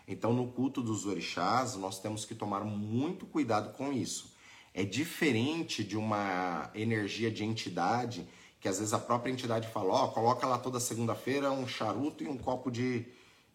Então, 0.07 0.33
no 0.33 0.49
culto 0.49 0.83
dos 0.83 1.07
orixás, 1.07 1.77
nós 1.77 1.99
temos 1.99 2.25
que 2.25 2.35
tomar 2.35 2.64
muito 2.64 3.27
cuidado 3.27 3.72
com 3.75 3.93
isso. 3.93 4.35
É 4.72 4.85
diferente 4.85 5.85
de 5.85 5.97
uma 5.97 6.70
energia 6.75 7.31
de 7.31 7.45
entidade 7.45 8.27
que 8.61 8.68
às 8.68 8.79
vezes 8.79 8.95
a 8.95 8.99
própria 8.99 9.31
entidade 9.31 9.68
fala, 9.68 9.93
ó, 9.93 10.05
oh, 10.05 10.09
coloca 10.09 10.47
lá 10.47 10.57
toda 10.57 10.81
segunda-feira 10.81 11.51
um 11.53 11.68
charuto 11.68 12.25
e 12.25 12.27
um 12.27 12.39
copo 12.39 12.70
de, 12.70 13.07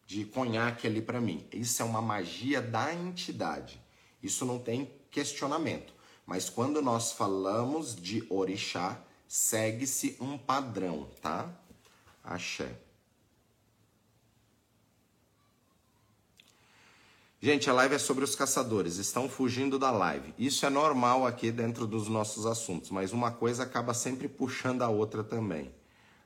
de 0.05 0.23
conhaque 0.23 0.85
ali 0.85 1.01
para 1.01 1.19
mim. 1.19 1.43
Isso 1.51 1.81
é 1.81 1.85
uma 1.85 1.99
magia 1.99 2.61
da 2.61 2.93
entidade. 2.93 3.81
Isso 4.21 4.45
não 4.45 4.59
tem 4.59 4.91
questionamento. 5.09 5.93
Mas 6.27 6.47
quando 6.47 6.79
nós 6.79 7.11
falamos 7.11 7.95
de 7.95 8.23
orixá, 8.29 9.03
segue-se 9.29 10.17
um 10.19 10.39
padrão, 10.39 11.07
tá? 11.21 11.47
Axé. 12.23 12.75
Gente, 17.39 17.69
a 17.69 17.73
live 17.73 17.95
é 17.95 17.99
sobre 17.99 18.23
os 18.23 18.35
caçadores, 18.35 18.97
estão 18.97 19.29
fugindo 19.29 19.77
da 19.77 19.91
live. 19.91 20.33
Isso 20.37 20.65
é 20.65 20.69
normal 20.69 21.27
aqui 21.27 21.51
dentro 21.51 21.85
dos 21.85 22.09
nossos 22.09 22.47
assuntos, 22.47 22.89
mas 22.89 23.13
uma 23.13 23.31
coisa 23.31 23.63
acaba 23.63 23.93
sempre 23.93 24.27
puxando 24.27 24.81
a 24.81 24.89
outra 24.89 25.23
também. 25.23 25.71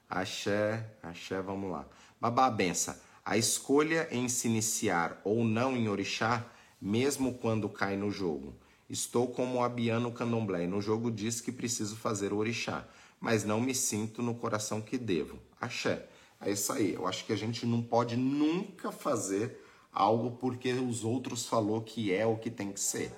Axé, 0.10 0.90
axé, 1.04 1.42
vamos 1.42 1.70
lá. 1.70 1.86
Babá 2.22 2.50
benção. 2.50 2.96
A 3.26 3.38
escolha 3.38 4.08
em 4.12 4.30
se 4.30 4.48
iniciar 4.48 5.20
ou 5.26 5.44
não 5.44 5.76
em 5.76 5.90
orixá, 5.90 6.46
mesmo 6.82 7.34
quando 7.34 7.70
cai 7.70 7.98
no 7.98 8.10
jogo. 8.10 8.56
Estou 8.94 9.28
como 9.28 9.58
o 9.58 9.64
Abiano 9.64 10.12
Candomblé 10.12 10.66
e 10.66 10.68
no 10.68 10.80
jogo 10.80 11.10
diz 11.10 11.42
que 11.42 11.52
preciso 11.52 11.96
fazer 11.96 12.32
o 12.32 12.38
orixá, 12.38 12.88
mas 13.20 13.44
não 13.44 13.60
me 13.60 13.74
sinto 13.74 14.22
no 14.22 14.36
coração 14.36 14.80
que 14.80 15.00
devo. 15.00 15.40
Axé. 15.60 16.08
É 16.40 16.52
isso 16.52 16.72
aí. 16.72 16.94
Eu 16.94 17.08
acho 17.08 17.26
que 17.26 17.34
a 17.34 17.36
gente 17.36 17.66
não 17.66 17.82
pode 17.82 18.16
nunca 18.16 18.92
fazer 18.92 19.60
algo 19.92 20.38
porque 20.38 20.72
os 20.74 21.04
outros 21.04 21.48
falou 21.48 21.82
que 21.82 22.14
é 22.14 22.24
o 22.28 22.38
que 22.38 22.52
tem 22.52 22.72
que 22.72 22.80
ser. 22.80 23.12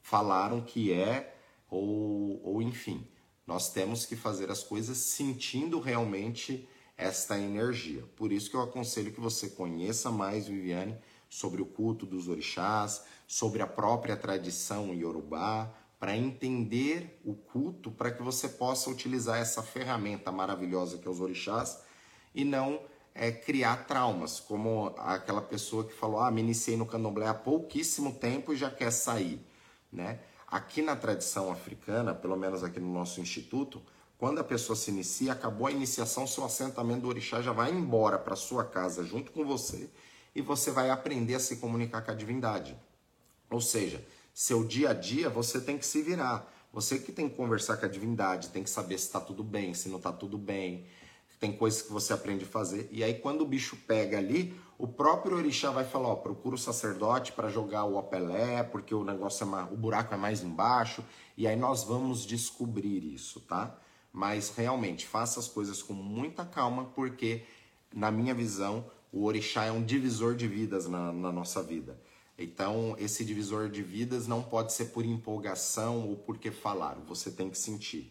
Falaram 0.00 0.60
que 0.60 0.92
é 0.92 1.36
ou, 1.68 2.40
ou 2.44 2.62
enfim. 2.62 3.04
Nós 3.44 3.72
temos 3.72 4.06
que 4.06 4.14
fazer 4.14 4.48
as 4.48 4.62
coisas 4.62 4.96
sentindo 4.96 5.80
realmente 5.80 6.68
esta 6.96 7.36
energia. 7.36 8.04
Por 8.14 8.30
isso 8.30 8.48
que 8.48 8.54
eu 8.54 8.62
aconselho 8.62 9.12
que 9.12 9.20
você 9.20 9.50
conheça 9.50 10.08
mais, 10.08 10.46
Viviane, 10.46 10.96
sobre 11.28 11.60
o 11.60 11.66
culto 11.66 12.06
dos 12.06 12.28
orixás, 12.28 13.02
sobre 13.30 13.62
a 13.62 13.66
própria 13.66 14.16
tradição 14.16 14.92
iorubá, 14.92 15.72
para 16.00 16.16
entender 16.16 17.20
o 17.24 17.32
culto, 17.32 17.88
para 17.88 18.10
que 18.10 18.20
você 18.24 18.48
possa 18.48 18.90
utilizar 18.90 19.38
essa 19.38 19.62
ferramenta 19.62 20.32
maravilhosa 20.32 20.98
que 20.98 21.06
é 21.06 21.10
os 21.10 21.20
orixás 21.20 21.78
e 22.34 22.42
não 22.44 22.80
é, 23.14 23.30
criar 23.30 23.86
traumas, 23.86 24.40
como 24.40 24.92
aquela 24.98 25.40
pessoa 25.40 25.84
que 25.84 25.92
falou: 25.92 26.18
Ah, 26.18 26.28
me 26.28 26.40
iniciei 26.40 26.76
no 26.76 26.84
candomblé 26.84 27.28
há 27.28 27.34
pouquíssimo 27.34 28.14
tempo 28.14 28.52
e 28.52 28.56
já 28.56 28.68
quer 28.68 28.90
sair. 28.90 29.40
Né? 29.92 30.18
Aqui 30.48 30.82
na 30.82 30.96
tradição 30.96 31.52
africana, 31.52 32.12
pelo 32.12 32.36
menos 32.36 32.64
aqui 32.64 32.80
no 32.80 32.92
nosso 32.92 33.20
instituto, 33.20 33.80
quando 34.18 34.40
a 34.40 34.44
pessoa 34.44 34.74
se 34.74 34.90
inicia, 34.90 35.34
acabou 35.34 35.68
a 35.68 35.72
iniciação, 35.72 36.26
seu 36.26 36.44
assentamento 36.44 37.02
do 37.02 37.08
orixá 37.08 37.40
já 37.40 37.52
vai 37.52 37.70
embora 37.70 38.18
para 38.18 38.34
sua 38.34 38.64
casa 38.64 39.04
junto 39.04 39.30
com 39.30 39.44
você 39.44 39.88
e 40.34 40.42
você 40.42 40.72
vai 40.72 40.90
aprender 40.90 41.36
a 41.36 41.40
se 41.40 41.58
comunicar 41.58 42.02
com 42.02 42.10
a 42.10 42.14
divindade. 42.14 42.76
Ou 43.50 43.60
seja, 43.60 44.04
seu 44.32 44.64
dia 44.64 44.90
a 44.90 44.94
dia 44.94 45.28
você 45.28 45.60
tem 45.60 45.76
que 45.76 45.84
se 45.84 46.02
virar. 46.02 46.50
Você 46.72 46.98
que 46.98 47.10
tem 47.10 47.28
que 47.28 47.34
conversar 47.34 47.76
com 47.76 47.86
a 47.86 47.88
divindade, 47.88 48.50
tem 48.50 48.62
que 48.62 48.70
saber 48.70 48.96
se 48.96 49.06
está 49.06 49.20
tudo 49.20 49.42
bem, 49.42 49.74
se 49.74 49.88
não 49.88 49.96
está 49.96 50.12
tudo 50.12 50.38
bem, 50.38 50.86
tem 51.40 51.52
coisas 51.52 51.80
que 51.80 51.90
você 51.90 52.12
aprende 52.12 52.44
a 52.44 52.46
fazer. 52.46 52.88
E 52.92 53.02
aí, 53.02 53.14
quando 53.14 53.40
o 53.40 53.46
bicho 53.46 53.74
pega 53.88 54.18
ali, 54.18 54.54
o 54.78 54.86
próprio 54.86 55.38
orixá 55.38 55.70
vai 55.70 55.84
falar: 55.84 56.08
ó, 56.08 56.14
procura 56.14 56.54
o 56.54 56.58
sacerdote 56.58 57.32
para 57.32 57.48
jogar 57.48 57.84
o 57.84 57.96
opelé, 57.96 58.62
porque 58.62 58.94
o 58.94 59.02
negócio 59.02 59.44
é 59.44 59.46
mais, 59.46 59.72
o 59.72 59.76
buraco 59.76 60.12
é 60.14 60.18
mais 60.18 60.42
embaixo. 60.42 61.02
E 61.36 61.48
aí 61.48 61.56
nós 61.56 61.82
vamos 61.82 62.26
descobrir 62.26 63.02
isso, 63.02 63.40
tá? 63.40 63.74
Mas 64.12 64.54
realmente, 64.54 65.06
faça 65.06 65.40
as 65.40 65.48
coisas 65.48 65.82
com 65.82 65.94
muita 65.94 66.44
calma, 66.44 66.84
porque, 66.94 67.42
na 67.94 68.10
minha 68.10 68.34
visão, 68.34 68.84
o 69.10 69.24
orixá 69.24 69.64
é 69.64 69.72
um 69.72 69.82
divisor 69.82 70.34
de 70.34 70.46
vidas 70.46 70.86
na, 70.86 71.10
na 71.10 71.32
nossa 71.32 71.62
vida. 71.62 71.98
Então, 72.42 72.96
esse 72.98 73.22
divisor 73.22 73.68
de 73.68 73.82
vidas 73.82 74.26
não 74.26 74.42
pode 74.42 74.72
ser 74.72 74.86
por 74.86 75.04
empolgação 75.04 76.08
ou 76.08 76.16
porque 76.16 76.50
falaram, 76.50 77.02
você 77.04 77.30
tem 77.30 77.50
que 77.50 77.58
sentir. 77.58 78.10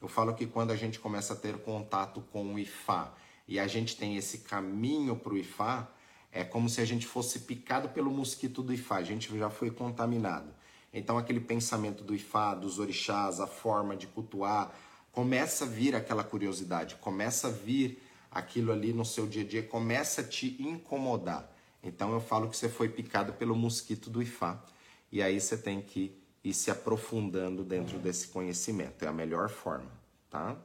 Eu 0.00 0.08
falo 0.08 0.34
que 0.34 0.46
quando 0.46 0.70
a 0.70 0.76
gente 0.76 0.98
começa 0.98 1.34
a 1.34 1.36
ter 1.36 1.58
contato 1.58 2.22
com 2.32 2.54
o 2.54 2.58
Ifá 2.58 3.12
e 3.46 3.58
a 3.58 3.66
gente 3.66 3.94
tem 3.94 4.16
esse 4.16 4.38
caminho 4.38 5.14
para 5.14 5.34
o 5.34 5.36
Ifá, 5.36 5.90
é 6.32 6.42
como 6.42 6.70
se 6.70 6.80
a 6.80 6.86
gente 6.86 7.06
fosse 7.06 7.40
picado 7.40 7.90
pelo 7.90 8.10
mosquito 8.10 8.62
do 8.62 8.72
Ifá, 8.72 8.96
a 8.96 9.02
gente 9.02 9.38
já 9.38 9.50
foi 9.50 9.70
contaminado. 9.70 10.48
Então 10.90 11.18
aquele 11.18 11.40
pensamento 11.40 12.02
do 12.02 12.14
Ifá, 12.14 12.54
dos 12.54 12.78
orixás, 12.78 13.40
a 13.40 13.46
forma 13.46 13.94
de 13.94 14.06
cultuar, 14.06 14.74
começa 15.12 15.66
a 15.66 15.68
vir 15.68 15.94
aquela 15.94 16.24
curiosidade, 16.24 16.96
começa 16.96 17.48
a 17.48 17.50
vir 17.50 18.02
aquilo 18.30 18.72
ali 18.72 18.94
no 18.94 19.04
seu 19.04 19.26
dia 19.26 19.42
a 19.42 19.46
dia, 19.46 19.62
começa 19.62 20.22
a 20.22 20.24
te 20.24 20.56
incomodar. 20.58 21.55
Então 21.86 22.12
eu 22.12 22.20
falo 22.20 22.50
que 22.50 22.56
você 22.56 22.68
foi 22.68 22.88
picado 22.88 23.32
pelo 23.34 23.54
mosquito 23.54 24.10
do 24.10 24.20
Ifá. 24.20 24.62
E 25.10 25.22
aí 25.22 25.40
você 25.40 25.56
tem 25.56 25.80
que 25.80 26.20
e 26.42 26.54
se 26.54 26.70
aprofundando 26.70 27.64
dentro 27.64 27.98
desse 27.98 28.28
conhecimento. 28.28 29.04
É 29.04 29.08
a 29.08 29.12
melhor 29.12 29.48
forma, 29.48 29.90
tá? 30.30 30.56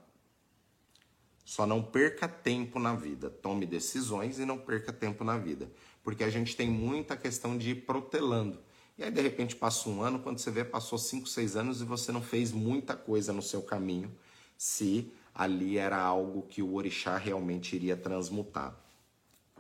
Só 1.44 1.66
não 1.66 1.82
perca 1.82 2.28
tempo 2.28 2.78
na 2.80 2.96
vida. 2.96 3.32
Tome 3.32 3.66
decisões 3.66 4.38
e 4.38 4.46
não 4.46 4.60
perca 4.60 4.94
tempo 4.94 5.24
na 5.24 5.40
vida. 5.40 5.72
Porque 6.04 6.24
a 6.24 6.30
gente 6.30 6.56
tem 6.56 6.70
muita 6.70 7.18
questão 7.18 7.58
de 7.58 7.72
ir 7.72 7.86
protelando. 7.86 8.60
E 8.96 9.04
aí, 9.04 9.10
de 9.10 9.22
repente, 9.22 9.56
passa 9.56 9.90
um 9.90 10.04
ano, 10.04 10.20
quando 10.20 10.38
você 10.38 10.52
vê, 10.52 10.64
passou 10.64 11.00
cinco, 11.00 11.28
seis 11.28 11.56
anos 11.56 11.82
e 11.82 11.86
você 11.86 12.12
não 12.12 12.22
fez 12.22 12.52
muita 12.52 12.96
coisa 12.96 13.34
no 13.34 13.42
seu 13.42 13.64
caminho, 13.64 14.16
se 14.56 15.12
ali 15.34 15.80
era 15.80 16.00
algo 16.00 16.44
que 16.44 16.62
o 16.62 16.76
orixá 16.76 17.18
realmente 17.18 17.76
iria 17.76 17.98
transmutar. 17.98 18.78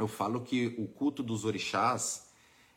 Eu 0.01 0.07
falo 0.07 0.41
que 0.41 0.73
o 0.79 0.87
culto 0.87 1.21
dos 1.21 1.45
orixás, 1.45 2.31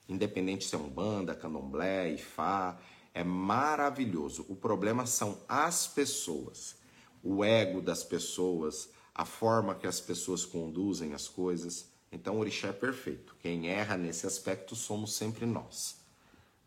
independente 0.07 0.66
se 0.66 0.75
é 0.75 0.79
umbanda, 0.79 1.35
candomblé, 1.35 2.11
ifá, 2.11 2.79
é 3.14 3.25
maravilhoso. 3.25 4.45
O 4.47 4.55
problema 4.55 5.07
são 5.07 5.41
as 5.49 5.87
pessoas, 5.87 6.77
o 7.22 7.43
ego 7.43 7.81
das 7.81 8.05
pessoas, 8.05 8.91
a 9.14 9.25
forma 9.25 9.75
que 9.75 9.87
as 9.87 10.03
pessoas 10.03 10.45
conduzem 10.45 11.14
as 11.14 11.27
coisas. 11.27 11.89
Então, 12.12 12.37
o 12.37 12.41
orixá 12.41 12.68
é 12.68 12.72
perfeito. 12.75 13.35
Quem 13.41 13.70
erra 13.70 13.97
nesse 13.97 14.27
aspecto 14.27 14.77
somos 14.77 15.14
sempre 15.14 15.47
nós. 15.47 15.97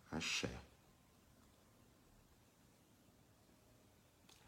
Axé. 0.09 0.49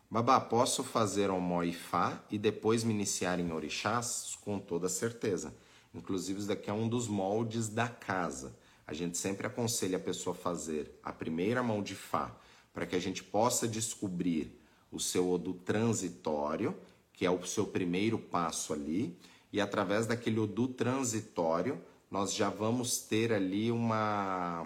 Babá, 0.10 0.42
posso 0.42 0.84
fazer 0.84 1.30
um 1.30 1.40
moifá 1.40 2.20
e 2.32 2.40
depois 2.40 2.84
me 2.84 2.96
iniciar 2.96 3.40
em 3.40 3.52
orixás? 3.52 4.36
Com 4.42 4.58
toda 4.58 4.90
certeza. 4.90 5.54
Inclusive, 5.94 6.40
isso 6.40 6.48
daqui 6.48 6.70
é 6.70 6.74
um 6.74 6.88
dos 6.88 7.08
moldes 7.08 7.68
da 7.68 7.88
casa. 7.88 8.56
A 8.86 8.94
gente 8.94 9.18
sempre 9.18 9.48
aconselha 9.48 9.98
a 9.98 10.00
pessoa 10.00 10.36
a 10.36 10.40
fazer 10.40 10.92
a 11.04 11.12
primeira 11.12 11.62
mão 11.62 11.82
de 11.82 11.96
Fá, 11.96 12.36
para 12.74 12.86
que 12.86 12.96
a 12.96 13.00
gente 13.00 13.24
possa 13.24 13.68
descobrir 13.68 14.60
o 14.92 15.00
seu 15.00 15.30
Odu 15.30 15.54
transitório, 15.54 16.76
que 17.14 17.26
é 17.26 17.32
o 17.32 17.46
seu 17.46 17.66
primeiro 17.68 18.18
passo 18.18 18.74
ali, 18.74 19.18
e 19.52 19.60
através 19.60 20.08
daquele 20.08 20.40
Odu 20.40 20.68
transitório, 20.68 21.82
nós 22.10 22.34
já 22.34 22.50
vamos 22.50 23.00
ter 23.00 23.32
ali 23.32 23.72
uma, 23.72 24.66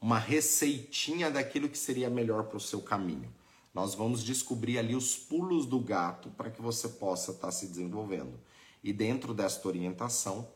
uma 0.00 0.18
receitinha 0.18 1.30
daquilo 1.30 1.68
que 1.68 1.78
seria 1.78 2.10
melhor 2.10 2.44
para 2.44 2.56
o 2.56 2.60
seu 2.60 2.80
caminho. 2.80 3.32
Nós 3.72 3.94
vamos 3.94 4.24
descobrir 4.24 4.78
ali 4.78 4.96
os 4.96 5.16
pulos 5.16 5.66
do 5.66 5.78
gato 5.78 6.30
para 6.30 6.50
que 6.50 6.60
você 6.60 6.88
possa 6.88 7.30
estar 7.30 7.48
tá 7.48 7.52
se 7.52 7.68
desenvolvendo. 7.68 8.38
E 8.82 8.92
dentro 8.92 9.34
desta 9.34 9.66
orientação, 9.68 10.48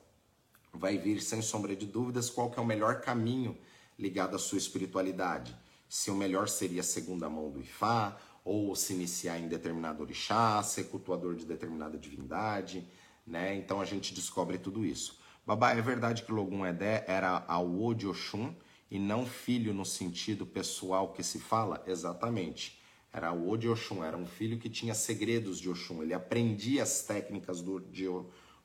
vai 0.72 0.98
vir 0.98 1.20
sem 1.20 1.42
sombra 1.42 1.76
de 1.76 1.86
dúvidas 1.86 2.30
qual 2.30 2.50
que 2.50 2.58
é 2.58 2.62
o 2.62 2.66
melhor 2.66 3.00
caminho 3.00 3.56
ligado 3.98 4.34
à 4.34 4.38
sua 4.38 4.58
espiritualidade. 4.58 5.56
Se 5.88 6.10
o 6.10 6.14
melhor 6.14 6.48
seria 6.48 6.80
a 6.80 6.84
segunda 6.84 7.28
mão 7.28 7.50
do 7.50 7.60
Ifá, 7.60 8.16
ou 8.44 8.74
se 8.76 8.92
iniciar 8.92 9.38
em 9.38 9.48
determinado 9.48 10.02
orixá, 10.02 10.62
ser 10.62 10.84
cultuador 10.84 11.34
de 11.34 11.46
determinada 11.46 11.96
divindade, 11.96 12.86
né? 13.26 13.54
Então 13.56 13.80
a 13.80 13.84
gente 13.84 14.12
descobre 14.12 14.58
tudo 14.58 14.84
isso. 14.84 15.18
Babá, 15.46 15.72
é 15.72 15.80
verdade 15.80 16.22
que 16.22 16.32
Logum 16.32 16.66
Edé 16.66 17.04
era 17.06 17.44
Awo 17.48 17.94
de 17.94 18.06
Oxum 18.06 18.54
e 18.90 18.98
não 18.98 19.24
filho 19.26 19.72
no 19.72 19.84
sentido 19.84 20.44
pessoal 20.44 21.12
que 21.12 21.22
se 21.22 21.38
fala? 21.38 21.82
Exatamente. 21.86 22.78
Era 23.14 23.28
Awo 23.28 23.56
de 23.56 23.68
Oxum, 23.68 24.02
era 24.02 24.16
um 24.16 24.26
filho 24.26 24.58
que 24.58 24.68
tinha 24.68 24.92
segredos 24.92 25.60
de 25.60 25.70
Oxum, 25.70 26.02
ele 26.02 26.12
aprendia 26.12 26.82
as 26.82 27.04
técnicas 27.04 27.62
do, 27.62 27.78
de, 27.78 28.06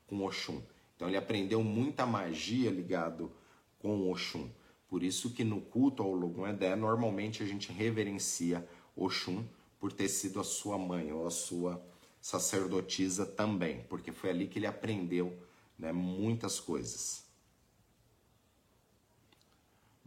com 0.08 0.24
Oxum. 0.24 0.60
Então 0.96 1.06
ele 1.06 1.16
aprendeu 1.16 1.62
muita 1.62 2.04
magia 2.04 2.68
ligado 2.68 3.30
com 3.78 4.10
Oxum. 4.10 4.50
Por 4.88 5.04
isso 5.04 5.30
que 5.30 5.44
no 5.44 5.60
culto 5.60 6.02
ao 6.02 6.12
Logum 6.12 6.48
Edé, 6.48 6.74
normalmente 6.74 7.44
a 7.44 7.46
gente 7.46 7.70
reverencia 7.70 8.68
Oxum 8.96 9.44
por 9.78 9.92
ter 9.92 10.08
sido 10.08 10.40
a 10.40 10.44
sua 10.44 10.76
mãe 10.76 11.12
ou 11.12 11.28
a 11.28 11.30
sua 11.30 11.80
sacerdotisa 12.20 13.24
também, 13.24 13.84
porque 13.88 14.10
foi 14.10 14.30
ali 14.30 14.48
que 14.48 14.58
ele 14.58 14.66
aprendeu 14.66 15.32
né, 15.78 15.92
muitas 15.92 16.58
coisas. 16.58 17.24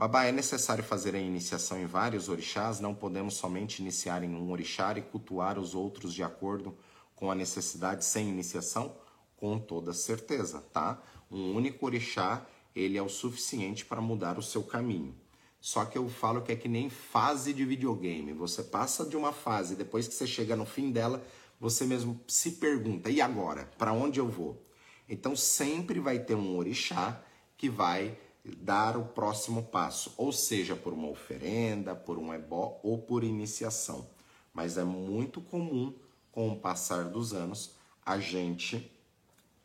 Babá, 0.03 0.25
é 0.25 0.33
necessário 0.33 0.83
fazer 0.83 1.15
a 1.15 1.17
iniciação 1.17 1.79
em 1.79 1.85
vários 1.85 2.27
orixás? 2.27 2.81
Não 2.81 2.93
podemos 2.93 3.35
somente 3.35 3.81
iniciar 3.81 4.21
em 4.21 4.35
um 4.35 4.51
orixá 4.51 4.93
e 4.97 5.01
cultuar 5.01 5.57
os 5.57 5.73
outros 5.73 6.13
de 6.13 6.21
acordo 6.21 6.77
com 7.15 7.31
a 7.31 7.35
necessidade 7.35 8.03
sem 8.03 8.27
iniciação? 8.27 8.97
Com 9.37 9.57
toda 9.57 9.93
certeza, 9.93 10.59
tá? 10.73 11.01
Um 11.31 11.55
único 11.55 11.85
orixá, 11.85 12.45
ele 12.75 12.97
é 12.97 13.01
o 13.01 13.07
suficiente 13.07 13.85
para 13.85 14.01
mudar 14.01 14.37
o 14.37 14.43
seu 14.43 14.61
caminho. 14.61 15.15
Só 15.61 15.85
que 15.85 15.97
eu 15.97 16.09
falo 16.09 16.41
que 16.41 16.51
é 16.51 16.57
que 16.57 16.67
nem 16.67 16.89
fase 16.89 17.53
de 17.53 17.63
videogame. 17.63 18.33
Você 18.33 18.61
passa 18.61 19.05
de 19.05 19.15
uma 19.15 19.31
fase, 19.31 19.73
depois 19.73 20.05
que 20.05 20.13
você 20.13 20.27
chega 20.27 20.53
no 20.53 20.65
fim 20.65 20.91
dela, 20.91 21.23
você 21.57 21.85
mesmo 21.85 22.19
se 22.27 22.51
pergunta: 22.51 23.09
e 23.09 23.21
agora? 23.21 23.71
Para 23.77 23.93
onde 23.93 24.19
eu 24.19 24.27
vou? 24.27 24.61
Então 25.07 25.33
sempre 25.33 26.01
vai 26.01 26.19
ter 26.19 26.35
um 26.35 26.57
orixá 26.57 27.23
que 27.55 27.69
vai 27.69 28.17
dar 28.43 28.97
o 28.97 29.05
próximo 29.05 29.63
passo, 29.63 30.13
ou 30.17 30.31
seja, 30.31 30.75
por 30.75 30.93
uma 30.93 31.09
oferenda, 31.09 31.95
por 31.95 32.17
um 32.17 32.33
ebó 32.33 32.79
ou 32.83 32.97
por 32.97 33.23
iniciação. 33.23 34.07
Mas 34.53 34.77
é 34.77 34.83
muito 34.83 35.41
comum, 35.41 35.93
com 36.31 36.49
o 36.49 36.59
passar 36.59 37.05
dos 37.05 37.33
anos, 37.33 37.75
a 38.05 38.19
gente 38.19 38.91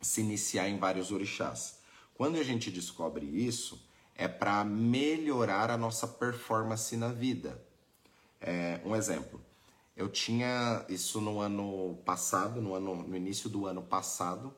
se 0.01 0.21
iniciar 0.21 0.69
em 0.69 0.77
vários 0.77 1.11
orixás. 1.11 1.79
Quando 2.15 2.37
a 2.37 2.43
gente 2.43 2.71
descobre 2.71 3.25
isso, 3.25 3.81
é 4.15 4.27
para 4.27 4.63
melhorar 4.63 5.71
a 5.71 5.77
nossa 5.77 6.07
performance 6.07 6.95
na 6.95 7.09
vida. 7.09 7.61
É, 8.41 8.79
um 8.85 8.95
exemplo, 8.95 9.41
eu 9.95 10.07
tinha 10.07 10.85
isso 10.87 11.19
no 11.19 11.39
ano 11.39 11.97
passado, 12.05 12.61
no, 12.61 12.73
ano, 12.73 12.95
no 12.95 13.15
início 13.15 13.49
do 13.49 13.65
ano 13.65 13.81
passado, 13.81 14.53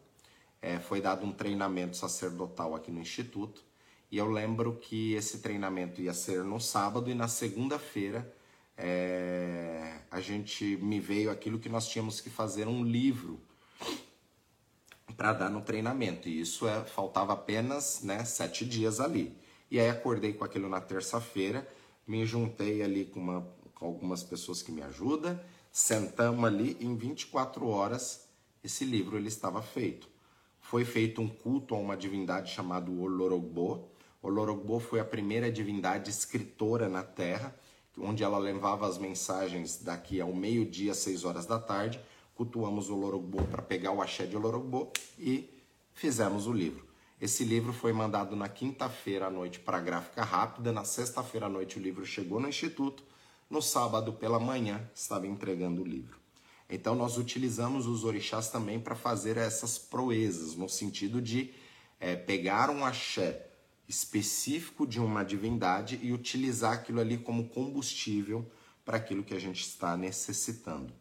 é, 0.61 0.79
foi 0.79 1.01
dado 1.01 1.25
um 1.25 1.31
treinamento 1.31 1.97
sacerdotal 1.97 2.75
aqui 2.75 2.91
no 2.91 3.01
Instituto. 3.01 3.63
E 4.11 4.17
eu 4.17 4.29
lembro 4.29 4.75
que 4.75 5.13
esse 5.13 5.39
treinamento 5.39 6.01
ia 6.01 6.13
ser 6.13 6.43
no 6.43 6.59
sábado 6.59 7.09
e 7.09 7.15
na 7.15 7.29
segunda-feira 7.29 8.35
é, 8.75 10.01
a 10.11 10.19
gente 10.19 10.75
me 10.77 10.99
veio 10.99 11.31
aquilo 11.31 11.57
que 11.57 11.69
nós 11.69 11.87
tínhamos 11.87 12.19
que 12.19 12.29
fazer 12.29 12.67
um 12.67 12.83
livro 12.83 13.39
para 15.15 15.31
dar 15.31 15.49
no 15.49 15.61
treinamento. 15.61 16.27
E 16.27 16.41
isso 16.41 16.67
é, 16.67 16.83
faltava 16.83 17.31
apenas 17.31 18.01
né, 18.03 18.25
sete 18.25 18.65
dias 18.65 18.99
ali. 18.99 19.33
E 19.69 19.79
aí 19.79 19.89
acordei 19.89 20.33
com 20.33 20.43
aquilo 20.43 20.67
na 20.67 20.81
terça-feira, 20.81 21.65
me 22.05 22.25
juntei 22.25 22.83
ali 22.83 23.05
com, 23.05 23.21
uma, 23.21 23.47
com 23.73 23.85
algumas 23.85 24.21
pessoas 24.21 24.61
que 24.61 24.73
me 24.73 24.81
ajudam, 24.81 25.39
sentamos 25.71 26.43
ali 26.43 26.75
em 26.81 26.97
24 26.97 27.65
horas 27.65 28.27
esse 28.61 28.83
livro 28.83 29.17
ele 29.17 29.29
estava 29.29 29.61
feito 29.61 30.11
foi 30.61 30.85
feito 30.85 31.21
um 31.21 31.27
culto 31.27 31.75
a 31.75 31.77
uma 31.77 31.97
divindade 31.97 32.53
chamada 32.53 32.89
Olorogbo. 32.89 33.89
Olorogbo 34.21 34.79
foi 34.79 34.99
a 34.99 35.05
primeira 35.05 35.51
divindade 35.51 36.11
escritora 36.11 36.87
na 36.87 37.01
Terra, 37.01 37.55
onde 37.97 38.23
ela 38.23 38.37
levava 38.37 38.87
as 38.87 38.99
mensagens 38.99 39.81
daqui 39.81 40.21
ao 40.21 40.31
meio-dia, 40.31 40.93
seis 40.93 41.25
horas 41.25 41.47
da 41.47 41.57
tarde. 41.57 41.99
Cultuamos 42.35 42.89
o 42.89 42.95
Olorogbo 42.95 43.43
para 43.45 43.63
pegar 43.63 43.91
o 43.91 44.01
axé 44.01 44.27
de 44.27 44.37
Olorogbo 44.37 44.91
e 45.17 45.49
fizemos 45.93 46.45
o 46.45 46.53
livro. 46.53 46.85
Esse 47.19 47.43
livro 47.43 47.73
foi 47.73 47.91
mandado 47.93 48.35
na 48.35 48.47
quinta-feira 48.47 49.25
à 49.25 49.29
noite 49.29 49.59
para 49.59 49.77
a 49.77 49.81
gráfica 49.81 50.23
rápida. 50.23 50.71
Na 50.71 50.83
sexta-feira 50.83 51.47
à 51.47 51.49
noite 51.49 51.79
o 51.79 51.81
livro 51.81 52.05
chegou 52.05 52.39
no 52.39 52.47
instituto. 52.47 53.03
No 53.49 53.61
sábado 53.61 54.13
pela 54.13 54.39
manhã 54.39 54.87
estava 54.93 55.25
entregando 55.25 55.81
o 55.81 55.85
livro. 55.85 56.19
Então 56.69 56.95
nós 56.95 57.17
utilizamos 57.17 57.87
os 57.87 58.03
orixás 58.03 58.49
também 58.49 58.79
para 58.79 58.95
fazer 58.95 59.35
essas 59.37 59.77
proezas, 59.77 60.55
no 60.55 60.69
sentido 60.69 61.21
de 61.21 61.53
é, 61.99 62.15
pegar 62.15 62.69
um 62.69 62.85
axé 62.85 63.50
específico 63.91 64.87
de 64.87 65.01
uma 65.01 65.21
divindade 65.21 65.99
e 66.01 66.13
utilizar 66.13 66.71
aquilo 66.71 67.01
ali 67.01 67.17
como 67.17 67.49
combustível 67.49 68.49
para 68.85 68.95
aquilo 68.95 69.21
que 69.21 69.33
a 69.33 69.39
gente 69.39 69.61
está 69.61 69.97
necessitando. 69.97 70.93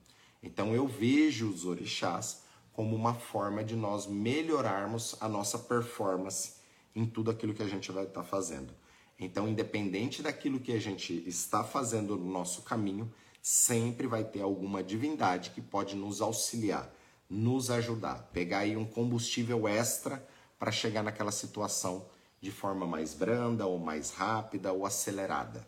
Então 0.42 0.74
eu 0.74 0.88
vejo 0.88 1.48
os 1.48 1.64
orixás 1.64 2.42
como 2.72 2.96
uma 2.96 3.14
forma 3.14 3.62
de 3.62 3.76
nós 3.76 4.08
melhorarmos 4.08 5.14
a 5.20 5.28
nossa 5.28 5.56
performance 5.56 6.54
em 6.94 7.06
tudo 7.06 7.30
aquilo 7.30 7.54
que 7.54 7.62
a 7.62 7.68
gente 7.68 7.92
vai 7.92 8.04
estar 8.04 8.24
fazendo. 8.24 8.74
Então, 9.18 9.46
independente 9.46 10.22
daquilo 10.22 10.58
que 10.58 10.72
a 10.72 10.80
gente 10.80 11.12
está 11.28 11.62
fazendo 11.62 12.16
no 12.16 12.28
nosso 12.28 12.62
caminho, 12.62 13.12
sempre 13.40 14.06
vai 14.06 14.24
ter 14.24 14.40
alguma 14.40 14.82
divindade 14.82 15.50
que 15.50 15.60
pode 15.60 15.94
nos 15.94 16.20
auxiliar, 16.20 16.92
nos 17.28 17.70
ajudar, 17.70 18.30
pegar 18.32 18.60
aí 18.60 18.76
um 18.76 18.84
combustível 18.84 19.68
extra 19.68 20.26
para 20.58 20.72
chegar 20.72 21.02
naquela 21.02 21.30
situação 21.30 22.06
de 22.40 22.50
forma 22.50 22.86
mais 22.86 23.14
branda 23.14 23.66
ou 23.66 23.78
mais 23.78 24.12
rápida 24.12 24.72
ou 24.72 24.86
acelerada. 24.86 25.66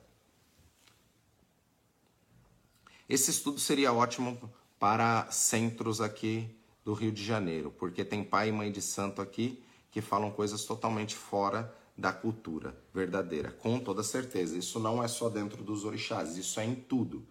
Esse 3.09 3.31
estudo 3.31 3.59
seria 3.59 3.93
ótimo 3.93 4.39
para 4.79 5.31
centros 5.31 6.01
aqui 6.01 6.49
do 6.85 6.95
Rio 6.95 7.13
de 7.13 7.23
Janeiro, 7.23 7.71
porque 7.71 8.05
tem 8.05 8.25
pai 8.25 8.49
e 8.49 8.53
mãe 8.53 8.73
de 8.73 8.81
santo 8.81 9.21
aqui 9.21 9.63
que 9.91 10.01
falam 10.01 10.31
coisas 10.31 10.65
totalmente 10.65 11.15
fora 11.15 11.73
da 11.97 12.13
cultura 12.13 12.75
verdadeira, 12.93 13.51
com 13.51 13.79
toda 13.79 14.03
certeza. 14.03 14.57
Isso 14.57 14.81
não 14.81 15.03
é 15.03 15.09
só 15.09 15.29
dentro 15.29 15.63
dos 15.63 15.85
orixás, 15.85 16.37
isso 16.39 16.59
é 16.59 16.65
em 16.65 16.75
tudo. 16.75 17.27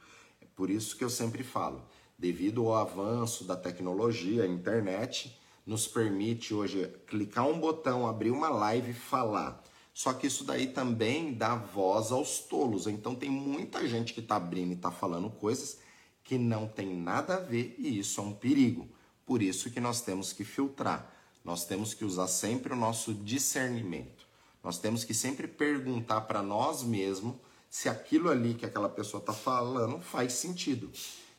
Por 0.56 0.70
isso 0.70 0.96
que 0.96 1.04
eu 1.04 1.10
sempre 1.10 1.44
falo, 1.44 1.84
devido 2.18 2.68
ao 2.68 2.76
avanço 2.76 3.44
da 3.44 3.56
tecnologia, 3.56 4.46
internet 4.46 5.36
nos 5.66 5.88
permite 5.88 6.54
hoje 6.54 6.88
clicar 7.08 7.48
um 7.48 7.60
botão, 7.60 8.08
abrir 8.08 8.32
uma 8.32 8.50
live 8.50 8.92
e 8.92 8.94
falar. 8.94 9.64
Só 9.94 10.14
que 10.14 10.28
isso 10.28 10.44
daí 10.44 10.68
também 10.68 11.34
dá 11.34 11.56
voz 11.56 12.12
aos 12.12 12.40
tolos. 12.40 12.88
Então 12.88 13.14
tem 13.14 13.30
muita 13.30 13.88
gente 13.88 14.14
que 14.14 14.20
está 14.20 14.38
abrindo 14.38 14.72
e 14.72 14.76
está 14.76 14.92
falando 14.92 15.30
coisas 15.30 15.80
que 16.24 16.38
não 16.38 16.68
tem 16.68 16.96
nada 16.96 17.36
a 17.36 17.40
ver 17.40 17.76
e 17.78 18.00
isso 18.00 18.22
é 18.22 18.24
um 18.24 18.34
perigo. 18.34 18.88
Por 19.26 19.42
isso 19.42 19.70
que 19.70 19.80
nós 19.80 20.02
temos 20.02 20.34
que 20.34 20.44
filtrar. 20.44 21.14
Nós 21.44 21.66
temos 21.66 21.94
que 21.94 22.06
usar 22.06 22.28
sempre 22.28 22.74
o 22.74 22.76
nosso 22.76 23.14
discernimento. 23.14 24.28
Nós 24.64 24.78
temos 24.78 25.04
que 25.04 25.14
sempre 25.14 25.48
perguntar 25.48 26.22
para 26.22 26.42
nós 26.42 26.84
mesmos 26.84 27.36
se 27.70 27.90
aquilo 27.90 28.30
ali 28.30 28.54
que 28.54 28.66
aquela 28.66 28.90
pessoa 28.90 29.20
está 29.20 29.34
falando 29.34 30.00
faz 30.02 30.34
sentido. 30.34 30.92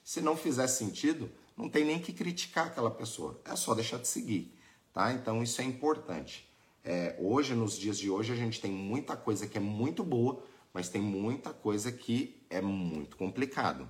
Se 0.02 0.20
não 0.20 0.36
fizer 0.36 0.66
sentido, 0.66 1.30
não 1.56 1.68
tem 1.68 1.84
nem 1.84 1.98
que 1.98 2.12
criticar 2.12 2.66
aquela 2.66 2.90
pessoa, 2.90 3.40
é 3.44 3.54
só 3.56 3.74
deixar 3.74 3.98
de 3.98 4.08
seguir, 4.08 4.54
tá? 4.92 5.12
Então 5.12 5.42
isso 5.42 5.60
é 5.60 5.64
importante. 5.64 6.48
É, 6.84 7.16
hoje, 7.20 7.54
nos 7.54 7.78
dias 7.78 7.98
de 7.98 8.10
hoje, 8.10 8.32
a 8.32 8.36
gente 8.36 8.60
tem 8.60 8.70
muita 8.70 9.16
coisa 9.16 9.46
que 9.46 9.56
é 9.56 9.60
muito 9.60 10.02
boa, 10.02 10.42
mas 10.74 10.88
tem 10.88 11.00
muita 11.00 11.52
coisa 11.52 11.92
que 11.92 12.42
é 12.50 12.60
muito 12.60 13.16
complicado. 13.16 13.88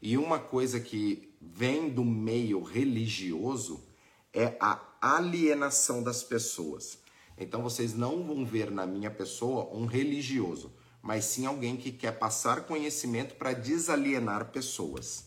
E 0.00 0.18
uma 0.18 0.38
coisa 0.38 0.80
que 0.80 1.32
vem 1.40 1.88
do 1.88 2.04
meio 2.04 2.62
religioso 2.62 3.84
é 4.32 4.56
a 4.60 4.80
alienação 5.00 6.02
das 6.02 6.22
pessoas. 6.24 6.98
Então 7.38 7.62
vocês 7.62 7.94
não 7.94 8.24
vão 8.24 8.44
ver 8.44 8.70
na 8.70 8.86
minha 8.86 9.10
pessoa 9.10 9.68
um 9.72 9.86
religioso 9.86 10.72
mas 11.02 11.24
sim 11.24 11.44
alguém 11.44 11.76
que 11.76 11.90
quer 11.90 12.12
passar 12.12 12.62
conhecimento 12.62 13.34
para 13.34 13.52
desalienar 13.52 14.52
pessoas, 14.52 15.26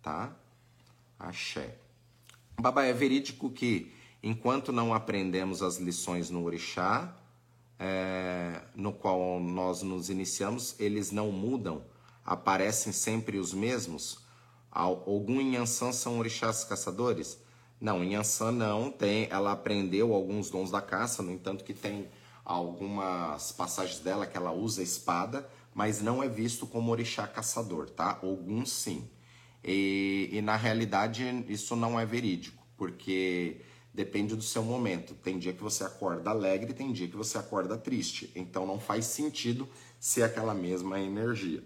tá? 0.00 0.34
Axé. 1.20 1.76
Babá, 2.58 2.84
é 2.84 2.92
verídico 2.92 3.50
que 3.50 3.92
enquanto 4.22 4.72
não 4.72 4.94
aprendemos 4.94 5.62
as 5.62 5.76
lições 5.76 6.30
no 6.30 6.44
orixá, 6.44 7.14
é, 7.78 8.62
no 8.74 8.92
qual 8.92 9.38
nós 9.38 9.82
nos 9.82 10.10
iniciamos, 10.10 10.74
eles 10.78 11.10
não 11.12 11.30
mudam, 11.30 11.84
aparecem 12.24 12.92
sempre 12.92 13.38
os 13.38 13.52
mesmos? 13.52 14.18
Algum 14.70 15.40
Inhansã 15.40 15.92
são 15.92 16.18
orixás 16.18 16.64
caçadores? 16.64 17.38
Não, 17.80 18.04
Inhansã 18.04 18.50
não, 18.52 18.90
tem, 18.90 19.26
ela 19.30 19.52
aprendeu 19.52 20.14
alguns 20.14 20.50
dons 20.50 20.70
da 20.70 20.82
caça, 20.82 21.22
no 21.22 21.32
entanto 21.32 21.64
que 21.64 21.74
tem 21.74 22.08
algumas 22.44 23.52
passagens 23.52 24.00
dela 24.00 24.26
que 24.26 24.36
ela 24.36 24.52
usa 24.52 24.82
espada, 24.82 25.48
mas 25.74 26.02
não 26.02 26.22
é 26.22 26.28
visto 26.28 26.66
como 26.66 26.90
orixá 26.90 27.26
caçador, 27.26 27.88
tá? 27.90 28.18
Alguns 28.22 28.70
sim. 28.70 29.08
E, 29.62 30.30
e 30.32 30.40
na 30.40 30.56
realidade 30.56 31.44
isso 31.48 31.76
não 31.76 31.98
é 32.00 32.06
verídico, 32.06 32.64
porque 32.76 33.60
depende 33.92 34.34
do 34.34 34.42
seu 34.42 34.62
momento. 34.62 35.14
Tem 35.14 35.38
dia 35.38 35.52
que 35.52 35.62
você 35.62 35.84
acorda 35.84 36.30
alegre, 36.30 36.72
tem 36.72 36.92
dia 36.92 37.08
que 37.08 37.16
você 37.16 37.38
acorda 37.38 37.76
triste. 37.76 38.30
Então 38.34 38.66
não 38.66 38.80
faz 38.80 39.04
sentido 39.06 39.68
ser 39.98 40.22
aquela 40.22 40.54
mesma 40.54 40.98
energia. 40.98 41.62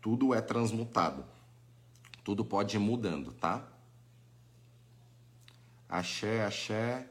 Tudo 0.00 0.34
é 0.34 0.40
transmutado. 0.40 1.24
Tudo 2.24 2.44
pode 2.44 2.76
ir 2.76 2.80
mudando, 2.80 3.32
tá? 3.32 3.66
Axé, 5.88 6.44
axé. 6.44 7.08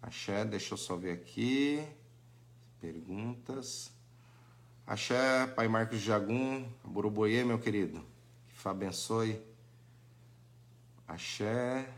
Axé, 0.00 0.44
deixa 0.44 0.74
eu 0.74 0.78
só 0.78 0.96
ver 0.96 1.12
aqui. 1.12 1.84
Perguntas. 2.80 3.90
Axé, 4.86 5.46
Pai 5.48 5.68
Marcos 5.68 6.00
Jagum, 6.00 6.68
Boroboie, 6.84 7.44
meu 7.44 7.58
querido. 7.58 8.11
Abençoe. 8.70 9.40
Axé. 11.06 11.88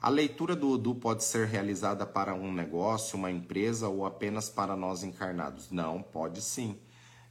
A 0.00 0.08
leitura 0.08 0.54
do 0.54 0.70
Odu 0.70 0.94
pode 0.94 1.24
ser 1.24 1.46
realizada 1.46 2.04
para 2.06 2.34
um 2.34 2.52
negócio, 2.52 3.18
uma 3.18 3.30
empresa 3.30 3.88
ou 3.88 4.04
apenas 4.04 4.48
para 4.48 4.76
nós 4.76 5.02
encarnados? 5.02 5.70
Não, 5.70 6.02
pode 6.02 6.42
sim. 6.42 6.78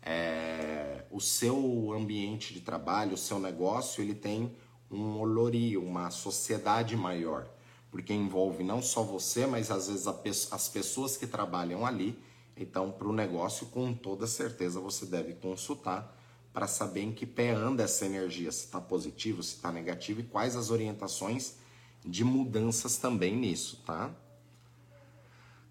É, 0.01 1.05
o 1.09 1.21
seu 1.21 1.93
ambiente 1.93 2.53
de 2.53 2.61
trabalho, 2.61 3.13
o 3.13 3.17
seu 3.17 3.39
negócio, 3.39 4.01
ele 4.03 4.13
tem 4.15 4.55
um 4.91 5.19
olorio, 5.19 5.83
uma 5.83 6.09
sociedade 6.11 6.95
maior, 6.95 7.47
porque 7.89 8.13
envolve 8.13 8.63
não 8.63 8.81
só 8.81 9.03
você, 9.03 9.45
mas 9.45 9.71
às 9.71 9.87
vezes 9.87 10.07
as 10.51 10.67
pessoas 10.67 11.17
que 11.17 11.27
trabalham 11.27 11.85
ali. 11.85 12.21
Então, 12.57 12.91
para 12.91 13.07
o 13.07 13.13
negócio, 13.13 13.67
com 13.67 13.93
toda 13.93 14.27
certeza, 14.27 14.79
você 14.79 15.05
deve 15.05 15.33
consultar 15.33 16.14
para 16.55 16.67
saber 16.67 17.01
em 17.01 17.11
que 17.11 17.25
pé 17.25 17.51
anda 17.51 17.83
essa 17.83 18.05
energia, 18.05 18.49
se 18.49 18.63
está 18.63 18.79
positivo, 18.79 19.43
se 19.43 19.55
está 19.55 19.73
negativo 19.73 20.21
e 20.21 20.23
quais 20.23 20.55
as 20.55 20.69
orientações 20.71 21.55
de 22.01 22.23
mudanças 22.23 22.95
também 22.95 23.35
nisso, 23.35 23.83
tá? 23.85 24.09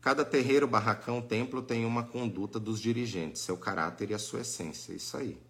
Cada 0.03 0.27
terreiro, 0.27 0.69
barracão, 0.69 1.23
templo 1.23 1.63
tem 1.63 1.87
uma 1.87 2.03
conduta 2.03 2.61
dos 2.61 2.79
dirigentes, 2.79 3.41
seu 3.41 3.57
caráter 3.57 4.11
e 4.11 4.15
a 4.15 4.19
sua 4.19 4.43
essência, 4.43 4.93
isso 4.93 5.17
aí. 5.17 5.41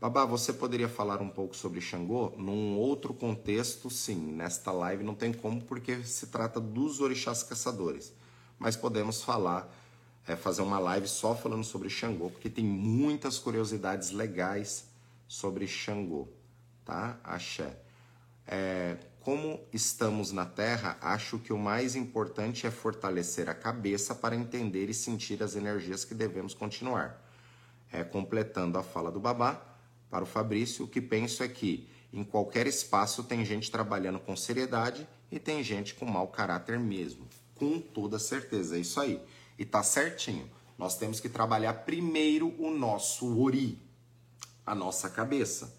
Babá, 0.00 0.24
você 0.24 0.52
poderia 0.52 0.88
falar 0.88 1.22
um 1.22 1.30
pouco 1.30 1.54
sobre 1.54 1.80
Xangô? 1.80 2.32
Num 2.36 2.76
outro 2.76 3.14
contexto, 3.14 3.88
sim. 3.88 4.32
Nesta 4.32 4.72
live 4.72 5.04
não 5.04 5.14
tem 5.14 5.32
como, 5.32 5.62
porque 5.62 6.02
se 6.02 6.26
trata 6.26 6.58
dos 6.58 7.00
orixás 7.00 7.44
caçadores. 7.44 8.12
Mas 8.58 8.74
podemos 8.74 9.22
falar, 9.22 9.72
é, 10.26 10.36
fazer 10.36 10.62
uma 10.62 10.78
live 10.78 11.06
só 11.06 11.34
falando 11.34 11.64
sobre 11.64 11.90
Xangô, 11.90 12.30
porque 12.30 12.48
tem 12.48 12.64
muitas 12.64 13.38
curiosidades 13.38 14.10
legais 14.10 14.86
sobre 15.28 15.66
Xangô, 15.66 16.28
tá? 16.84 17.18
Axé. 17.22 17.78
É, 18.46 18.96
como 19.20 19.60
estamos 19.72 20.32
na 20.32 20.44
Terra, 20.44 20.98
acho 21.00 21.38
que 21.38 21.52
o 21.52 21.58
mais 21.58 21.96
importante 21.96 22.66
é 22.66 22.70
fortalecer 22.70 23.48
a 23.48 23.54
cabeça 23.54 24.14
para 24.14 24.36
entender 24.36 24.90
e 24.90 24.94
sentir 24.94 25.42
as 25.42 25.56
energias 25.56 26.04
que 26.04 26.14
devemos 26.14 26.52
continuar. 26.52 27.22
É, 27.90 28.04
completando 28.04 28.76
a 28.76 28.82
fala 28.82 29.10
do 29.10 29.20
Babá, 29.20 29.62
para 30.10 30.24
o 30.24 30.26
Fabrício, 30.26 30.84
o 30.84 30.88
que 30.88 31.00
penso 31.00 31.42
é 31.42 31.48
que 31.48 31.88
em 32.12 32.22
qualquer 32.22 32.66
espaço 32.66 33.24
tem 33.24 33.44
gente 33.44 33.70
trabalhando 33.70 34.20
com 34.20 34.36
seriedade 34.36 35.08
e 35.30 35.40
tem 35.40 35.62
gente 35.62 35.94
com 35.94 36.04
mau 36.04 36.28
caráter 36.28 36.78
mesmo. 36.78 37.26
Com 37.54 37.80
toda 37.80 38.18
certeza, 38.18 38.76
é 38.76 38.80
isso 38.80 39.00
aí. 39.00 39.20
E 39.58 39.64
tá 39.64 39.82
certinho. 39.82 40.50
Nós 40.76 40.96
temos 40.96 41.20
que 41.20 41.28
trabalhar 41.28 41.72
primeiro 41.84 42.54
o 42.58 42.70
nosso 42.70 43.40
ori, 43.40 43.78
a 44.66 44.74
nossa 44.74 45.08
cabeça. 45.08 45.76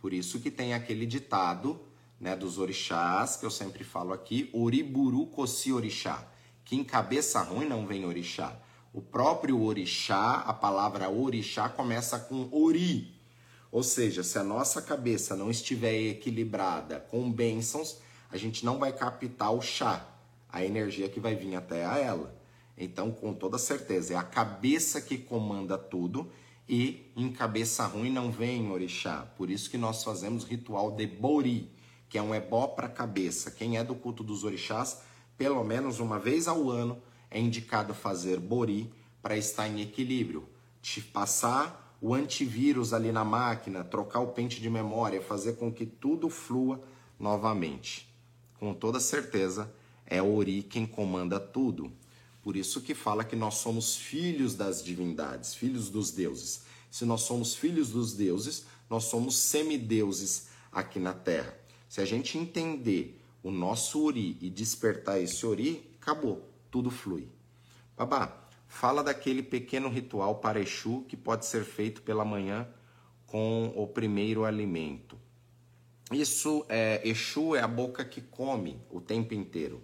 Por 0.00 0.12
isso 0.12 0.40
que 0.40 0.50
tem 0.50 0.74
aquele 0.74 1.06
ditado 1.06 1.80
né, 2.18 2.36
dos 2.36 2.58
orixás, 2.58 3.36
que 3.36 3.44
eu 3.46 3.50
sempre 3.50 3.84
falo 3.84 4.12
aqui, 4.12 4.50
Oriburu 4.52 5.26
Kossi 5.26 5.72
Orixá, 5.72 6.26
que 6.64 6.76
em 6.76 6.84
cabeça 6.84 7.40
ruim 7.42 7.68
não 7.68 7.86
vem 7.86 8.04
orixá. 8.04 8.56
O 8.92 9.00
próprio 9.00 9.62
orixá, 9.62 10.34
a 10.36 10.52
palavra 10.52 11.08
orixá 11.08 11.68
começa 11.68 12.18
com 12.18 12.48
ori. 12.52 13.14
Ou 13.70 13.82
seja, 13.82 14.22
se 14.22 14.38
a 14.38 14.44
nossa 14.44 14.82
cabeça 14.82 15.34
não 15.34 15.50
estiver 15.50 15.94
equilibrada 16.10 17.00
com 17.00 17.32
bênçãos, 17.32 17.98
a 18.30 18.36
gente 18.36 18.64
não 18.64 18.78
vai 18.78 18.92
captar 18.92 19.52
o 19.52 19.60
chá, 19.60 20.06
a 20.48 20.64
energia 20.64 21.08
que 21.08 21.18
vai 21.18 21.34
vir 21.34 21.56
até 21.56 21.84
a 21.84 21.98
ela. 21.98 22.41
Então, 22.76 23.10
com 23.10 23.34
toda 23.34 23.58
certeza, 23.58 24.14
é 24.14 24.16
a 24.16 24.22
cabeça 24.22 25.00
que 25.00 25.18
comanda 25.18 25.76
tudo 25.76 26.30
e 26.68 27.12
em 27.16 27.30
cabeça 27.30 27.86
ruim 27.86 28.10
não 28.10 28.30
vem 28.30 28.70
orixá. 28.70 29.22
Por 29.36 29.50
isso 29.50 29.70
que 29.70 29.78
nós 29.78 30.02
fazemos 30.02 30.44
ritual 30.44 30.90
de 30.92 31.06
Bori 31.06 31.70
que 32.12 32.18
é 32.18 32.22
um 32.22 32.34
ebó 32.34 32.66
para 32.66 32.90
cabeça. 32.90 33.50
Quem 33.50 33.78
é 33.78 33.82
do 33.82 33.94
culto 33.94 34.22
dos 34.22 34.44
orixás, 34.44 35.00
pelo 35.38 35.64
menos 35.64 35.98
uma 35.98 36.18
vez 36.18 36.46
ao 36.46 36.68
ano, 36.68 37.02
é 37.30 37.40
indicado 37.40 37.94
fazer 37.94 38.38
bori 38.38 38.92
para 39.22 39.34
estar 39.34 39.66
em 39.66 39.80
equilíbrio. 39.80 40.46
Te 40.82 41.00
passar 41.00 41.96
o 42.02 42.12
antivírus 42.12 42.92
ali 42.92 43.10
na 43.10 43.24
máquina, 43.24 43.82
trocar 43.82 44.20
o 44.20 44.26
pente 44.26 44.60
de 44.60 44.68
memória, 44.68 45.22
fazer 45.22 45.54
com 45.54 45.72
que 45.72 45.86
tudo 45.86 46.28
flua 46.28 46.82
novamente. 47.18 48.14
Com 48.60 48.74
toda 48.74 49.00
certeza, 49.00 49.72
é 50.04 50.20
Ori 50.20 50.62
quem 50.62 50.84
comanda 50.84 51.40
tudo. 51.40 51.90
Por 52.42 52.56
isso 52.56 52.80
que 52.80 52.94
fala 52.94 53.24
que 53.24 53.36
nós 53.36 53.54
somos 53.54 53.96
filhos 53.96 54.54
das 54.54 54.82
divindades, 54.82 55.54
filhos 55.54 55.88
dos 55.88 56.10
deuses. 56.10 56.64
Se 56.90 57.04
nós 57.04 57.22
somos 57.22 57.54
filhos 57.54 57.90
dos 57.90 58.14
deuses, 58.14 58.66
nós 58.90 59.04
somos 59.04 59.36
semideuses 59.36 60.48
aqui 60.70 60.98
na 60.98 61.14
Terra. 61.14 61.56
Se 61.88 62.00
a 62.00 62.04
gente 62.04 62.36
entender 62.36 63.20
o 63.42 63.50
nosso 63.50 64.04
Ori 64.04 64.36
e 64.40 64.50
despertar 64.50 65.20
esse 65.20 65.46
Ori, 65.46 65.90
acabou, 66.00 66.48
tudo 66.70 66.90
flui. 66.90 67.28
Babá, 67.96 68.48
fala 68.66 69.02
daquele 69.02 69.42
pequeno 69.42 69.88
ritual 69.88 70.36
para 70.36 70.60
Exu 70.60 71.04
que 71.08 71.16
pode 71.16 71.46
ser 71.46 71.64
feito 71.64 72.02
pela 72.02 72.24
manhã 72.24 72.66
com 73.26 73.72
o 73.76 73.86
primeiro 73.86 74.44
alimento. 74.44 75.16
Isso 76.10 76.66
é 76.68 77.00
Exu 77.04 77.54
é 77.54 77.60
a 77.60 77.68
boca 77.68 78.04
que 78.04 78.20
come 78.20 78.80
o 78.90 79.00
tempo 79.00 79.32
inteiro. 79.34 79.82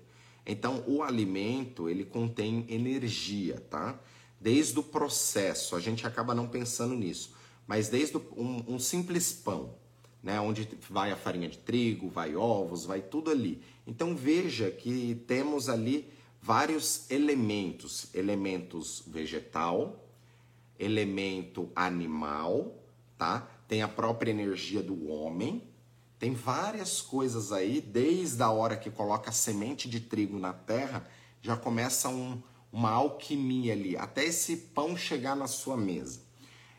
Então, 0.50 0.82
o 0.86 1.02
alimento, 1.02 1.90
ele 1.90 2.04
contém 2.04 2.64
energia, 2.70 3.62
tá? 3.68 4.00
Desde 4.40 4.78
o 4.78 4.82
processo, 4.82 5.76
a 5.76 5.80
gente 5.80 6.06
acaba 6.06 6.34
não 6.34 6.48
pensando 6.48 6.94
nisso, 6.94 7.34
mas 7.66 7.90
desde 7.90 8.16
um, 8.16 8.64
um 8.66 8.78
simples 8.78 9.30
pão, 9.30 9.74
né? 10.22 10.40
Onde 10.40 10.66
vai 10.88 11.12
a 11.12 11.16
farinha 11.16 11.50
de 11.50 11.58
trigo, 11.58 12.08
vai 12.08 12.34
ovos, 12.34 12.86
vai 12.86 13.02
tudo 13.02 13.30
ali. 13.30 13.60
Então 13.86 14.16
veja 14.16 14.70
que 14.70 15.22
temos 15.26 15.68
ali 15.68 16.08
vários 16.40 17.10
elementos, 17.10 18.08
elementos 18.14 19.02
vegetal, 19.06 20.02
elemento 20.78 21.70
animal, 21.76 22.74
tá? 23.18 23.46
Tem 23.68 23.82
a 23.82 23.88
própria 23.88 24.30
energia 24.30 24.82
do 24.82 25.08
homem, 25.08 25.62
tem 26.18 26.34
várias 26.34 27.00
coisas 27.00 27.52
aí, 27.52 27.80
desde 27.80 28.42
a 28.42 28.50
hora 28.50 28.76
que 28.76 28.90
coloca 28.90 29.30
a 29.30 29.32
semente 29.32 29.88
de 29.88 30.00
trigo 30.00 30.38
na 30.38 30.52
terra, 30.52 31.06
já 31.40 31.56
começa 31.56 32.08
um, 32.08 32.42
uma 32.72 32.90
alquimia 32.90 33.72
ali, 33.72 33.96
até 33.96 34.24
esse 34.24 34.56
pão 34.56 34.96
chegar 34.96 35.36
na 35.36 35.46
sua 35.46 35.76
mesa. 35.76 36.20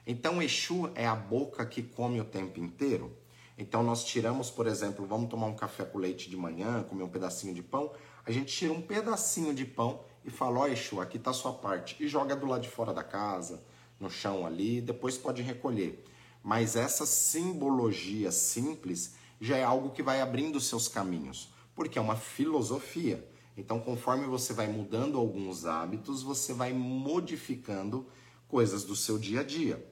Então, 0.06 0.42
Exu 0.42 0.92
é 0.96 1.08
a 1.08 1.16
boca 1.16 1.66
que 1.66 1.84
come 1.84 2.20
o 2.20 2.26
tempo 2.26 2.60
inteiro. 2.60 3.16
Então 3.60 3.84
nós 3.84 4.06
tiramos, 4.06 4.50
por 4.50 4.68
exemplo, 4.68 5.06
vamos 5.06 5.30
tomar 5.30 5.48
um 5.48 5.56
café 5.56 5.84
com 5.84 5.98
leite 5.98 6.30
de 6.30 6.38
manhã, 6.38 6.82
comer 6.84 7.04
um 7.04 7.10
pedacinho 7.10 7.54
de 7.54 7.62
pão, 7.62 7.92
a 8.26 8.32
gente 8.32 8.56
tira 8.56 8.72
um 8.72 8.82
pedacinho 8.82 9.54
de 9.54 9.66
pão 9.66 10.00
e 10.24 10.30
fala, 10.30 10.60
ó 10.60 10.68
Exu, 10.68 11.02
aqui 11.02 11.18
está 11.18 11.32
a 11.32 11.34
sua 11.34 11.52
parte, 11.52 11.98
e 12.00 12.08
joga 12.08 12.38
do 12.38 12.46
lado 12.46 12.62
de 12.62 12.70
fora 12.70 12.94
da 12.94 13.04
casa, 13.04 13.62
no 14.00 14.10
chão 14.10 14.46
ali, 14.46 14.80
depois 14.80 15.18
pode 15.18 15.42
recolher. 15.42 16.06
Mas 16.42 16.78
essa 16.78 17.06
simbologia 17.06 18.32
simples 18.32 19.16
já 19.40 19.58
é 19.58 19.64
algo 19.64 19.92
que 19.92 20.04
vai 20.04 20.22
abrindo 20.22 20.60
seus 20.60 20.88
caminhos, 20.88 21.50
porque 21.74 21.98
é 21.98 22.02
uma 22.02 22.16
filosofia. 22.16 23.28
Então, 23.56 23.80
conforme 23.80 24.26
você 24.26 24.54
vai 24.54 24.68
mudando 24.68 25.18
alguns 25.18 25.66
hábitos, 25.66 26.24
você 26.24 26.54
vai 26.54 26.74
modificando 26.74 28.08
coisas 28.48 28.84
do 28.84 28.96
seu 28.96 29.18
dia 29.18 29.42
a 29.42 29.44
dia. 29.44 29.86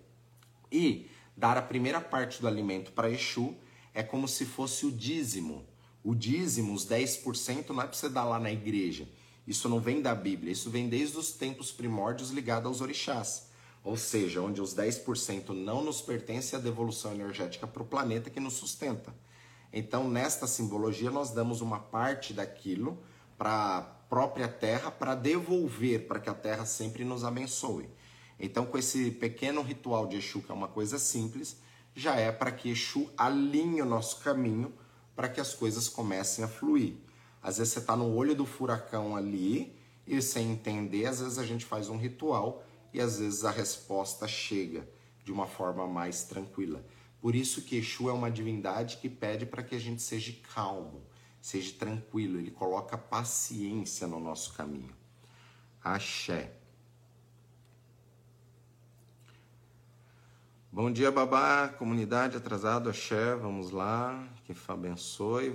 E 0.71 1.09
dar 1.35 1.57
a 1.57 1.61
primeira 1.61 2.01
parte 2.01 2.41
do 2.41 2.47
alimento 2.47 2.91
para 2.91 3.09
Exu 3.09 3.55
é 3.93 4.03
como 4.03 4.27
se 4.27 4.45
fosse 4.45 4.85
o 4.85 4.91
dízimo. 4.91 5.65
O 6.03 6.15
dízimo, 6.15 6.73
os 6.73 6.87
10%, 6.87 7.69
não 7.69 7.81
é 7.81 7.85
para 7.85 7.93
você 7.93 8.09
dar 8.09 8.23
lá 8.23 8.39
na 8.39 8.51
igreja. 8.51 9.07
Isso 9.45 9.69
não 9.69 9.79
vem 9.79 10.01
da 10.01 10.13
Bíblia, 10.13 10.51
isso 10.51 10.69
vem 10.69 10.89
desde 10.89 11.17
os 11.17 11.31
tempos 11.31 11.71
primórdios 11.71 12.31
ligado 12.31 12.67
aos 12.67 12.81
orixás. 12.81 13.47
Ou 13.83 13.95
seja, 13.95 14.41
onde 14.41 14.61
os 14.61 14.75
10% 14.75 15.49
não 15.49 15.83
nos 15.83 16.01
pertence 16.01 16.55
a 16.55 16.59
devolução 16.59 17.13
energética 17.13 17.65
para 17.65 17.81
o 17.81 17.85
planeta 17.85 18.29
que 18.29 18.39
nos 18.39 18.55
sustenta. 18.55 19.15
Então, 19.71 20.09
nesta 20.09 20.47
simbologia, 20.47 21.11
nós 21.11 21.31
damos 21.31 21.61
uma 21.61 21.79
parte 21.79 22.33
daquilo 22.33 22.97
para 23.37 23.77
a 23.77 23.81
própria 23.81 24.47
terra 24.47 24.89
para 24.89 25.15
devolver, 25.15 26.07
para 26.07 26.19
que 26.19 26.29
a 26.29 26.33
terra 26.33 26.65
sempre 26.65 27.03
nos 27.03 27.23
abençoe. 27.23 27.89
Então, 28.39 28.65
com 28.65 28.77
esse 28.77 29.11
pequeno 29.11 29.61
ritual 29.61 30.07
de 30.07 30.17
Exu, 30.17 30.41
que 30.41 30.51
é 30.51 30.55
uma 30.55 30.67
coisa 30.67 30.97
simples, 30.97 31.57
já 31.95 32.15
é 32.15 32.31
para 32.31 32.51
que 32.51 32.69
Exu 32.69 33.09
alinhe 33.17 33.81
o 33.81 33.85
nosso 33.85 34.19
caminho 34.19 34.73
para 35.15 35.27
que 35.27 35.41
as 35.41 35.53
coisas 35.53 35.89
comecem 35.89 36.45
a 36.45 36.47
fluir. 36.47 36.95
Às 37.41 37.57
vezes 37.57 37.73
você 37.73 37.79
está 37.79 37.95
no 37.95 38.13
olho 38.15 38.35
do 38.35 38.45
furacão 38.45 39.15
ali 39.15 39.75
e 40.05 40.21
sem 40.21 40.51
entender, 40.51 41.05
às 41.05 41.19
vezes 41.19 41.39
a 41.39 41.45
gente 41.45 41.65
faz 41.65 41.89
um 41.89 41.97
ritual 41.97 42.63
e 42.93 43.01
às 43.01 43.19
vezes 43.19 43.43
a 43.43 43.51
resposta 43.51 44.27
chega 44.27 44.87
de 45.23 45.31
uma 45.31 45.47
forma 45.47 45.87
mais 45.87 46.23
tranquila. 46.23 46.85
Por 47.27 47.35
isso 47.35 47.61
que 47.61 47.75
Exu 47.75 48.09
é 48.09 48.13
uma 48.13 48.31
divindade 48.31 48.99
que 49.01 49.09
pede 49.09 49.45
para 49.45 49.61
que 49.61 49.75
a 49.75 49.79
gente 49.79 50.01
seja 50.01 50.33
calmo, 50.55 51.05
seja 51.41 51.73
tranquilo, 51.77 52.39
ele 52.39 52.51
coloca 52.51 52.97
paciência 52.97 54.07
no 54.07 54.17
nosso 54.17 54.53
caminho. 54.53 54.95
Axé. 55.83 56.53
Bom 60.71 60.89
dia, 60.89 61.11
babá, 61.11 61.67
comunidade 61.67 62.37
atrasado, 62.37 62.89
axé, 62.89 63.35
vamos 63.35 63.71
lá, 63.71 64.25
que 64.45 64.55
abençoe. 64.65 65.53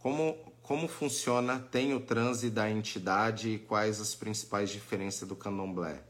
Como, 0.00 0.34
como 0.60 0.86
funciona, 0.86 1.58
tem 1.58 1.94
o 1.94 2.00
transe 2.00 2.50
da 2.50 2.70
entidade 2.70 3.54
e 3.54 3.58
quais 3.58 4.02
as 4.02 4.14
principais 4.14 4.68
diferenças 4.68 5.26
do 5.26 5.34
candomblé? 5.34 6.04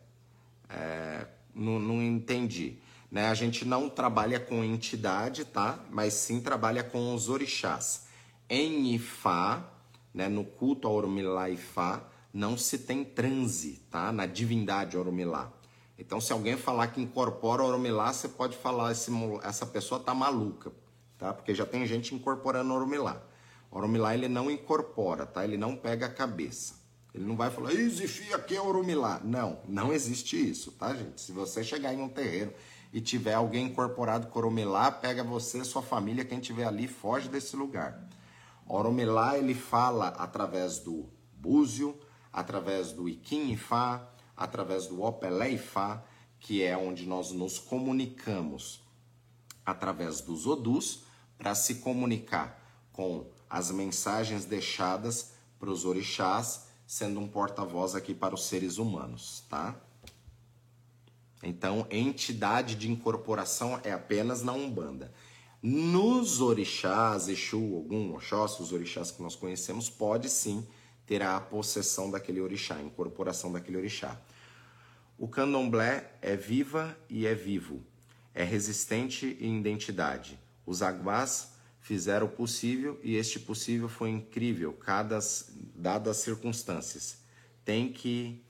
É, 0.69 1.29
não, 1.55 1.79
não 1.79 2.03
entendi. 2.03 2.81
Né? 3.11 3.29
A 3.29 3.35
gente 3.35 3.65
não 3.65 3.89
trabalha 3.89 4.39
com 4.39 4.63
entidade, 4.63 5.45
tá? 5.45 5.79
Mas 5.91 6.15
sim 6.15 6.41
trabalha 6.41 6.85
com 6.85 7.15
os 7.15 7.29
orixás. 7.29 8.07
Em 8.49 8.95
Ifá, 8.95 9.65
né, 10.15 10.29
no 10.29 10.45
culto 10.45 10.87
a 10.87 10.91
Orumilá 10.91 11.51
Ifá, 11.51 12.03
não 12.33 12.57
se 12.57 12.79
tem 12.79 13.05
transe, 13.05 13.83
tá? 13.91 14.13
Na 14.13 14.27
divindade 14.27 14.97
Orumilá. 14.97 15.53
Então, 15.99 16.21
se 16.21 16.33
alguém 16.33 16.57
falar 16.57 16.89
que 16.89 17.01
incorpora 17.01 17.63
Oromilá, 17.63 18.13
você 18.13 18.29
pode 18.29 18.57
falar 18.57 18.93
esse, 18.93 19.11
essa 19.43 19.67
pessoa 19.67 20.01
tá 20.01 20.15
maluca, 20.15 20.73
tá? 21.19 21.33
Porque 21.33 21.55
já 21.55 21.67
tem 21.67 21.85
gente 21.87 22.15
incorporando 22.15 22.73
Oromilá. 22.73 23.23
Oromilá 23.71 24.15
ele 24.15 24.29
não 24.29 24.51
incorpora, 24.51 25.27
tá? 25.27 25.45
Ele 25.45 25.57
não 25.57 25.77
pega 25.77 26.07
a 26.07 26.11
cabeça. 26.11 26.81
Ele 27.15 27.25
não 27.25 27.37
vai 27.37 27.51
falar, 27.51 27.73
existe 27.73 28.33
aqui 28.33 28.57
é 28.57 28.61
Oromilá. 28.61 29.21
Não, 29.23 29.59
não 29.69 29.93
existe 29.93 30.37
isso, 30.37 30.73
tá, 30.73 30.95
gente? 30.95 31.21
Se 31.21 31.33
você 31.33 31.63
chegar 31.63 31.93
em 31.93 32.01
um 32.01 32.09
terreiro 32.09 32.55
e 32.93 33.01
tiver 33.01 33.35
alguém 33.35 33.67
incorporado 33.67 34.27
com 34.27 34.39
Oromilá, 34.39 34.91
pega 34.91 35.23
você, 35.23 35.65
sua 35.65 35.83
família, 35.83 36.25
quem 36.25 36.41
tiver 36.41 36.65
ali, 36.65 36.89
foge 36.89 37.29
desse 37.29 37.55
lugar. 37.57 38.09
Oromilá 38.67 39.39
ele 39.39 39.55
fala 39.55 40.09
através 40.09 40.79
do 40.79 41.09
búzio, 41.33 41.99
através 42.33 42.93
do 42.93 43.09
Iquim 43.09 43.51
Ifá, 43.53 44.09
através 44.37 44.87
do 44.87 45.03
Opeleifá, 45.03 46.03
que 46.39 46.63
é 46.63 46.77
onde 46.77 47.07
nós 47.07 47.33
nos 47.33 47.59
comunicamos 47.59 48.83
através 49.65 50.21
dos 50.21 50.47
odus 50.47 51.05
para 51.37 51.55
se 51.55 51.77
comunicar 51.77 52.61
com 52.93 53.27
as 53.49 53.71
mensagens 53.71 54.45
deixadas 54.45 55.33
para 55.59 55.71
os 55.71 55.85
orixás, 55.85 56.67
sendo 56.87 57.21
um 57.21 57.29
porta-voz 57.29 57.95
aqui 57.95 58.15
para 58.15 58.35
os 58.35 58.47
seres 58.47 58.79
humanos, 58.79 59.45
tá? 59.49 59.77
Então, 61.43 61.87
entidade 61.91 62.75
de 62.75 62.91
incorporação 62.91 63.81
é 63.83 63.93
apenas 63.93 64.43
na 64.43 64.53
Umbanda. 64.53 65.13
Nos 65.63 66.41
orixás, 66.41 67.29
Exu, 67.29 67.75
Ogum, 67.75 68.15
Oxóssi, 68.15 68.63
os 68.63 68.73
orixás 68.73 69.11
que 69.11 69.23
nós 69.23 69.35
conhecemos, 69.35 69.89
pode 69.89 70.29
sim 70.29 70.67
ter 71.07 71.23
a 71.23 71.41
possessão 71.41 72.11
daquele 72.11 72.41
orixá, 72.41 72.77
a 72.77 72.83
incorporação 72.83 73.53
daquele 73.53 73.77
orixá. 73.77 74.21
O 75.19 75.29
candomblé 75.29 76.15
é 76.23 76.37
viva 76.37 76.97
e 77.09 77.27
é 77.27 77.35
vivo, 77.35 77.83
é 78.35 78.43
resistente 78.43 79.37
em 79.41 79.59
identidade. 79.59 80.39
Os 80.65 80.83
aguás 80.83 81.53
fizeram 81.81 82.27
o 82.27 82.31
possível 82.31 82.99
e 83.03 83.17
este 83.17 83.39
possível 83.39 83.89
foi 83.89 84.11
incrível, 84.11 84.73
cada, 84.73 85.19
dadas 85.75 86.17
as 86.17 86.23
circunstâncias. 86.23 87.19
Tem 87.65 87.93
que 87.93 88.43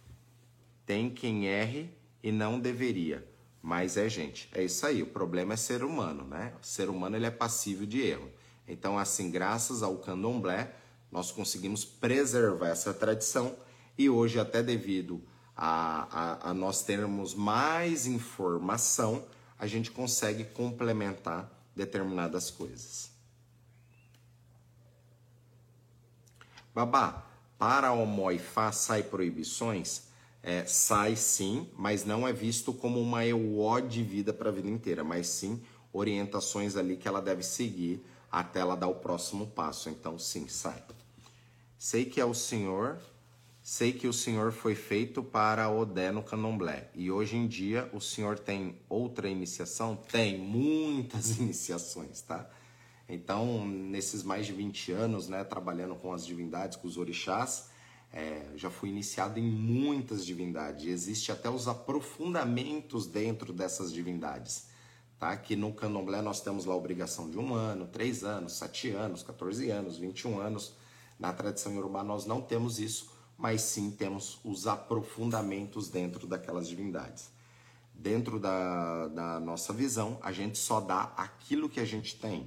tem 0.86 1.09
quem 1.09 1.47
erre 1.47 1.91
e 2.23 2.31
não 2.31 2.59
deveria, 2.59 3.27
mas 3.62 3.97
é 3.97 4.09
gente. 4.09 4.49
É 4.53 4.62
isso 4.62 4.87
aí. 4.87 5.03
O 5.03 5.07
problema 5.07 5.55
é 5.55 5.57
ser 5.57 5.83
humano, 5.85 6.25
né? 6.25 6.55
O 6.62 6.66
ser 6.66 6.89
humano 6.89 7.16
ele 7.16 7.27
é 7.27 7.31
passível 7.31 7.87
de 7.87 8.01
erro. 8.01 8.31
Então, 8.66 8.99
assim, 8.99 9.31
graças 9.31 9.83
ao 9.83 9.99
candomblé, 9.99 10.75
nós 11.11 11.33
conseguimos 11.33 11.85
preservar 11.85 12.68
essa 12.68 12.95
tradição 12.95 13.57
e 13.99 14.09
hoje 14.09 14.39
até 14.39 14.62
devido 14.62 15.23
a, 15.57 16.47
a, 16.47 16.51
a 16.51 16.55
nós 16.55 16.83
termos 16.83 17.35
mais 17.35 18.07
informação, 18.07 19.27
a 19.59 19.66
gente 19.66 19.91
consegue 19.91 20.45
complementar 20.45 21.51
determinadas 21.75 22.51
coisas. 22.51 23.11
Babá, 26.75 27.27
para 27.59 27.93
o 27.93 28.07
Moifá 28.07 28.73
sai 28.73 29.03
proibições? 29.03 30.09
É, 30.43 30.64
sai 30.64 31.16
sim, 31.16 31.68
mas 31.76 32.05
não 32.05 32.26
é 32.26 32.32
visto 32.32 32.72
como 32.72 33.01
uma 33.01 33.24
EUO 33.24 33.80
de 33.82 34.03
vida 34.03 34.32
para 34.32 34.49
a 34.49 34.53
vida 34.53 34.68
inteira, 34.68 35.05
mas 35.05 35.28
sim 35.28 35.62
orientações 35.93 36.76
ali 36.76 36.97
que 36.97 37.07
ela 37.07 37.20
deve 37.20 37.43
seguir 37.43 38.03
até 38.30 38.61
ela 38.61 38.76
dar 38.76 38.88
o 38.88 38.95
próximo 38.95 39.47
passo. 39.47 39.91
Então, 39.91 40.18
sim, 40.18 40.49
sai. 40.49 40.82
Sei 41.78 42.05
que 42.05 42.20
é 42.20 42.24
o 42.24 42.34
Senhor 42.34 42.99
Sei 43.62 43.93
que 43.93 44.09
o 44.09 44.12
senhor 44.12 44.53
foi 44.53 44.74
feito 44.74 45.22
para 45.22 45.70
Odé 45.70 46.11
no 46.11 46.22
candomblé. 46.22 46.91
E 46.95 47.11
hoje 47.11 47.36
em 47.36 47.47
dia 47.47 47.91
o 47.93 48.01
senhor 48.01 48.38
tem 48.38 48.80
outra 48.88 49.28
iniciação? 49.28 49.97
Tem 49.97 50.38
muitas 50.38 51.36
iniciações, 51.38 52.22
tá? 52.22 52.49
Então, 53.09 53.66
nesses 53.66 54.22
mais 54.22 54.47
de 54.47 54.53
20 54.53 54.93
anos, 54.93 55.28
né, 55.28 55.45
trabalhando 55.45 55.95
com 55.95 56.12
as 56.12 56.24
divindades, 56.24 56.76
com 56.76 56.88
os 56.88 56.97
orixás, 56.97 57.70
é, 58.12 58.46
já 58.56 58.70
fui 58.70 58.88
iniciado 58.88 59.38
em 59.38 59.50
muitas 59.50 60.24
divindades. 60.24 60.86
Existe 60.86 61.30
até 61.30 61.48
os 61.48 61.68
aprofundamentos 61.68 63.06
dentro 63.06 63.52
dessas 63.52 63.92
divindades. 63.92 64.68
Tá? 65.18 65.36
Que 65.36 65.54
no 65.54 65.72
candomblé 65.72 66.22
nós 66.22 66.40
temos 66.40 66.64
lá 66.64 66.74
a 66.74 66.76
obrigação 66.76 67.30
de 67.30 67.38
um 67.38 67.54
ano, 67.54 67.86
três 67.86 68.24
anos, 68.24 68.54
sete 68.54 68.90
anos, 68.90 69.22
14 69.22 69.70
anos, 69.70 69.98
21 69.98 70.40
anos. 70.40 70.74
Na 71.18 71.32
tradição 71.32 71.72
iorubá 71.74 72.02
nós 72.02 72.26
não 72.26 72.40
temos 72.40 72.78
isso 72.78 73.11
mas 73.40 73.62
sim 73.62 73.90
temos 73.90 74.38
os 74.44 74.66
aprofundamentos 74.66 75.88
dentro 75.88 76.26
daquelas 76.26 76.68
divindades. 76.68 77.30
Dentro 77.94 78.38
da, 78.38 79.08
da 79.08 79.40
nossa 79.40 79.72
visão, 79.72 80.18
a 80.22 80.30
gente 80.30 80.58
só 80.58 80.78
dá 80.78 81.12
aquilo 81.16 81.68
que 81.68 81.80
a 81.80 81.84
gente 81.84 82.18
tem. 82.18 82.46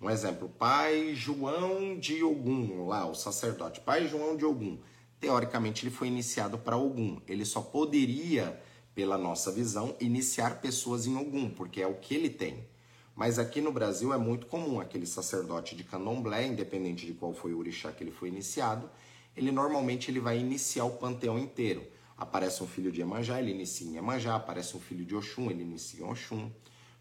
Um 0.00 0.10
exemplo, 0.10 0.48
Pai 0.48 1.14
João 1.14 1.98
de 1.98 2.22
Ogum, 2.22 2.86
lá, 2.86 3.06
o 3.06 3.14
sacerdote, 3.14 3.80
Pai 3.80 4.06
João 4.06 4.36
de 4.36 4.44
Ogum. 4.44 4.78
Teoricamente, 5.18 5.84
ele 5.84 5.94
foi 5.94 6.08
iniciado 6.08 6.58
para 6.58 6.76
Ogum. 6.76 7.18
Ele 7.26 7.46
só 7.46 7.62
poderia, 7.62 8.60
pela 8.94 9.16
nossa 9.16 9.50
visão, 9.50 9.96
iniciar 9.98 10.60
pessoas 10.60 11.06
em 11.06 11.16
Ogum, 11.16 11.48
porque 11.48 11.80
é 11.80 11.86
o 11.86 11.94
que 11.94 12.14
ele 12.14 12.28
tem. 12.28 12.66
Mas 13.14 13.38
aqui 13.38 13.62
no 13.62 13.72
Brasil 13.72 14.12
é 14.12 14.18
muito 14.18 14.46
comum 14.46 14.78
aquele 14.78 15.06
sacerdote 15.06 15.74
de 15.74 15.82
candomblé, 15.82 16.46
independente 16.46 17.06
de 17.06 17.14
qual 17.14 17.32
foi 17.32 17.54
o 17.54 17.58
orixá 17.58 17.90
que 17.90 18.04
ele 18.04 18.10
foi 18.10 18.28
iniciado, 18.28 18.90
ele 19.34 19.50
normalmente 19.50 20.10
ele 20.10 20.20
vai 20.20 20.38
iniciar 20.38 20.84
o 20.84 20.98
panteão 20.98 21.38
inteiro. 21.38 21.82
Aparece 22.18 22.62
um 22.62 22.66
filho 22.66 22.92
de 22.92 23.00
Emanjá, 23.00 23.40
ele 23.40 23.50
inicia 23.50 23.86
em 23.86 23.96
Emanjá, 23.96 24.36
aparece 24.36 24.76
um 24.76 24.80
filho 24.80 25.06
de 25.06 25.16
Oxum, 25.16 25.50
ele 25.50 25.62
inicia 25.62 26.04
em 26.04 26.08
Oxum. 26.08 26.50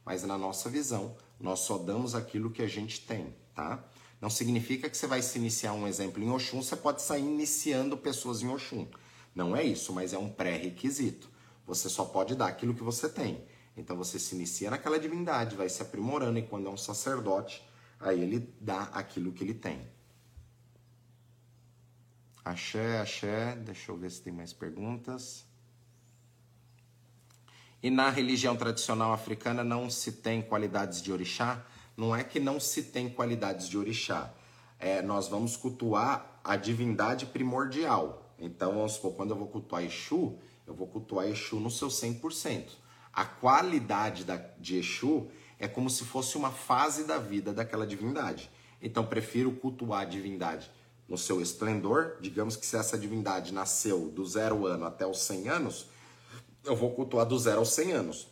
Mas 0.05 0.23
na 0.23 0.37
nossa 0.37 0.69
visão, 0.69 1.15
nós 1.39 1.59
só 1.59 1.77
damos 1.77 2.15
aquilo 2.15 2.51
que 2.51 2.61
a 2.61 2.67
gente 2.67 3.01
tem, 3.01 3.36
tá? 3.53 3.83
Não 4.21 4.29
significa 4.29 4.89
que 4.89 4.97
você 4.97 5.07
vai 5.07 5.21
se 5.21 5.38
iniciar 5.38 5.73
um 5.73 5.88
exemplo 5.88 6.23
em 6.23 6.29
Oxum, 6.29 6.61
você 6.61 6.75
pode 6.75 7.01
sair 7.01 7.23
iniciando 7.23 7.97
pessoas 7.97 8.41
em 8.41 8.47
Oxum. 8.47 8.88
Não 9.33 9.55
é 9.55 9.63
isso, 9.63 9.91
mas 9.93 10.13
é 10.13 10.17
um 10.17 10.29
pré-requisito. 10.29 11.29
Você 11.67 11.89
só 11.89 12.05
pode 12.05 12.36
dar 12.36 12.47
aquilo 12.47 12.73
que 12.73 12.83
você 12.83 13.09
tem. 13.09 13.45
Então 13.75 13.97
você 13.97 14.17
se 14.17 14.33
inicia 14.33 14.69
naquela 14.69 14.97
divindade, 14.97 15.55
vai 15.55 15.67
se 15.67 15.81
aprimorando, 15.81 16.39
e 16.39 16.43
quando 16.43 16.67
é 16.67 16.71
um 16.71 16.77
sacerdote, 16.77 17.61
aí 17.99 18.21
ele 18.21 18.53
dá 18.61 18.83
aquilo 18.93 19.33
que 19.33 19.43
ele 19.43 19.53
tem. 19.53 19.86
Axé, 22.43 22.99
axé. 22.99 23.55
Deixa 23.55 23.91
eu 23.91 23.97
ver 23.97 24.11
se 24.11 24.21
tem 24.21 24.31
mais 24.31 24.53
perguntas. 24.53 25.44
E 27.86 27.91
na 27.91 28.09
religião 28.09 28.55
tradicional 28.55 29.13
africana 29.13 29.63
não 29.63 29.91
se 29.91 30.13
tem 30.13 30.41
qualidades 30.41 31.03
de 31.03 31.11
orixá? 31.11 31.63
não 31.95 32.15
é 32.15 32.23
que 32.23 32.39
não 32.39 32.59
se 32.59 32.81
tem 32.81 33.07
qualidades 33.07 33.69
de 33.69 33.77
orixá. 33.77 34.33
É, 34.79 35.03
nós 35.03 35.27
vamos 35.27 35.55
cultuar 35.55 36.39
a 36.43 36.55
divindade 36.55 37.27
primordial. 37.27 38.33
Então, 38.39 38.73
vamos 38.73 38.93
supor, 38.93 39.13
quando 39.13 39.29
eu 39.29 39.38
vou 39.38 39.47
cultuar 39.49 39.83
Exu, 39.83 40.36
eu 40.65 40.73
vou 40.73 40.88
cultuar 40.88 41.27
Exu 41.27 41.59
no 41.59 41.69
seu 41.69 41.89
100%. 41.89 42.69
A 43.13 43.23
qualidade 43.23 44.23
da, 44.23 44.38
de 44.59 44.77
Exu 44.77 45.27
é 45.59 45.67
como 45.67 45.88
se 45.88 46.05
fosse 46.05 46.36
uma 46.38 46.49
fase 46.49 47.03
da 47.03 47.19
vida 47.19 47.53
daquela 47.53 47.86
divindade. 47.86 48.49
Então, 48.81 49.05
prefiro 49.05 49.51
cultuar 49.51 50.01
a 50.01 50.05
divindade 50.05 50.71
no 51.07 51.19
seu 51.19 51.39
esplendor. 51.39 52.17
Digamos 52.19 52.55
que 52.55 52.65
se 52.65 52.75
essa 52.75 52.97
divindade 52.97 53.53
nasceu 53.53 54.09
do 54.09 54.25
zero 54.25 54.65
ano 54.65 54.86
até 54.86 55.05
os 55.05 55.19
100 55.19 55.49
anos, 55.49 55.88
eu 56.66 56.76
vou 56.76 56.91
cultuar 56.91 57.26
do 57.26 57.38
zero 57.38 57.59
aos 57.59 57.70
100 57.74 57.91
anos. 57.91 58.28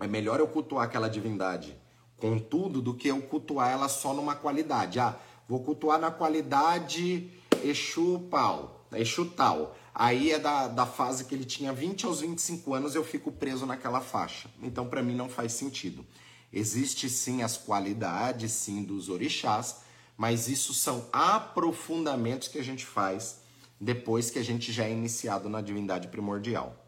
É 0.00 0.06
melhor 0.06 0.40
eu 0.40 0.48
cultuar 0.48 0.84
aquela 0.84 1.08
divindade 1.08 1.76
com 2.16 2.38
tudo 2.38 2.80
do 2.80 2.94
que 2.94 3.08
eu 3.08 3.20
cultuar 3.22 3.70
ela 3.70 3.88
só 3.88 4.14
numa 4.14 4.34
qualidade. 4.34 4.98
Ah, 4.98 5.16
vou 5.48 5.62
cultuar 5.62 5.98
na 5.98 6.10
qualidade 6.10 7.30
Exu 7.62 8.26
pau, 8.30 8.86
Exu 8.92 9.26
tal. 9.26 9.76
Aí 9.94 10.32
é 10.32 10.38
da, 10.38 10.68
da 10.68 10.86
fase 10.86 11.24
que 11.24 11.34
ele 11.34 11.44
tinha 11.44 11.72
20 11.72 12.06
aos 12.06 12.20
25 12.20 12.74
anos, 12.74 12.94
eu 12.94 13.04
fico 13.04 13.30
preso 13.30 13.64
naquela 13.64 14.00
faixa. 14.00 14.50
Então, 14.62 14.88
para 14.88 15.02
mim, 15.02 15.14
não 15.14 15.28
faz 15.28 15.52
sentido. 15.52 16.04
Existe 16.52 17.08
sim 17.08 17.42
as 17.42 17.56
qualidades, 17.56 18.52
sim, 18.52 18.82
dos 18.82 19.08
orixás, 19.08 19.82
mas 20.16 20.48
isso 20.48 20.72
são 20.72 21.06
aprofundamentos 21.12 22.48
que 22.48 22.58
a 22.58 22.64
gente 22.64 22.84
faz 22.84 23.40
depois 23.80 24.30
que 24.30 24.38
a 24.38 24.42
gente 24.42 24.72
já 24.72 24.84
é 24.84 24.92
iniciado 24.92 25.48
na 25.48 25.60
divindade 25.60 26.08
primordial. 26.08 26.83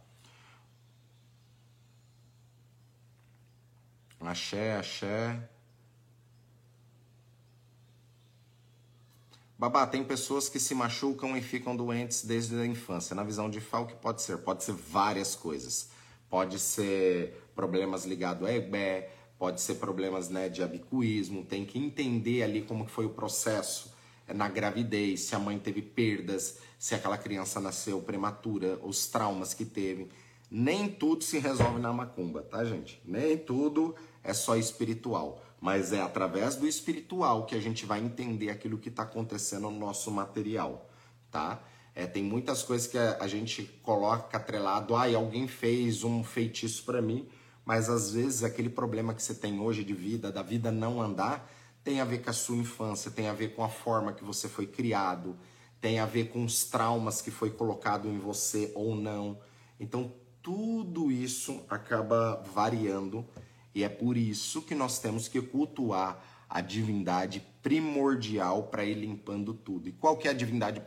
Axé, 4.26 4.76
axé. 4.76 5.48
Babá, 9.58 9.86
tem 9.86 10.04
pessoas 10.04 10.48
que 10.48 10.60
se 10.60 10.74
machucam 10.74 11.36
e 11.36 11.40
ficam 11.40 11.76
doentes 11.76 12.24
desde 12.24 12.56
a 12.56 12.66
infância. 12.66 13.14
Na 13.14 13.22
visão 13.22 13.48
de 13.48 13.60
Fal, 13.60 13.86
que 13.86 13.94
pode 13.94 14.20
ser? 14.22 14.38
Pode 14.38 14.64
ser 14.64 14.72
várias 14.72 15.34
coisas. 15.34 15.90
Pode 16.28 16.58
ser 16.58 17.50
problemas 17.54 18.04
ligados 18.04 18.46
a 18.46 18.52
ebé, 18.52 19.10
pode 19.38 19.60
ser 19.60 19.76
problemas 19.76 20.28
né, 20.28 20.48
de 20.48 20.62
abicuísmo. 20.62 21.44
Tem 21.44 21.64
que 21.64 21.78
entender 21.78 22.42
ali 22.42 22.62
como 22.62 22.84
que 22.84 22.90
foi 22.90 23.06
o 23.06 23.10
processo 23.10 23.94
é, 24.26 24.34
na 24.34 24.48
gravidez, 24.48 25.20
se 25.20 25.34
a 25.34 25.38
mãe 25.38 25.58
teve 25.58 25.80
perdas, 25.80 26.58
se 26.78 26.94
aquela 26.94 27.16
criança 27.16 27.60
nasceu 27.60 28.02
prematura, 28.02 28.78
os 28.82 29.06
traumas 29.06 29.54
que 29.54 29.64
teve. 29.64 30.10
Nem 30.50 30.88
tudo 30.88 31.24
se 31.24 31.38
resolve 31.38 31.80
na 31.80 31.92
macumba, 31.92 32.42
tá, 32.42 32.64
gente? 32.64 33.00
Nem 33.04 33.38
tudo 33.38 33.94
é 34.26 34.34
só 34.34 34.56
espiritual, 34.56 35.40
mas 35.60 35.92
é 35.92 36.02
através 36.02 36.56
do 36.56 36.66
espiritual 36.66 37.46
que 37.46 37.54
a 37.54 37.60
gente 37.60 37.86
vai 37.86 38.00
entender 38.00 38.50
aquilo 38.50 38.76
que 38.76 38.88
está 38.88 39.04
acontecendo 39.04 39.70
no 39.70 39.78
nosso 39.78 40.10
material, 40.10 40.90
tá? 41.30 41.62
É, 41.94 42.06
tem 42.06 42.22
muitas 42.22 42.62
coisas 42.62 42.86
que 42.86 42.98
a, 42.98 43.16
a 43.20 43.28
gente 43.28 43.62
coloca 43.82 44.36
atrelado, 44.36 44.94
ah, 44.94 45.06
alguém 45.14 45.48
fez 45.48 46.04
um 46.04 46.22
feitiço 46.22 46.84
para 46.84 47.00
mim, 47.00 47.26
mas 47.64 47.88
às 47.88 48.12
vezes 48.12 48.42
aquele 48.42 48.68
problema 48.68 49.14
que 49.14 49.22
você 49.22 49.34
tem 49.34 49.60
hoje 49.60 49.82
de 49.82 49.94
vida, 49.94 50.30
da 50.30 50.42
vida 50.42 50.70
não 50.70 51.00
andar, 51.00 51.50
tem 51.82 52.00
a 52.00 52.04
ver 52.04 52.18
com 52.18 52.30
a 52.30 52.32
sua 52.32 52.56
infância, 52.56 53.10
tem 53.10 53.28
a 53.28 53.32
ver 53.32 53.54
com 53.54 53.62
a 53.62 53.68
forma 53.68 54.12
que 54.12 54.24
você 54.24 54.48
foi 54.48 54.66
criado, 54.66 55.36
tem 55.80 56.00
a 56.00 56.06
ver 56.06 56.30
com 56.30 56.44
os 56.44 56.64
traumas 56.64 57.22
que 57.22 57.30
foi 57.30 57.50
colocado 57.50 58.08
em 58.08 58.18
você 58.18 58.72
ou 58.74 58.96
não. 58.96 59.38
Então, 59.78 60.12
tudo 60.42 61.10
isso 61.10 61.64
acaba 61.68 62.42
variando 62.52 63.26
e 63.76 63.84
é 63.84 63.90
por 63.90 64.16
isso 64.16 64.62
que 64.62 64.74
nós 64.74 64.98
temos 64.98 65.28
que 65.28 65.38
cultuar 65.42 66.24
a 66.48 66.62
divindade 66.62 67.44
primordial 67.62 68.68
para 68.68 68.82
ir 68.86 68.94
limpando 68.94 69.52
tudo. 69.52 69.86
E 69.86 69.92
qual 69.92 70.16
que 70.16 70.26
é 70.26 70.30
a 70.30 70.34
divindade 70.34 70.82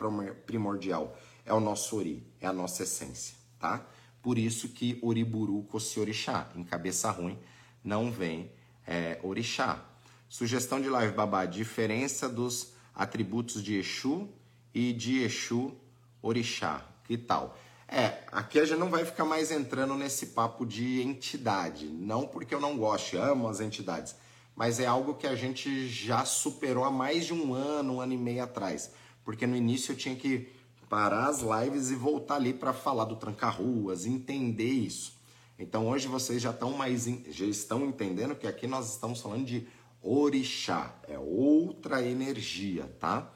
primordial? 0.48 1.16
É 1.46 1.54
o 1.54 1.60
nosso 1.60 1.98
ori, 1.98 2.26
é 2.42 2.48
a 2.48 2.52
nossa 2.52 2.82
essência, 2.82 3.36
tá? 3.60 3.86
Por 4.24 4.40
isso 4.40 4.70
que 4.70 4.98
Oriburu 5.04 5.62
Kossi 5.70 6.00
Orixá, 6.00 6.50
em 6.56 6.64
cabeça 6.64 7.12
ruim, 7.12 7.38
não 7.84 8.12
vem 8.12 8.50
é, 8.88 9.20
orixá. 9.22 9.86
Sugestão 10.28 10.82
de 10.82 10.90
live, 10.90 11.14
babá, 11.14 11.46
diferença 11.46 12.28
dos 12.28 12.74
atributos 12.96 13.62
de 13.62 13.76
Exu 13.76 14.28
e 14.74 14.94
de 14.94 15.20
Exu 15.20 15.76
Orixá. 16.24 16.84
Que 17.06 17.20
tal? 17.20 17.56
É, 17.92 18.20
aqui 18.32 18.60
a 18.60 18.66
gente 18.66 18.78
não 18.78 18.90
vai 18.90 19.04
ficar 19.04 19.26
mais 19.26 19.50
entrando 19.50 19.96
nesse 19.96 20.28
papo 20.28 20.64
de 20.64 21.02
entidade. 21.02 21.88
Não 21.88 22.28
porque 22.28 22.54
eu 22.54 22.62
não 22.62 22.78
gosto, 22.78 23.18
amo 23.18 23.48
as 23.48 23.60
entidades. 23.60 24.16
Mas 24.56 24.80
é 24.80 24.86
algo 24.86 25.16
que 25.16 25.26
a 25.26 25.36
gente 25.36 25.88
já 25.88 26.24
superou 26.24 26.84
há 26.84 26.92
mais 26.92 27.26
de 27.26 27.34
um 27.34 27.54
ano, 27.54 27.96
um 27.96 28.02
ano 28.02 28.14
e 28.14 28.18
meio 28.18 28.44
atrás. 28.44 28.92
Porque 29.24 29.48
no 29.48 29.56
início 29.56 29.94
eu 29.94 29.98
tinha 29.98 30.16
que 30.16 30.50
parar 30.88 31.30
as 31.30 31.42
lives 31.42 31.90
e 31.90 31.96
voltar 31.96 32.36
ali 32.36 32.54
para 32.54 32.74
falar 32.74 33.06
do 33.06 33.16
tranca-ruas, 33.16 34.06
entender 34.06 34.72
isso. 34.72 35.18
Então 35.58 35.88
hoje 35.88 36.08
vocês 36.08 36.42
já 36.42 36.52
estão 36.52 36.72
mais 36.72 37.06
já 37.06 37.46
estão 37.46 37.86
entendendo 37.86 38.36
que 38.36 38.48
aqui 38.48 38.68
nós 38.68 38.92
estamos 38.94 39.20
falando 39.20 39.46
de 39.46 39.68
orixá, 40.02 40.96
é 41.08 41.18
outra 41.18 42.02
energia, 42.02 42.86
tá? 43.00 43.32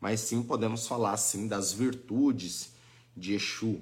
Mas 0.00 0.20
sim 0.20 0.42
podemos 0.42 0.86
falar 0.86 1.16
sim 1.16 1.48
das 1.48 1.72
virtudes 1.72 2.75
de 3.16 3.34
Exu. 3.34 3.80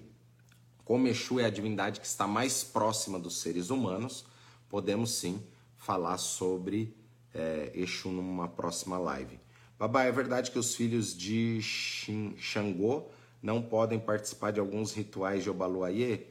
Como 0.84 1.08
Exu 1.08 1.40
é 1.40 1.46
a 1.46 1.50
divindade 1.50 2.00
que 2.00 2.06
está 2.06 2.26
mais 2.26 2.62
próxima 2.62 3.18
dos 3.18 3.38
seres 3.38 3.70
humanos, 3.70 4.24
podemos 4.68 5.10
sim 5.10 5.42
falar 5.76 6.18
sobre 6.18 6.94
é, 7.32 7.72
Exu 7.74 8.10
numa 8.10 8.48
próxima 8.48 8.98
live. 8.98 9.40
Babá, 9.78 10.04
é 10.04 10.12
verdade 10.12 10.50
que 10.50 10.58
os 10.58 10.74
filhos 10.74 11.16
de 11.16 11.60
Xangô 11.60 13.08
não 13.42 13.60
podem 13.60 13.98
participar 13.98 14.52
de 14.52 14.60
alguns 14.60 14.92
rituais 14.92 15.42
de 15.42 15.50
Obaluayê? 15.50 16.26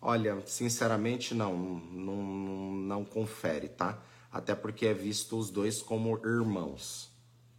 Olha, 0.00 0.42
sinceramente 0.46 1.34
não, 1.34 1.56
não, 1.56 2.22
não 2.72 3.04
confere, 3.04 3.68
tá? 3.68 4.02
Até 4.30 4.54
porque 4.54 4.86
é 4.86 4.94
visto 4.94 5.38
os 5.38 5.50
dois 5.50 5.80
como 5.80 6.18
irmãos, 6.24 7.10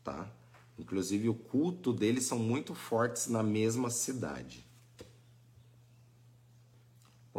tá? 0.04 0.32
Inclusive 0.78 1.30
o 1.30 1.34
culto 1.34 1.92
deles 1.92 2.26
são 2.26 2.38
muito 2.38 2.76
fortes 2.76 3.28
na 3.28 3.42
mesma 3.42 3.90
cidade. 3.90 4.69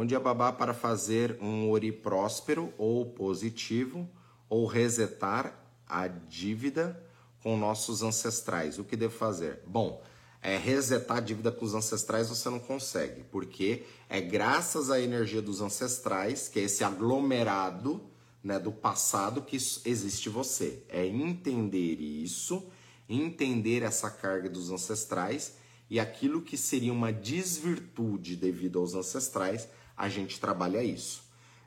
Bom 0.00 0.06
dia, 0.06 0.18
babá, 0.18 0.50
para 0.50 0.72
fazer 0.72 1.36
um 1.42 1.68
ori 1.68 1.92
próspero 1.92 2.72
ou 2.78 3.04
positivo 3.04 4.08
ou 4.48 4.64
resetar 4.64 5.62
a 5.86 6.08
dívida 6.08 6.98
com 7.42 7.54
nossos 7.54 8.02
ancestrais. 8.02 8.78
O 8.78 8.84
que 8.84 8.96
devo 8.96 9.12
fazer? 9.12 9.60
Bom, 9.66 10.02
é, 10.40 10.56
resetar 10.56 11.18
a 11.18 11.20
dívida 11.20 11.52
com 11.52 11.66
os 11.66 11.74
ancestrais 11.74 12.30
você 12.30 12.48
não 12.48 12.58
consegue, 12.58 13.24
porque 13.24 13.84
é 14.08 14.22
graças 14.22 14.90
à 14.90 14.98
energia 14.98 15.42
dos 15.42 15.60
ancestrais, 15.60 16.48
que 16.48 16.58
é 16.58 16.62
esse 16.62 16.82
aglomerado 16.82 18.00
né, 18.42 18.58
do 18.58 18.72
passado, 18.72 19.42
que 19.42 19.56
existe 19.56 20.30
você. 20.30 20.82
É 20.88 21.06
entender 21.06 22.00
isso, 22.00 22.70
entender 23.06 23.82
essa 23.82 24.08
carga 24.08 24.48
dos 24.48 24.70
ancestrais 24.70 25.58
e 25.90 26.00
aquilo 26.00 26.40
que 26.40 26.56
seria 26.56 26.92
uma 26.92 27.12
desvirtude 27.12 28.34
devido 28.34 28.78
aos 28.78 28.94
ancestrais, 28.94 29.68
a 30.00 30.08
gente 30.08 30.40
trabalha 30.40 30.82
isso. 30.82 31.22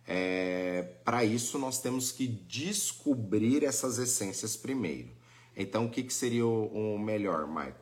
É, 0.07 0.81
Para 1.05 1.23
isso, 1.23 1.59
nós 1.59 1.79
temos 1.79 2.11
que 2.11 2.25
descobrir 2.25 3.63
essas 3.63 3.99
essências 3.99 4.57
primeiro. 4.57 5.09
Então, 5.55 5.85
o 5.85 5.89
que, 5.89 6.01
que 6.01 6.11
seria 6.11 6.43
o, 6.43 6.95
o 6.95 6.99
melhor, 6.99 7.47
Michael? 7.47 7.75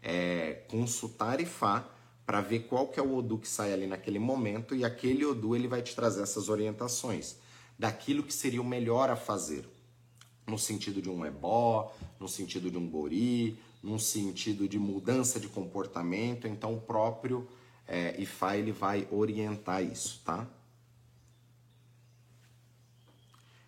É 0.00 0.62
consultar 0.68 1.40
Ifá 1.40 1.90
para 2.24 2.40
ver 2.40 2.60
qual 2.68 2.86
que 2.86 3.00
é 3.00 3.02
o 3.02 3.16
Odu 3.16 3.36
que 3.36 3.48
sai 3.48 3.72
ali 3.72 3.88
naquele 3.88 4.20
momento 4.20 4.76
e 4.76 4.84
aquele 4.84 5.24
Odu 5.24 5.56
ele 5.56 5.66
vai 5.66 5.82
te 5.82 5.96
trazer 5.96 6.22
essas 6.22 6.48
orientações 6.48 7.38
daquilo 7.76 8.22
que 8.22 8.32
seria 8.32 8.62
o 8.62 8.64
melhor 8.64 9.10
a 9.10 9.16
fazer. 9.16 9.68
No 10.46 10.56
sentido 10.56 11.02
de 11.02 11.10
um 11.10 11.26
ebó, 11.26 11.92
no 12.20 12.28
sentido 12.28 12.70
de 12.70 12.78
um 12.78 12.88
gori, 12.88 13.58
num 13.82 13.98
sentido 13.98 14.68
de 14.68 14.78
mudança 14.78 15.40
de 15.40 15.48
comportamento. 15.48 16.46
Então, 16.46 16.74
o 16.74 16.80
próprio 16.80 17.48
é, 17.86 18.20
Ifá 18.20 18.56
ele 18.56 18.72
vai 18.72 19.06
orientar 19.10 19.82
isso, 19.82 20.22
tá? 20.24 20.46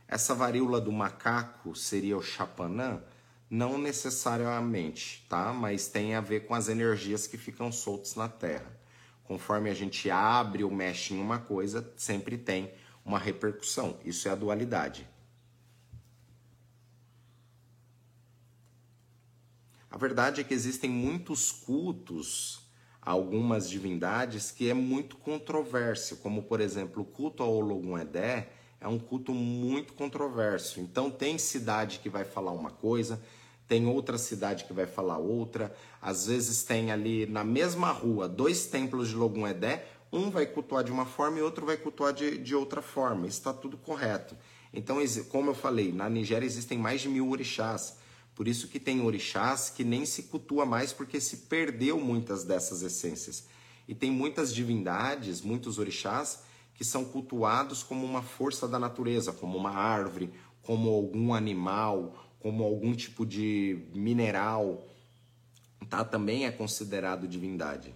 Essa 0.06 0.34
varíola 0.34 0.80
do 0.80 0.90
macaco 0.90 1.74
seria 1.74 2.16
o 2.16 2.22
chapanã? 2.22 3.02
Não 3.50 3.78
necessariamente, 3.78 5.24
tá? 5.28 5.52
Mas 5.52 5.88
tem 5.88 6.14
a 6.14 6.20
ver 6.20 6.46
com 6.46 6.54
as 6.54 6.68
energias 6.68 7.26
que 7.26 7.36
ficam 7.36 7.70
soltas 7.70 8.14
na 8.14 8.28
Terra. 8.28 8.78
Conforme 9.24 9.68
a 9.70 9.74
gente 9.74 10.10
abre 10.10 10.64
ou 10.64 10.70
mexe 10.70 11.14
em 11.14 11.20
uma 11.20 11.38
coisa, 11.38 11.92
sempre 11.96 12.38
tem 12.38 12.72
uma 13.04 13.18
repercussão. 13.18 13.98
Isso 14.04 14.28
é 14.28 14.32
a 14.32 14.34
dualidade. 14.34 15.06
A 19.90 19.96
verdade 19.96 20.40
é 20.40 20.44
que 20.44 20.54
existem 20.54 20.90
muitos 20.90 21.50
cultos 21.50 22.67
algumas 23.08 23.70
divindades 23.70 24.50
que 24.50 24.68
é 24.68 24.74
muito 24.74 25.16
controverso, 25.16 26.16
como 26.16 26.42
por 26.42 26.60
exemplo 26.60 27.02
o 27.02 27.06
culto 27.06 27.42
ao 27.42 27.54
Ologun 27.54 27.98
Edé 27.98 28.50
é 28.78 28.86
um 28.86 28.98
culto 28.98 29.32
muito 29.32 29.94
controverso. 29.94 30.78
Então 30.78 31.10
tem 31.10 31.38
cidade 31.38 32.00
que 32.00 32.10
vai 32.10 32.24
falar 32.24 32.52
uma 32.52 32.70
coisa, 32.70 33.18
tem 33.66 33.86
outra 33.86 34.18
cidade 34.18 34.64
que 34.64 34.74
vai 34.74 34.86
falar 34.86 35.16
outra. 35.16 35.74
Às 36.02 36.26
vezes 36.26 36.62
tem 36.64 36.92
ali 36.92 37.24
na 37.24 37.42
mesma 37.42 37.90
rua 37.90 38.28
dois 38.28 38.66
templos 38.66 39.08
de 39.08 39.14
Logum 39.14 39.48
Edé, 39.48 39.86
um 40.12 40.28
vai 40.30 40.44
cultuar 40.44 40.84
de 40.84 40.92
uma 40.92 41.06
forma 41.06 41.38
e 41.38 41.42
outro 41.42 41.64
vai 41.64 41.78
cultuar 41.78 42.12
de, 42.12 42.36
de 42.36 42.54
outra 42.54 42.82
forma. 42.82 43.26
Está 43.26 43.54
tudo 43.54 43.78
correto. 43.78 44.36
Então, 44.72 44.98
como 45.30 45.50
eu 45.50 45.54
falei, 45.54 45.92
na 45.92 46.10
Nigéria 46.10 46.44
existem 46.44 46.76
mais 46.76 47.00
de 47.00 47.08
mil 47.08 47.30
orixás. 47.30 47.96
Por 48.38 48.46
isso 48.46 48.68
que 48.68 48.78
tem 48.78 49.00
orixás 49.00 49.68
que 49.68 49.82
nem 49.82 50.06
se 50.06 50.22
cultua 50.22 50.64
mais 50.64 50.92
porque 50.92 51.20
se 51.20 51.38
perdeu 51.48 51.98
muitas 51.98 52.44
dessas 52.44 52.82
essências. 52.82 53.48
E 53.88 53.96
tem 53.96 54.12
muitas 54.12 54.54
divindades, 54.54 55.40
muitos 55.40 55.76
orixás 55.76 56.44
que 56.72 56.84
são 56.84 57.04
cultuados 57.04 57.82
como 57.82 58.06
uma 58.06 58.22
força 58.22 58.68
da 58.68 58.78
natureza, 58.78 59.32
como 59.32 59.58
uma 59.58 59.72
árvore, 59.72 60.32
como 60.62 60.88
algum 60.88 61.34
animal, 61.34 62.14
como 62.38 62.62
algum 62.62 62.94
tipo 62.94 63.26
de 63.26 63.88
mineral, 63.92 64.86
tá? 65.90 66.04
Também 66.04 66.46
é 66.46 66.52
considerado 66.52 67.26
divindade. 67.26 67.92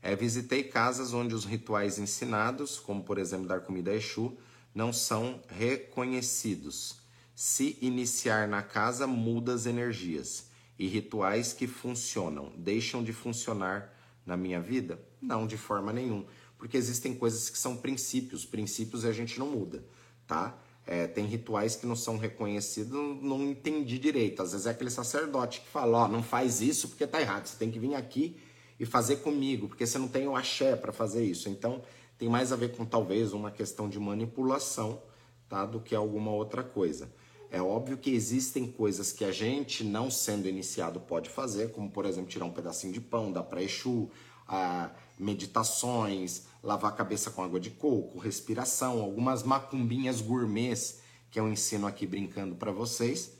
É, 0.00 0.16
visitei 0.16 0.64
casas 0.64 1.12
onde 1.12 1.34
os 1.34 1.44
rituais 1.44 1.98
ensinados, 1.98 2.80
como 2.80 3.04
por 3.04 3.18
exemplo 3.18 3.46
dar 3.46 3.60
comida 3.60 3.90
a 3.90 3.94
Exu, 3.94 4.38
não 4.74 4.90
são 4.90 5.42
reconhecidos. 5.48 7.06
Se 7.40 7.78
iniciar 7.80 8.48
na 8.48 8.62
casa, 8.62 9.06
muda 9.06 9.54
as 9.54 9.64
energias. 9.64 10.48
E 10.76 10.88
rituais 10.88 11.52
que 11.52 11.68
funcionam 11.68 12.52
deixam 12.56 13.04
de 13.04 13.12
funcionar 13.12 13.94
na 14.26 14.36
minha 14.36 14.60
vida? 14.60 15.00
Não, 15.22 15.46
de 15.46 15.56
forma 15.56 15.92
nenhuma 15.92 16.26
porque 16.58 16.76
existem 16.76 17.14
coisas 17.14 17.48
que 17.48 17.56
são 17.56 17.76
princípios, 17.76 18.44
princípios 18.44 19.04
a 19.04 19.12
gente 19.12 19.38
não 19.38 19.46
muda, 19.46 19.84
tá? 20.26 20.58
É, 20.84 21.06
tem 21.06 21.24
rituais 21.24 21.76
que 21.76 21.86
não 21.86 21.94
são 21.94 22.18
reconhecidos, 22.18 22.92
não 23.22 23.42
entendi 23.42 23.98
direito. 23.98 24.42
Às 24.42 24.52
vezes 24.52 24.66
é 24.66 24.70
aquele 24.70 24.90
sacerdote 24.90 25.60
que 25.60 25.68
fala, 25.68 25.98
ó, 25.98 26.08
não 26.08 26.22
faz 26.22 26.60
isso 26.60 26.88
porque 26.88 27.06
tá 27.06 27.20
errado, 27.20 27.46
você 27.46 27.56
tem 27.56 27.70
que 27.70 27.78
vir 27.78 27.94
aqui 27.94 28.36
e 28.80 28.86
fazer 28.86 29.16
comigo, 29.16 29.68
porque 29.68 29.86
você 29.86 29.98
não 29.98 30.08
tem 30.08 30.26
o 30.26 30.34
axé 30.34 30.74
para 30.74 30.92
fazer 30.92 31.24
isso. 31.24 31.48
Então, 31.48 31.82
tem 32.16 32.28
mais 32.28 32.52
a 32.52 32.56
ver 32.56 32.74
com 32.74 32.84
talvez 32.84 33.32
uma 33.32 33.50
questão 33.50 33.88
de 33.88 34.00
manipulação, 34.00 35.00
tá, 35.48 35.64
do 35.64 35.78
que 35.78 35.94
alguma 35.94 36.32
outra 36.32 36.64
coisa. 36.64 37.12
É 37.50 37.62
óbvio 37.62 37.96
que 37.96 38.10
existem 38.10 38.70
coisas 38.70 39.12
que 39.12 39.24
a 39.24 39.32
gente, 39.32 39.82
não 39.82 40.10
sendo 40.10 40.46
iniciado, 40.46 41.00
pode 41.00 41.30
fazer, 41.30 41.72
como 41.72 41.90
por 41.90 42.04
exemplo 42.04 42.28
tirar 42.28 42.44
um 42.44 42.52
pedacinho 42.52 42.92
de 42.92 43.00
pão, 43.00 43.32
dar 43.32 43.42
para 43.42 43.62
Exu, 43.62 44.10
a, 44.46 44.90
meditações, 45.18 46.42
lavar 46.62 46.92
a 46.92 46.94
cabeça 46.94 47.30
com 47.30 47.42
água 47.42 47.58
de 47.58 47.70
coco, 47.70 48.18
respiração, 48.18 49.00
algumas 49.00 49.42
macumbinhas 49.42 50.20
gourmets 50.20 51.00
que 51.30 51.40
eu 51.40 51.48
ensino 51.48 51.86
aqui 51.86 52.06
brincando 52.06 52.54
para 52.54 52.70
vocês. 52.70 53.32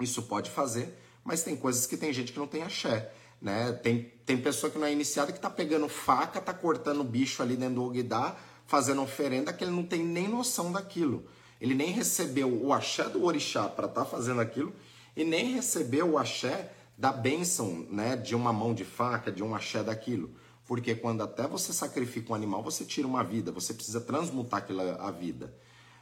Isso 0.00 0.22
pode 0.22 0.50
fazer, 0.50 0.96
mas 1.24 1.42
tem 1.42 1.56
coisas 1.56 1.86
que 1.86 1.96
tem 1.96 2.12
gente 2.12 2.32
que 2.32 2.38
não 2.38 2.46
tem 2.46 2.62
axé. 2.62 3.12
Né? 3.40 3.72
Tem, 3.72 4.12
tem 4.24 4.38
pessoa 4.38 4.70
que 4.70 4.78
não 4.78 4.86
é 4.86 4.92
iniciada 4.92 5.32
que 5.32 5.40
tá 5.40 5.50
pegando 5.50 5.88
faca, 5.88 6.40
tá 6.40 6.54
cortando 6.54 7.04
bicho 7.04 7.42
ali 7.42 7.56
dentro 7.56 7.76
do 7.76 7.84
Ogdá, 7.84 8.36
fazendo 8.66 9.02
oferenda, 9.02 9.52
que 9.52 9.62
ele 9.62 9.70
não 9.70 9.84
tem 9.84 10.02
nem 10.02 10.26
noção 10.26 10.72
daquilo. 10.72 11.26
Ele 11.64 11.74
nem 11.74 11.92
recebeu 11.92 12.62
o 12.62 12.74
axé 12.74 13.08
do 13.08 13.24
orixá 13.24 13.70
para 13.70 13.86
estar 13.86 14.04
tá 14.04 14.06
fazendo 14.06 14.38
aquilo 14.38 14.70
e 15.16 15.24
nem 15.24 15.54
recebeu 15.54 16.10
o 16.10 16.18
axé 16.18 16.70
da 16.98 17.10
bênção 17.10 17.86
né, 17.90 18.16
de 18.16 18.34
uma 18.34 18.52
mão 18.52 18.74
de 18.74 18.84
faca, 18.84 19.32
de 19.32 19.42
um 19.42 19.54
axé 19.54 19.82
daquilo. 19.82 20.30
Porque 20.66 20.94
quando 20.94 21.22
até 21.22 21.48
você 21.48 21.72
sacrifica 21.72 22.32
um 22.32 22.34
animal, 22.34 22.62
você 22.62 22.84
tira 22.84 23.08
uma 23.08 23.24
vida, 23.24 23.50
você 23.50 23.72
precisa 23.72 23.98
transmutar 24.02 24.58
aquela 24.58 24.96
a 24.96 25.10
vida. 25.10 25.56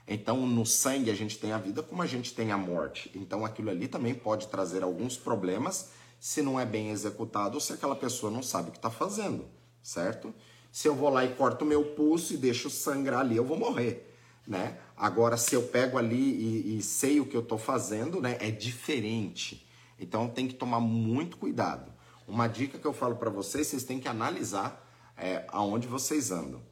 Então, 0.09 0.45
no 0.49 0.67
sangue 0.67 1.13
a 1.13 1.15
gente 1.15 1.39
tem 1.39 1.53
a 1.53 1.59
vida 1.59 1.81
como 1.81 2.03
a 2.03 2.07
gente 2.07 2.35
tem 2.35 2.51
a 2.51 2.59
morte. 2.59 3.13
Então, 3.15 3.45
aquilo 3.45 3.71
ali 3.71 3.87
também 3.87 4.15
pode 4.15 4.49
trazer 4.49 4.83
alguns 4.83 5.17
problemas 5.17 5.91
se 6.19 6.43
não 6.43 6.59
é 6.59 6.67
bem 6.67 6.91
executado 6.91 7.55
ou 7.55 7.61
se 7.61 7.73
aquela 7.73 7.95
pessoa 7.95 8.33
não 8.33 8.43
sabe 8.43 8.71
o 8.71 8.73
que 8.73 8.79
está 8.79 8.91
fazendo, 8.91 9.45
certo? 9.81 10.35
Se 10.73 10.89
eu 10.89 10.95
vou 10.97 11.09
lá 11.09 11.25
e 11.25 11.37
corto 11.37 11.65
meu 11.65 11.85
pulso 11.85 12.35
e 12.35 12.37
deixo 12.37 12.69
sangrar 12.69 13.21
ali, 13.21 13.37
eu 13.37 13.45
vou 13.45 13.57
morrer, 13.57 14.13
né? 14.45 14.77
Agora, 15.03 15.37
se 15.37 15.53
eu 15.53 15.65
pego 15.65 15.99
ali 15.99 16.15
e, 16.15 16.79
e 16.79 16.81
sei 16.81 17.19
o 17.19 17.27
que 17.27 17.37
eu 17.37 17.41
estou 17.41 17.59
fazendo, 17.59 18.21
né? 18.21 18.37
É 18.39 18.53
diferente. 18.53 19.67
Então, 19.99 20.29
tem 20.29 20.47
que 20.47 20.55
tomar 20.55 20.79
muito 20.79 21.39
cuidado. 21.39 21.93
Uma 22.25 22.47
dica 22.47 22.79
que 22.79 22.87
eu 22.87 22.93
falo 22.93 23.17
para 23.17 23.29
vocês, 23.29 23.67
vocês 23.67 23.83
têm 23.83 23.99
que 23.99 24.07
analisar 24.07 24.89
é, 25.17 25.45
aonde 25.49 25.89
vocês 25.89 26.31
andam. 26.31 26.63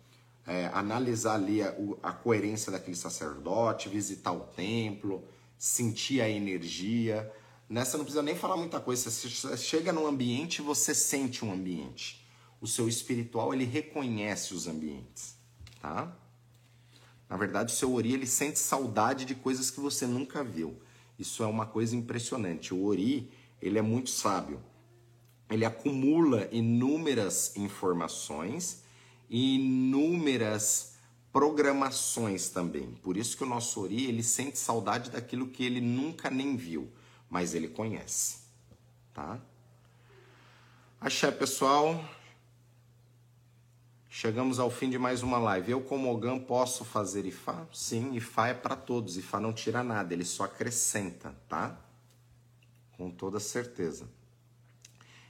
É, 0.47 0.71
analisar 0.73 1.35
ali 1.35 1.61
a, 1.61 1.75
a, 2.05 2.13
coerência 2.13 2.71
daquele 2.71 2.97
sacerdote, 2.97 3.89
visitar 3.89 4.31
o 4.31 4.43
templo, 4.43 5.25
sentir 5.59 6.21
a 6.21 6.29
energia. 6.29 7.29
Nessa 7.69 7.99
não 7.99 8.05
precisa 8.05 8.23
nem 8.23 8.37
falar 8.37 8.57
muita 8.57 8.79
coisa. 8.79 9.11
Você 9.11 9.57
chega 9.57 9.93
num 9.93 10.07
ambiente, 10.07 10.63
você 10.63 10.95
sente 10.95 11.45
um 11.45 11.53
ambiente. 11.53 12.25
O 12.61 12.69
seu 12.69 12.89
espiritual 12.89 13.53
ele 13.53 13.65
reconhece 13.65 14.55
os 14.55 14.69
ambientes, 14.69 15.35
tá? 15.83 16.17
Na 17.31 17.37
verdade, 17.37 17.73
o 17.73 17.77
seu 17.77 17.95
ori 17.95 18.13
ele 18.13 18.27
sente 18.27 18.59
saudade 18.59 19.25
de 19.25 19.35
coisas 19.35 19.71
que 19.71 19.81
você 19.81 20.07
nunca 20.07 20.45
viu. 20.45 20.77
Isso 21.19 21.43
é 21.43 21.47
uma 21.47 21.65
coisa 21.65 21.97
impressionante. 21.97 22.75
O 22.75 22.85
ori 22.85 23.31
ele 23.63 23.79
é 23.79 23.83
muito 23.83 24.11
sábio 24.11 24.61
ele 25.51 25.65
acumula 25.65 26.49
inúmeras 26.53 27.57
informações 27.57 28.85
e 29.29 29.57
inúmeras 29.57 30.95
programações 31.33 32.49
também. 32.49 32.93
Por 33.03 33.17
isso 33.17 33.37
que 33.37 33.43
o 33.43 33.49
nosso 33.49 33.83
Ori, 33.83 34.07
ele 34.07 34.23
sente 34.23 34.59
saudade 34.59 35.11
daquilo 35.11 35.49
que 35.49 35.65
ele 35.65 35.81
nunca 35.81 36.31
nem 36.31 36.57
viu, 36.57 36.89
mas 37.29 37.55
ele 37.55 37.69
conhece, 37.69 38.39
tá? 39.13 39.41
Axé, 41.01 41.31
pessoal. 41.31 42.03
Chegamos 44.13 44.59
ao 44.59 44.73
fim 44.73 44.91
de 44.91 44.99
mais 44.99 45.23
uma 45.23 45.39
live. 45.39 45.71
Eu, 45.71 45.81
como 45.83 46.13
Ogã, 46.13 46.37
posso 46.37 46.85
fazer 46.85 47.25
Ifá? 47.27 47.65
Sim, 47.73 48.17
Ifá 48.17 48.49
é 48.49 48.55
para 48.55 48.75
todos. 48.75 49.17
Ifá 49.17 49.39
não 49.39 49.53
tira 49.53 49.85
nada, 49.85 50.13
ele 50.13 50.25
só 50.25 50.43
acrescenta, 50.43 51.33
tá? 51.49 51.79
Com 52.97 53.09
toda 53.09 53.39
certeza. 53.39 54.09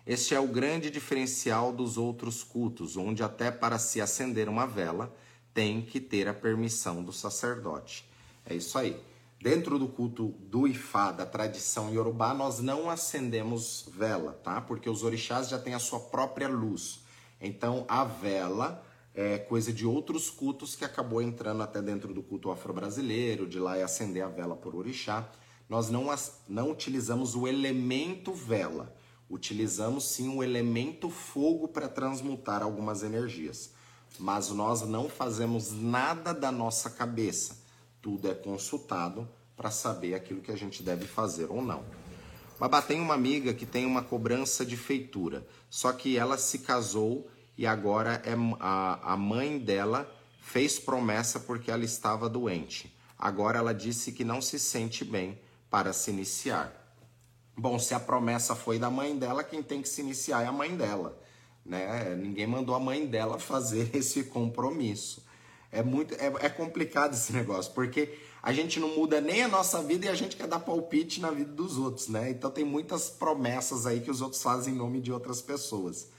Este 0.06 0.34
é 0.34 0.40
o 0.40 0.48
grande 0.48 0.90
diferencial 0.90 1.74
dos 1.74 1.98
outros 1.98 2.42
cultos, 2.42 2.96
onde 2.96 3.22
até 3.22 3.50
para 3.50 3.78
se 3.78 4.00
acender 4.00 4.48
uma 4.48 4.66
vela 4.66 5.14
tem 5.52 5.82
que 5.82 6.00
ter 6.00 6.26
a 6.26 6.32
permissão 6.32 7.04
do 7.04 7.12
sacerdote. 7.12 8.08
É 8.46 8.54
isso 8.54 8.78
aí. 8.78 8.98
Dentro 9.38 9.78
do 9.78 9.88
culto 9.88 10.28
do 10.40 10.66
Ifá, 10.66 11.12
da 11.12 11.26
tradição 11.26 11.92
iorubá, 11.92 12.32
nós 12.32 12.60
não 12.60 12.88
acendemos 12.88 13.90
vela, 13.94 14.32
tá? 14.42 14.58
Porque 14.58 14.88
os 14.88 15.02
orixás 15.02 15.50
já 15.50 15.58
têm 15.58 15.74
a 15.74 15.78
sua 15.78 16.00
própria 16.00 16.48
luz. 16.48 17.09
Então, 17.40 17.84
a 17.88 18.04
vela 18.04 18.84
é 19.14 19.38
coisa 19.38 19.72
de 19.72 19.86
outros 19.86 20.30
cultos 20.30 20.76
que 20.76 20.84
acabou 20.84 21.20
entrando 21.20 21.62
até 21.62 21.82
dentro 21.82 22.12
do 22.14 22.22
culto 22.22 22.50
afro-brasileiro, 22.50 23.46
de 23.46 23.58
lá 23.58 23.76
é 23.76 23.82
acender 23.82 24.22
a 24.22 24.28
vela 24.28 24.54
por 24.54 24.74
orixá. 24.74 25.28
Nós 25.68 25.88
não, 25.88 26.06
não 26.48 26.70
utilizamos 26.70 27.34
o 27.34 27.46
elemento 27.46 28.32
vela. 28.32 28.94
Utilizamos 29.28 30.04
sim 30.04 30.36
o 30.36 30.42
elemento 30.42 31.08
fogo 31.08 31.68
para 31.68 31.88
transmutar 31.88 32.62
algumas 32.62 33.04
energias, 33.04 33.72
mas 34.18 34.48
nós 34.50 34.82
não 34.82 35.08
fazemos 35.08 35.70
nada 35.70 36.34
da 36.34 36.50
nossa 36.50 36.90
cabeça. 36.90 37.58
Tudo 38.02 38.28
é 38.28 38.34
consultado 38.34 39.28
para 39.56 39.70
saber 39.70 40.14
aquilo 40.14 40.40
que 40.40 40.50
a 40.50 40.56
gente 40.56 40.82
deve 40.82 41.06
fazer 41.06 41.48
ou 41.48 41.62
não. 41.62 41.84
Babá 42.60 42.82
tem 42.82 43.00
uma 43.00 43.14
amiga 43.14 43.54
que 43.54 43.64
tem 43.64 43.86
uma 43.86 44.02
cobrança 44.02 44.66
de 44.66 44.76
feitura, 44.76 45.46
só 45.70 45.94
que 45.94 46.18
ela 46.18 46.36
se 46.36 46.58
casou 46.58 47.26
e 47.56 47.66
agora 47.66 48.20
é 48.22 48.34
a, 48.60 49.14
a 49.14 49.16
mãe 49.16 49.58
dela 49.58 50.14
fez 50.42 50.78
promessa 50.78 51.40
porque 51.40 51.70
ela 51.70 51.86
estava 51.86 52.28
doente. 52.28 52.94
Agora 53.18 53.58
ela 53.58 53.72
disse 53.72 54.12
que 54.12 54.24
não 54.24 54.42
se 54.42 54.58
sente 54.58 55.06
bem 55.06 55.40
para 55.70 55.94
se 55.94 56.10
iniciar. 56.10 56.70
Bom, 57.56 57.78
se 57.78 57.94
a 57.94 58.00
promessa 58.00 58.54
foi 58.54 58.78
da 58.78 58.90
mãe 58.90 59.16
dela, 59.16 59.42
quem 59.42 59.62
tem 59.62 59.80
que 59.80 59.88
se 59.88 60.02
iniciar 60.02 60.42
é 60.42 60.46
a 60.46 60.52
mãe 60.52 60.76
dela. 60.76 61.18
Né? 61.64 62.14
Ninguém 62.14 62.46
mandou 62.46 62.74
a 62.74 62.80
mãe 62.80 63.06
dela 63.06 63.38
fazer 63.40 63.96
esse 63.96 64.24
compromisso. 64.24 65.24
É 65.72 65.82
muito 65.82 66.12
é, 66.16 66.26
é, 66.40 66.48
complicado 66.50 67.14
esse 67.14 67.32
negócio, 67.32 67.72
porque 67.72 68.18
a 68.42 68.52
gente 68.52 68.80
não 68.80 68.96
muda 68.96 69.20
nem 69.20 69.42
a 69.42 69.48
nossa 69.48 69.82
vida 69.82 70.06
e 70.06 70.08
a 70.08 70.14
gente 70.14 70.36
quer 70.36 70.46
dar 70.46 70.60
palpite 70.60 71.20
na 71.20 71.30
vida 71.30 71.52
dos 71.52 71.76
outros, 71.76 72.08
né? 72.08 72.30
Então 72.30 72.50
tem 72.50 72.64
muitas 72.64 73.10
promessas 73.10 73.86
aí 73.86 74.00
que 74.00 74.10
os 74.10 74.20
outros 74.20 74.42
fazem 74.42 74.74
em 74.74 74.76
nome 74.76 75.00
de 75.00 75.12
outras 75.12 75.42
pessoas. 75.42 76.10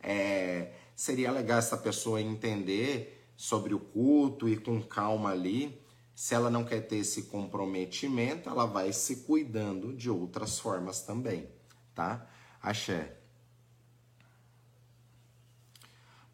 É, 0.00 0.72
seria 0.96 1.30
legal 1.30 1.58
essa 1.58 1.76
pessoa 1.76 2.20
entender 2.20 3.30
sobre 3.36 3.74
o 3.74 3.78
culto 3.78 4.48
e 4.48 4.56
com 4.56 4.82
calma 4.82 5.30
ali 5.30 5.80
se 6.18 6.34
ela 6.34 6.50
não 6.50 6.64
quer 6.64 6.80
ter 6.80 6.96
esse 6.96 7.22
comprometimento, 7.22 8.48
ela 8.48 8.66
vai 8.66 8.92
se 8.92 9.18
cuidando 9.18 9.94
de 9.94 10.10
outras 10.10 10.58
formas 10.58 11.02
também, 11.02 11.48
tá? 11.94 12.28
Axé. 12.60 13.16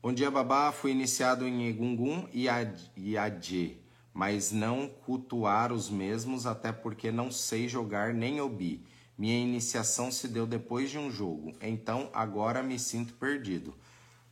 Bom 0.01 0.11
dia, 0.11 0.31
babá. 0.31 0.73
Fui 0.73 0.91
iniciado 0.91 1.47
em 1.47 1.69
Egungun 1.69 2.27
e 2.33 2.49
Adje. 2.49 3.84
Mas 4.15 4.53
não 4.53 4.89
cultuar 4.89 5.73
os 5.73 5.91
mesmos, 5.91 6.47
até 6.47 6.71
porque 6.71 7.11
não 7.11 7.33
sei 7.33 7.69
jogar 7.69 8.15
nem 8.15 8.41
obi. 8.41 8.87
Minha 9.19 9.37
iniciação 9.37 10.13
se 10.13 10.29
deu 10.29 10.47
depois 10.47 10.89
de 10.89 10.99
um 10.99 11.11
jogo, 11.11 11.53
então 11.61 12.09
agora 12.13 12.63
me 12.63 12.79
sinto 12.79 13.13
perdido. 13.15 13.75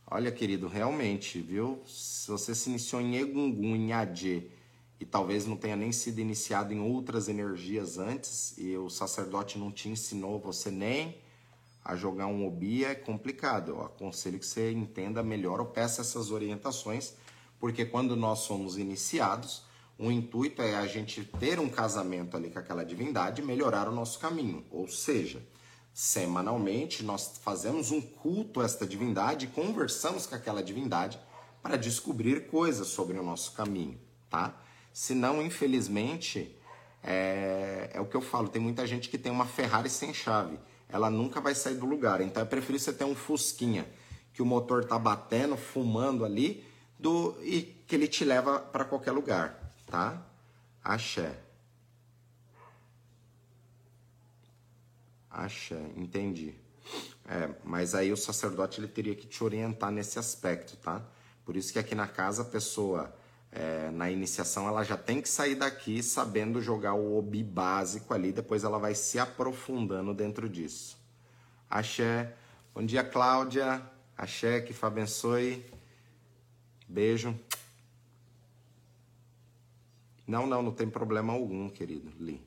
Olha, 0.09 0.31
querido, 0.31 0.67
realmente, 0.67 1.39
viu? 1.41 1.81
Se 1.85 2.29
você 2.31 2.55
se 2.55 2.69
iniciou 2.69 3.01
em 3.01 3.15
Egungun, 3.15 3.75
em 3.75 3.91
Adê, 3.91 4.47
e 4.99 5.05
talvez 5.05 5.45
não 5.45 5.57
tenha 5.57 5.75
nem 5.75 5.91
sido 5.91 6.19
iniciado 6.19 6.73
em 6.73 6.79
outras 6.79 7.27
energias 7.27 7.97
antes, 7.97 8.57
e 8.57 8.77
o 8.77 8.89
sacerdote 8.89 9.57
não 9.57 9.71
te 9.71 9.89
ensinou 9.89 10.39
você 10.39 10.71
nem 10.71 11.17
a 11.83 11.95
jogar 11.95 12.27
um 12.27 12.47
obi, 12.47 12.85
é 12.85 12.95
complicado. 12.95 13.71
Eu 13.71 13.81
aconselho 13.81 14.39
que 14.39 14.45
você 14.45 14.71
entenda 14.71 15.21
melhor 15.21 15.59
ou 15.59 15.65
peça 15.65 16.01
essas 16.01 16.31
orientações, 16.31 17.15
porque 17.59 17.83
quando 17.83 18.15
nós 18.15 18.39
somos 18.39 18.77
iniciados, 18.77 19.63
o 19.97 20.11
intuito 20.11 20.61
é 20.61 20.75
a 20.75 20.87
gente 20.87 21.23
ter 21.23 21.59
um 21.59 21.69
casamento 21.69 22.35
ali 22.35 22.49
com 22.49 22.59
aquela 22.59 22.83
divindade 22.83 23.41
e 23.41 23.45
melhorar 23.45 23.87
o 23.87 23.91
nosso 23.91 24.19
caminho. 24.19 24.65
Ou 24.71 24.87
seja, 24.87 25.45
semanalmente 25.93 27.03
nós 27.03 27.39
fazemos 27.41 27.91
um 27.91 28.01
culto 28.01 28.59
a 28.59 28.65
esta 28.65 28.87
divindade 28.87 29.45
e 29.45 29.49
conversamos 29.49 30.25
com 30.25 30.35
aquela 30.35 30.63
divindade 30.63 31.19
para 31.61 31.77
descobrir 31.77 32.47
coisas 32.47 32.87
sobre 32.87 33.17
o 33.17 33.23
nosso 33.23 33.53
caminho, 33.53 33.97
tá? 34.29 34.59
Senão, 34.91 35.41
infelizmente, 35.41 36.57
é, 37.01 37.91
é 37.93 38.01
o 38.01 38.05
que 38.05 38.15
eu 38.15 38.21
falo, 38.21 38.49
tem 38.49 38.61
muita 38.61 38.85
gente 38.85 39.09
que 39.09 39.17
tem 39.17 39.31
uma 39.31 39.45
Ferrari 39.45 39.89
sem 39.89 40.13
chave. 40.13 40.59
Ela 40.89 41.09
nunca 41.09 41.39
vai 41.39 41.55
sair 41.55 41.75
do 41.75 41.85
lugar. 41.85 42.19
Então 42.21 42.43
é 42.43 42.45
preferível 42.45 42.79
você 42.79 42.93
ter 42.93 43.05
um 43.05 43.15
Fusquinha 43.15 43.87
que 44.33 44.41
o 44.41 44.45
motor 44.45 44.83
tá 44.83 44.97
batendo, 44.97 45.55
fumando 45.55 46.25
ali, 46.25 46.65
do 46.99 47.37
e 47.41 47.61
que 47.87 47.95
ele 47.95 48.07
te 48.07 48.25
leva 48.25 48.59
para 48.59 48.83
qualquer 48.83 49.11
lugar 49.11 49.62
tá? 49.93 50.19
Axé. 50.83 51.39
Axé, 55.29 55.79
entendi. 55.95 56.55
É, 57.29 57.53
mas 57.63 57.93
aí 57.93 58.11
o 58.11 58.17
sacerdote 58.17 58.79
ele 58.79 58.87
teria 58.87 59.13
que 59.13 59.27
te 59.27 59.43
orientar 59.43 59.91
nesse 59.91 60.17
aspecto, 60.17 60.75
tá? 60.77 60.99
Por 61.45 61.55
isso 61.55 61.71
que 61.71 61.77
aqui 61.77 61.93
na 61.93 62.07
casa 62.07 62.41
a 62.41 62.45
pessoa, 62.45 63.15
é, 63.51 63.91
na 63.91 64.09
iniciação, 64.09 64.67
ela 64.67 64.83
já 64.83 64.97
tem 64.97 65.21
que 65.21 65.29
sair 65.29 65.53
daqui 65.53 66.01
sabendo 66.01 66.59
jogar 66.59 66.95
o 66.95 67.15
obi 67.15 67.43
básico 67.43 68.15
ali, 68.15 68.31
depois 68.31 68.63
ela 68.63 68.79
vai 68.79 68.95
se 68.95 69.19
aprofundando 69.19 70.11
dentro 70.11 70.49
disso. 70.49 70.97
Axé. 71.69 72.33
Bom 72.73 72.83
dia, 72.83 73.03
Cláudia. 73.03 73.79
Axé, 74.17 74.59
que 74.59 74.73
Fá 74.73 74.87
abençoe. 74.87 75.63
Beijo. 76.89 77.39
Não, 80.33 80.47
não, 80.47 80.63
não 80.63 80.71
tem 80.71 80.89
problema 80.89 81.31
algum, 81.31 81.69
querido. 81.69 82.11
Li. 82.19 82.41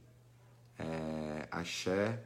É, 0.76 1.46
axé. 1.52 2.20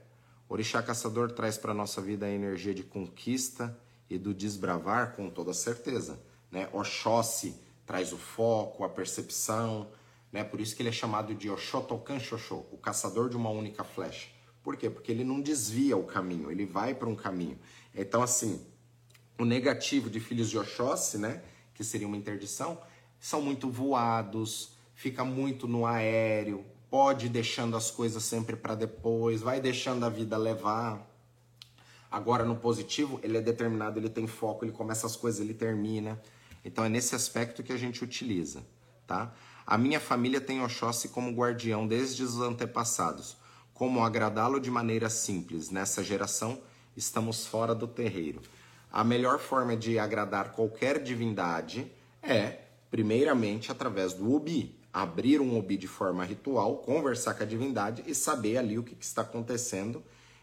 Orixá 0.48 0.82
Caçador 0.82 1.32
traz 1.32 1.58
para 1.58 1.74
nossa 1.74 2.00
vida 2.00 2.24
a 2.24 2.30
energia 2.30 2.72
de 2.72 2.82
conquista 2.82 3.78
e 4.08 4.16
do 4.16 4.32
desbravar 4.32 5.14
com 5.14 5.28
toda 5.28 5.52
certeza. 5.52 6.18
Né? 6.50 6.66
Oxóssi 6.72 7.61
traz 7.84 8.11
o 8.11 8.16
foco, 8.16 8.84
a 8.84 8.88
percepção. 8.88 9.90
Né? 10.32 10.42
Por 10.42 10.62
isso 10.62 10.74
que 10.74 10.80
ele 10.80 10.88
é 10.88 10.92
chamado 10.92 11.34
de 11.34 11.50
Oxotokan 11.50 12.18
Xoxô, 12.18 12.64
o 12.72 12.78
caçador 12.78 13.28
de 13.28 13.36
uma 13.36 13.50
única 13.50 13.84
flecha. 13.84 14.30
Por 14.62 14.78
quê? 14.78 14.88
Porque 14.88 15.12
ele 15.12 15.24
não 15.24 15.42
desvia 15.42 15.94
o 15.94 16.04
caminho, 16.04 16.50
ele 16.50 16.64
vai 16.64 16.94
para 16.94 17.06
um 17.06 17.14
caminho. 17.14 17.58
Então, 17.94 18.22
assim, 18.22 18.64
o 19.38 19.44
negativo 19.44 20.08
de 20.08 20.20
filhos 20.20 20.48
de 20.48 20.56
Oxóssi, 20.56 21.18
né? 21.18 21.42
que 21.74 21.84
seria 21.84 22.06
uma 22.06 22.16
interdição, 22.16 22.80
são 23.18 23.42
muito 23.42 23.68
voados, 23.68 24.80
fica 25.01 25.24
muito 25.24 25.66
no 25.66 25.86
aéreo, 25.86 26.62
pode 26.90 27.24
ir 27.24 27.30
deixando 27.30 27.74
as 27.74 27.90
coisas 27.90 28.22
sempre 28.22 28.55
para 28.55 28.74
depois, 28.74 29.40
vai 29.40 29.59
deixando 29.59 30.05
a 30.05 30.11
vida 30.11 30.36
levar. 30.36 31.11
Agora 32.11 32.44
no 32.44 32.55
positivo, 32.55 33.18
ele 33.22 33.38
é 33.38 33.40
determinado, 33.40 33.98
ele 33.98 34.11
tem 34.11 34.26
foco, 34.26 34.62
ele 34.62 34.72
começa 34.72 35.07
as 35.07 35.16
coisas, 35.16 35.40
ele 35.40 35.55
termina. 35.55 36.20
Então 36.62 36.84
é 36.84 36.90
nesse 36.90 37.14
aspecto 37.14 37.62
que 37.62 37.72
a 37.72 37.78
gente 37.78 38.05
utiliza, 38.05 38.62
tá? 39.07 39.32
A 39.66 39.78
minha 39.78 39.98
família 39.98 40.38
tem 40.38 40.62
Oxóssi 40.62 41.09
como 41.09 41.32
guardião 41.32 41.86
desde 41.86 42.22
os 42.22 42.38
antepassados. 42.38 43.38
Como 43.72 44.05
agradá-lo 44.05 44.61
de 44.61 44.70
maneira 44.70 45.09
simples? 45.09 45.70
Nessa 45.70 46.05
geração, 46.05 46.61
estamos 46.94 47.46
fora 47.46 47.74
do 47.74 47.88
terreiro. 47.88 48.42
A 48.92 49.03
melhor 49.03 49.38
forma 49.38 49.74
de 49.74 49.98
agradar 49.98 50.53
qualquer 50.53 51.03
divindade 51.03 51.90
é, 52.22 52.64
primeiramente, 52.90 53.72
através 53.72 54.12
do 54.12 54.30
Ubi, 54.30 54.78
abrir 54.93 55.41
um 55.41 55.57
obi 55.57 55.76
de 55.76 55.86
forma 55.86 56.24
ritual, 56.24 56.78
conversar 56.78 57.34
com 57.34 57.43
a 57.43 57.47
divindade 57.47 58.03
e 58.07 58.14
saber 58.14 58.57
ali 58.57 58.78
o 58.78 58.82
que, 58.82 58.95
que 58.95 59.05
está 59.05 59.22
acontecendo 59.22 60.03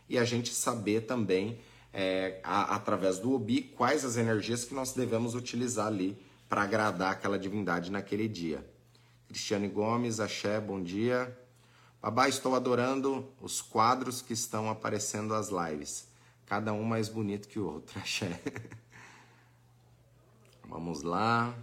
e 0.09 0.17
a 0.17 0.23
gente 0.23 0.53
saber 0.53 1.01
também, 1.01 1.59
é, 1.93 2.39
a, 2.43 2.75
através 2.75 3.19
do 3.19 3.33
obi, 3.33 3.61
quais 3.61 4.05
as 4.05 4.15
energias 4.15 4.63
que 4.63 4.73
nós 4.73 4.93
devemos 4.93 5.35
utilizar 5.35 5.87
ali 5.87 6.17
para 6.47 6.61
agradar 6.61 7.11
aquela 7.11 7.37
divindade 7.37 7.91
naquele 7.91 8.27
dia. 8.27 8.65
Cristiane 9.27 9.67
Gomes, 9.67 10.19
Axé, 10.19 10.59
bom 10.59 10.81
dia. 10.81 11.37
Babá, 12.01 12.29
estou 12.29 12.55
adorando 12.55 13.27
os 13.41 13.61
quadros 13.61 14.21
que 14.21 14.31
estão 14.31 14.69
aparecendo 14.69 15.33
as 15.33 15.49
lives. 15.49 16.07
Cada 16.45 16.71
um 16.71 16.83
mais 16.83 17.09
bonito 17.09 17.49
que 17.49 17.59
o 17.59 17.65
outro, 17.65 17.99
Axé. 17.99 18.39
Vamos 20.63 21.01
lá. 21.01 21.53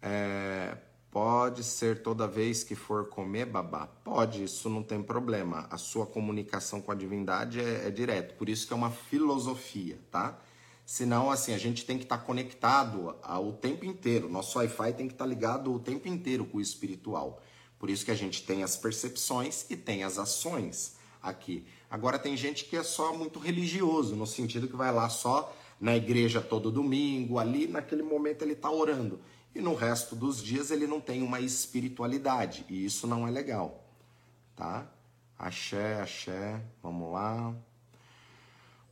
É, 0.00 0.76
pode 1.10 1.64
ser 1.64 2.02
toda 2.02 2.26
vez 2.26 2.62
que 2.62 2.74
for 2.74 3.08
comer 3.08 3.46
babá? 3.46 3.86
Pode, 4.04 4.44
isso 4.44 4.68
não 4.68 4.82
tem 4.82 5.02
problema. 5.02 5.66
A 5.70 5.78
sua 5.78 6.06
comunicação 6.06 6.80
com 6.80 6.92
a 6.92 6.94
divindade 6.94 7.60
é, 7.60 7.86
é 7.86 7.90
direto. 7.90 8.34
Por 8.34 8.48
isso 8.48 8.66
que 8.66 8.72
é 8.72 8.76
uma 8.76 8.90
filosofia, 8.90 9.98
tá? 10.10 10.38
Senão, 10.84 11.30
assim, 11.30 11.52
a 11.52 11.58
gente 11.58 11.84
tem 11.84 11.98
que 11.98 12.04
estar 12.04 12.18
tá 12.18 12.24
conectado 12.24 13.14
o 13.22 13.52
tempo 13.52 13.84
inteiro. 13.84 14.28
Nosso 14.28 14.58
Wi-Fi 14.58 14.92
tem 14.94 15.06
que 15.06 15.14
estar 15.14 15.24
tá 15.24 15.28
ligado 15.28 15.72
o 15.72 15.78
tempo 15.78 16.08
inteiro 16.08 16.46
com 16.46 16.58
o 16.58 16.60
espiritual. 16.62 17.42
Por 17.78 17.90
isso 17.90 18.04
que 18.04 18.10
a 18.10 18.14
gente 18.14 18.42
tem 18.42 18.62
as 18.62 18.76
percepções 18.76 19.66
e 19.68 19.76
tem 19.76 20.02
as 20.02 20.18
ações 20.18 20.96
aqui. 21.22 21.64
Agora 21.90 22.18
tem 22.18 22.36
gente 22.36 22.64
que 22.64 22.76
é 22.76 22.82
só 22.82 23.14
muito 23.14 23.38
religioso, 23.38 24.16
no 24.16 24.26
sentido 24.26 24.66
que 24.66 24.76
vai 24.76 24.92
lá 24.92 25.08
só 25.08 25.54
na 25.80 25.96
igreja 25.96 26.40
todo 26.40 26.72
domingo, 26.72 27.38
ali 27.38 27.68
naquele 27.68 28.02
momento 28.02 28.42
ele 28.42 28.54
está 28.54 28.70
orando 28.70 29.20
e 29.58 29.60
no 29.60 29.74
resto 29.74 30.14
dos 30.14 30.40
dias 30.40 30.70
ele 30.70 30.86
não 30.86 31.00
tem 31.00 31.20
uma 31.20 31.40
espiritualidade, 31.40 32.64
e 32.68 32.84
isso 32.84 33.08
não 33.08 33.26
é 33.26 33.30
legal, 33.30 33.84
tá? 34.54 34.86
Axé, 35.36 36.00
axé, 36.00 36.62
vamos 36.80 37.12
lá. 37.12 37.52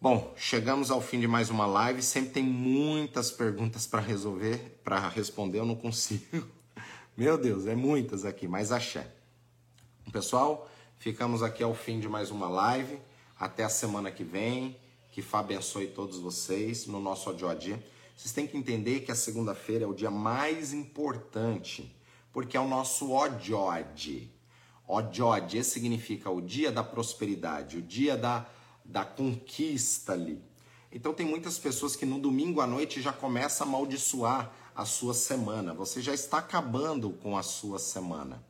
Bom, 0.00 0.34
chegamos 0.36 0.90
ao 0.90 1.00
fim 1.00 1.20
de 1.20 1.28
mais 1.28 1.50
uma 1.50 1.66
live, 1.66 2.02
sempre 2.02 2.30
tem 2.30 2.42
muitas 2.42 3.30
perguntas 3.30 3.86
para 3.86 4.00
resolver, 4.00 4.80
para 4.82 5.08
responder, 5.08 5.60
eu 5.60 5.64
não 5.64 5.76
consigo. 5.76 6.44
Meu 7.16 7.38
Deus, 7.38 7.66
é 7.66 7.76
muitas 7.76 8.24
aqui, 8.24 8.48
mas 8.48 8.72
axé. 8.72 9.08
Pessoal, 10.10 10.68
ficamos 10.98 11.44
aqui 11.44 11.62
ao 11.62 11.74
fim 11.74 12.00
de 12.00 12.08
mais 12.08 12.32
uma 12.32 12.48
live. 12.48 12.98
Até 13.38 13.62
a 13.62 13.68
semana 13.68 14.10
que 14.10 14.24
vem. 14.24 14.76
Que 15.12 15.22
Fá 15.22 15.38
abençoe 15.38 15.86
todos 15.86 16.18
vocês 16.18 16.86
no 16.86 17.00
nosso 17.00 17.32
dia 17.32 17.50
a 17.50 17.54
dia. 17.54 17.82
Vocês 18.16 18.32
têm 18.32 18.46
que 18.46 18.56
entender 18.56 19.00
que 19.00 19.12
a 19.12 19.14
segunda-feira 19.14 19.84
é 19.84 19.86
o 19.86 19.92
dia 19.92 20.10
mais 20.10 20.72
importante, 20.72 21.94
porque 22.32 22.56
é 22.56 22.60
o 22.60 22.66
nosso 22.66 23.12
Odiod. 23.12 24.32
Odiod 24.88 25.62
significa 25.62 26.30
o 26.30 26.40
dia 26.40 26.72
da 26.72 26.82
prosperidade, 26.82 27.76
o 27.76 27.82
dia 27.82 28.16
da, 28.16 28.46
da 28.82 29.04
conquista 29.04 30.14
ali. 30.14 30.42
Então 30.90 31.12
tem 31.12 31.26
muitas 31.26 31.58
pessoas 31.58 31.94
que 31.94 32.06
no 32.06 32.18
domingo 32.18 32.62
à 32.62 32.66
noite 32.66 33.02
já 33.02 33.12
começa 33.12 33.64
a 33.64 33.66
amaldiçoar 33.66 34.50
a 34.74 34.86
sua 34.86 35.12
semana. 35.12 35.74
Você 35.74 36.00
já 36.00 36.14
está 36.14 36.38
acabando 36.38 37.10
com 37.10 37.36
a 37.36 37.42
sua 37.42 37.78
semana, 37.78 38.42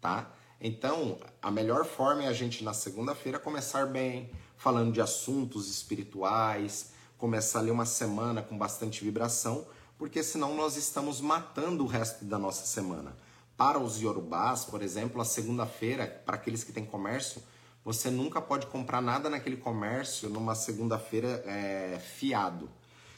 tá? 0.00 0.32
Então, 0.60 1.18
a 1.42 1.50
melhor 1.50 1.84
forma 1.84 2.24
é 2.24 2.28
a 2.28 2.32
gente 2.32 2.62
na 2.62 2.74
segunda-feira 2.74 3.40
começar 3.40 3.86
bem, 3.86 4.30
falando 4.56 4.92
de 4.92 5.00
assuntos 5.00 5.68
espirituais, 5.68 6.92
começar 7.20 7.58
ali 7.58 7.70
uma 7.70 7.84
semana 7.84 8.40
com 8.40 8.56
bastante 8.56 9.04
vibração, 9.04 9.66
porque 9.98 10.22
senão 10.22 10.56
nós 10.56 10.78
estamos 10.78 11.20
matando 11.20 11.84
o 11.84 11.86
resto 11.86 12.24
da 12.24 12.38
nossa 12.38 12.64
semana. 12.64 13.14
Para 13.58 13.78
os 13.78 14.00
Yorubás, 14.00 14.64
por 14.64 14.80
exemplo, 14.80 15.20
a 15.20 15.24
segunda-feira, 15.26 16.06
para 16.24 16.36
aqueles 16.36 16.64
que 16.64 16.72
têm 16.72 16.86
comércio, 16.86 17.42
você 17.84 18.10
nunca 18.10 18.40
pode 18.40 18.66
comprar 18.68 19.02
nada 19.02 19.28
naquele 19.28 19.58
comércio 19.58 20.30
numa 20.30 20.54
segunda-feira 20.54 21.44
é, 21.46 21.98
fiado. 21.98 22.70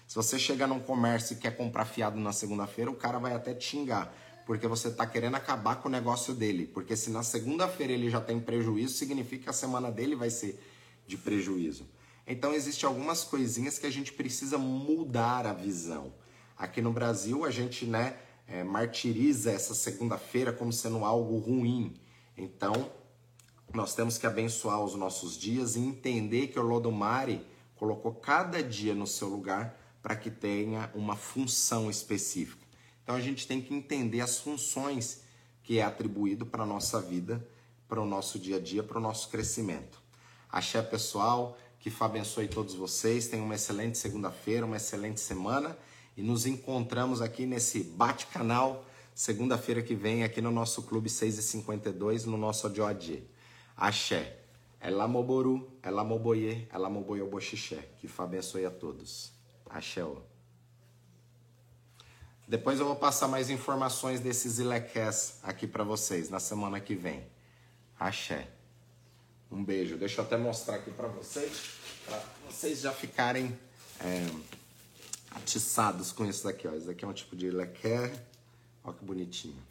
Se 0.09 0.17
você 0.17 0.37
chegar 0.37 0.67
num 0.67 0.81
comércio 0.81 1.35
e 1.35 1.37
quer 1.37 1.57
comprar 1.57 1.85
fiado 1.85 2.19
na 2.19 2.33
segunda-feira, 2.33 2.91
o 2.91 2.97
cara 2.97 3.21
vai 3.21 3.35
até 3.35 3.59
xingar, 3.59 4.13
porque 4.45 4.67
você 4.67 4.89
está 4.89 5.07
querendo 5.07 5.37
acabar 5.37 5.77
com 5.77 5.89
o 5.89 5.93
negócio 5.93 6.35
dele. 6.35 6.67
Porque 6.67 6.97
se 6.97 7.09
na 7.09 7.23
segunda-feira 7.23 7.93
ele 7.93 8.11
já 8.11 8.21
tem 8.21 8.41
prejuízo, 8.41 8.95
significa 8.95 9.45
que 9.45 9.51
a 9.51 9.53
semana 9.53 9.93
dele 9.93 10.17
vai 10.17 10.29
ser 10.29 10.61
de 11.07 11.17
prejuízo. 11.17 11.87
Então 12.27 12.53
existem 12.53 12.87
algumas 12.89 13.25
coisinhas 13.25 13.79
que 13.79 13.87
a 13.87 13.91
gente 13.91 14.13
precisa 14.13 14.57
mudar 14.59 15.47
a 15.47 15.53
visão. 15.53 16.13
Aqui 16.57 16.81
no 16.81 16.93
Brasil 16.93 17.45
a 17.45 17.51
gente, 17.51 17.85
né, 17.85 18.17
é, 18.47 18.63
martiriza 18.63 19.51
essa 19.51 19.75
segunda-feira 19.75 20.53
como 20.53 20.73
sendo 20.73 21.05
algo 21.05 21.39
ruim. 21.39 21.95
Então, 22.37 22.91
nós 23.73 23.95
temos 23.95 24.19
que 24.19 24.27
abençoar 24.27 24.83
os 24.83 24.95
nossos 24.95 25.37
dias 25.37 25.77
e 25.77 25.81
entender 25.81 26.49
que 26.49 26.59
o 26.59 26.63
Lodomari 26.63 27.47
colocou 27.75 28.13
cada 28.13 28.63
dia 28.63 28.95
no 28.95 29.07
seu 29.07 29.29
lugar 29.29 29.79
para 30.03 30.15
que 30.15 30.31
tenha 30.31 30.91
uma 30.95 31.17
função 31.17 31.91
específica. 31.91 32.67
Então 33.03 33.15
a 33.15 33.21
gente 33.21 33.47
tem 33.47 33.61
que 33.61 33.75
entender 33.75 34.21
as 34.21 34.39
funções 34.39 35.23
que 35.63 35.79
é 35.79 35.83
atribuído 35.83 36.45
para 36.45 36.65
a 36.65 36.67
nossa 36.67 37.01
vida, 37.01 37.47
para 37.89 38.01
o 38.01 38.07
nosso 38.07 38.39
dia 38.39 38.57
a 38.57 38.61
dia, 38.61 38.83
para 38.83 38.99
o 38.99 39.01
nosso 39.01 39.29
crescimento. 39.29 40.01
Axé 40.51 40.83
pessoal, 40.83 41.57
que 41.83 41.91
Fá 41.91 42.07
abençoe 42.07 42.47
todos 42.47 42.75
vocês, 42.75 43.27
tenham 43.27 43.45
uma 43.45 43.57
excelente 43.57 43.99
segunda-feira, 43.99 44.65
uma 44.65 44.77
excelente 44.77 45.21
semana 45.21 45.77
e 46.17 46.23
nos 46.23 46.47
encontramos 46.47 47.21
aqui 47.21 47.45
nesse 47.45 47.83
bate-canal 47.83 48.87
segunda-feira 49.13 49.83
que 49.83 49.93
vem 49.93 50.23
aqui 50.23 50.41
no 50.41 50.53
nosso 50.53 50.85
Clube 50.85 51.11
652, 51.11 52.25
no 52.25 52.37
nosso 52.37 52.69
Odioadie. 52.69 53.29
Axé. 53.77 54.39
Elamoboru, 54.81 55.69
Elamoboye, 55.85 56.69
Elamoboyoboxixé. 56.73 57.89
Que 57.99 58.07
Fá 58.07 58.25
abençoe 58.25 58.65
a 58.65 58.71
todos. 58.71 59.33
Axé. 59.69 60.03
Depois 62.47 62.79
eu 62.79 62.87
vou 62.87 62.97
passar 62.97 63.27
mais 63.27 63.51
informações 63.51 64.21
desses 64.21 64.61
ilequés 64.61 65.41
aqui 65.43 65.67
para 65.67 65.83
vocês 65.83 66.31
na 66.31 66.39
semana 66.39 66.79
que 66.79 66.95
vem. 66.95 67.27
Axé. 67.99 68.52
Um 69.53 69.63
beijo. 69.63 69.99
Deixa 69.99 70.23
eu 70.23 70.25
até 70.25 70.39
mostrar 70.39 70.77
aqui 70.77 70.91
para 70.91 71.09
vocês, 71.09 71.73
para 72.07 72.25
vocês 72.49 72.81
já 72.81 72.91
ficarem 72.91 73.57
é, 74.01 74.27
atiçados 75.31 76.11
com 76.11 76.25
isso 76.25 76.45
daqui. 76.45 76.67
Ó. 76.67 76.75
Isso 76.75 76.87
daqui 76.87 77.05
é 77.05 77.09
um 77.09 77.13
tipo 77.13 77.37
de 77.37 77.49
ilequé. 77.49 78.11
Olha 78.83 78.97
que 78.97 79.05
bonitinho. 79.05 79.63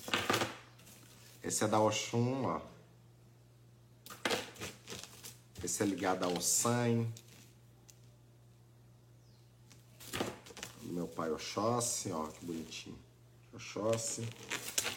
Esse 1.43 1.63
é 1.63 1.67
da 1.67 1.79
Oxum, 1.79 2.45
ó. 2.45 2.61
Esse 5.63 5.81
é 5.81 5.85
ligado 5.87 6.25
ao 6.25 6.39
San. 6.39 7.07
Meu 10.83 11.07
pai 11.07 11.31
Oxóssi, 11.31 12.11
ó, 12.11 12.27
que 12.27 12.45
bonitinho. 12.45 12.99
Oxóssi. 13.51 14.27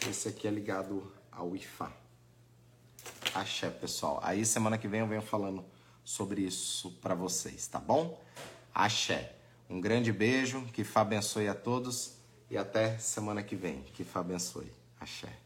Esse 0.07 0.27
aqui 0.27 0.47
é 0.47 0.51
ligado 0.51 1.11
ao 1.31 1.55
Ifá. 1.55 2.04
Axé, 3.33 3.69
pessoal. 3.69 4.19
Aí 4.23 4.45
semana 4.45 4.77
que 4.77 4.87
vem 4.87 5.01
eu 5.01 5.07
venho 5.07 5.21
falando 5.21 5.63
sobre 6.03 6.41
isso 6.41 6.91
para 7.01 7.15
vocês, 7.15 7.67
tá 7.67 7.79
bom? 7.79 8.21
Axé. 8.73 9.35
Um 9.69 9.81
grande 9.81 10.11
beijo, 10.11 10.61
que 10.73 10.83
Fá 10.83 11.01
abençoe 11.01 11.47
a 11.47 11.55
todos 11.55 12.13
e 12.49 12.57
até 12.57 12.97
semana 12.97 13.41
que 13.41 13.55
vem. 13.55 13.81
Que 13.93 14.03
Fá 14.03 14.19
abençoe. 14.19 14.71
Axé. 14.99 15.44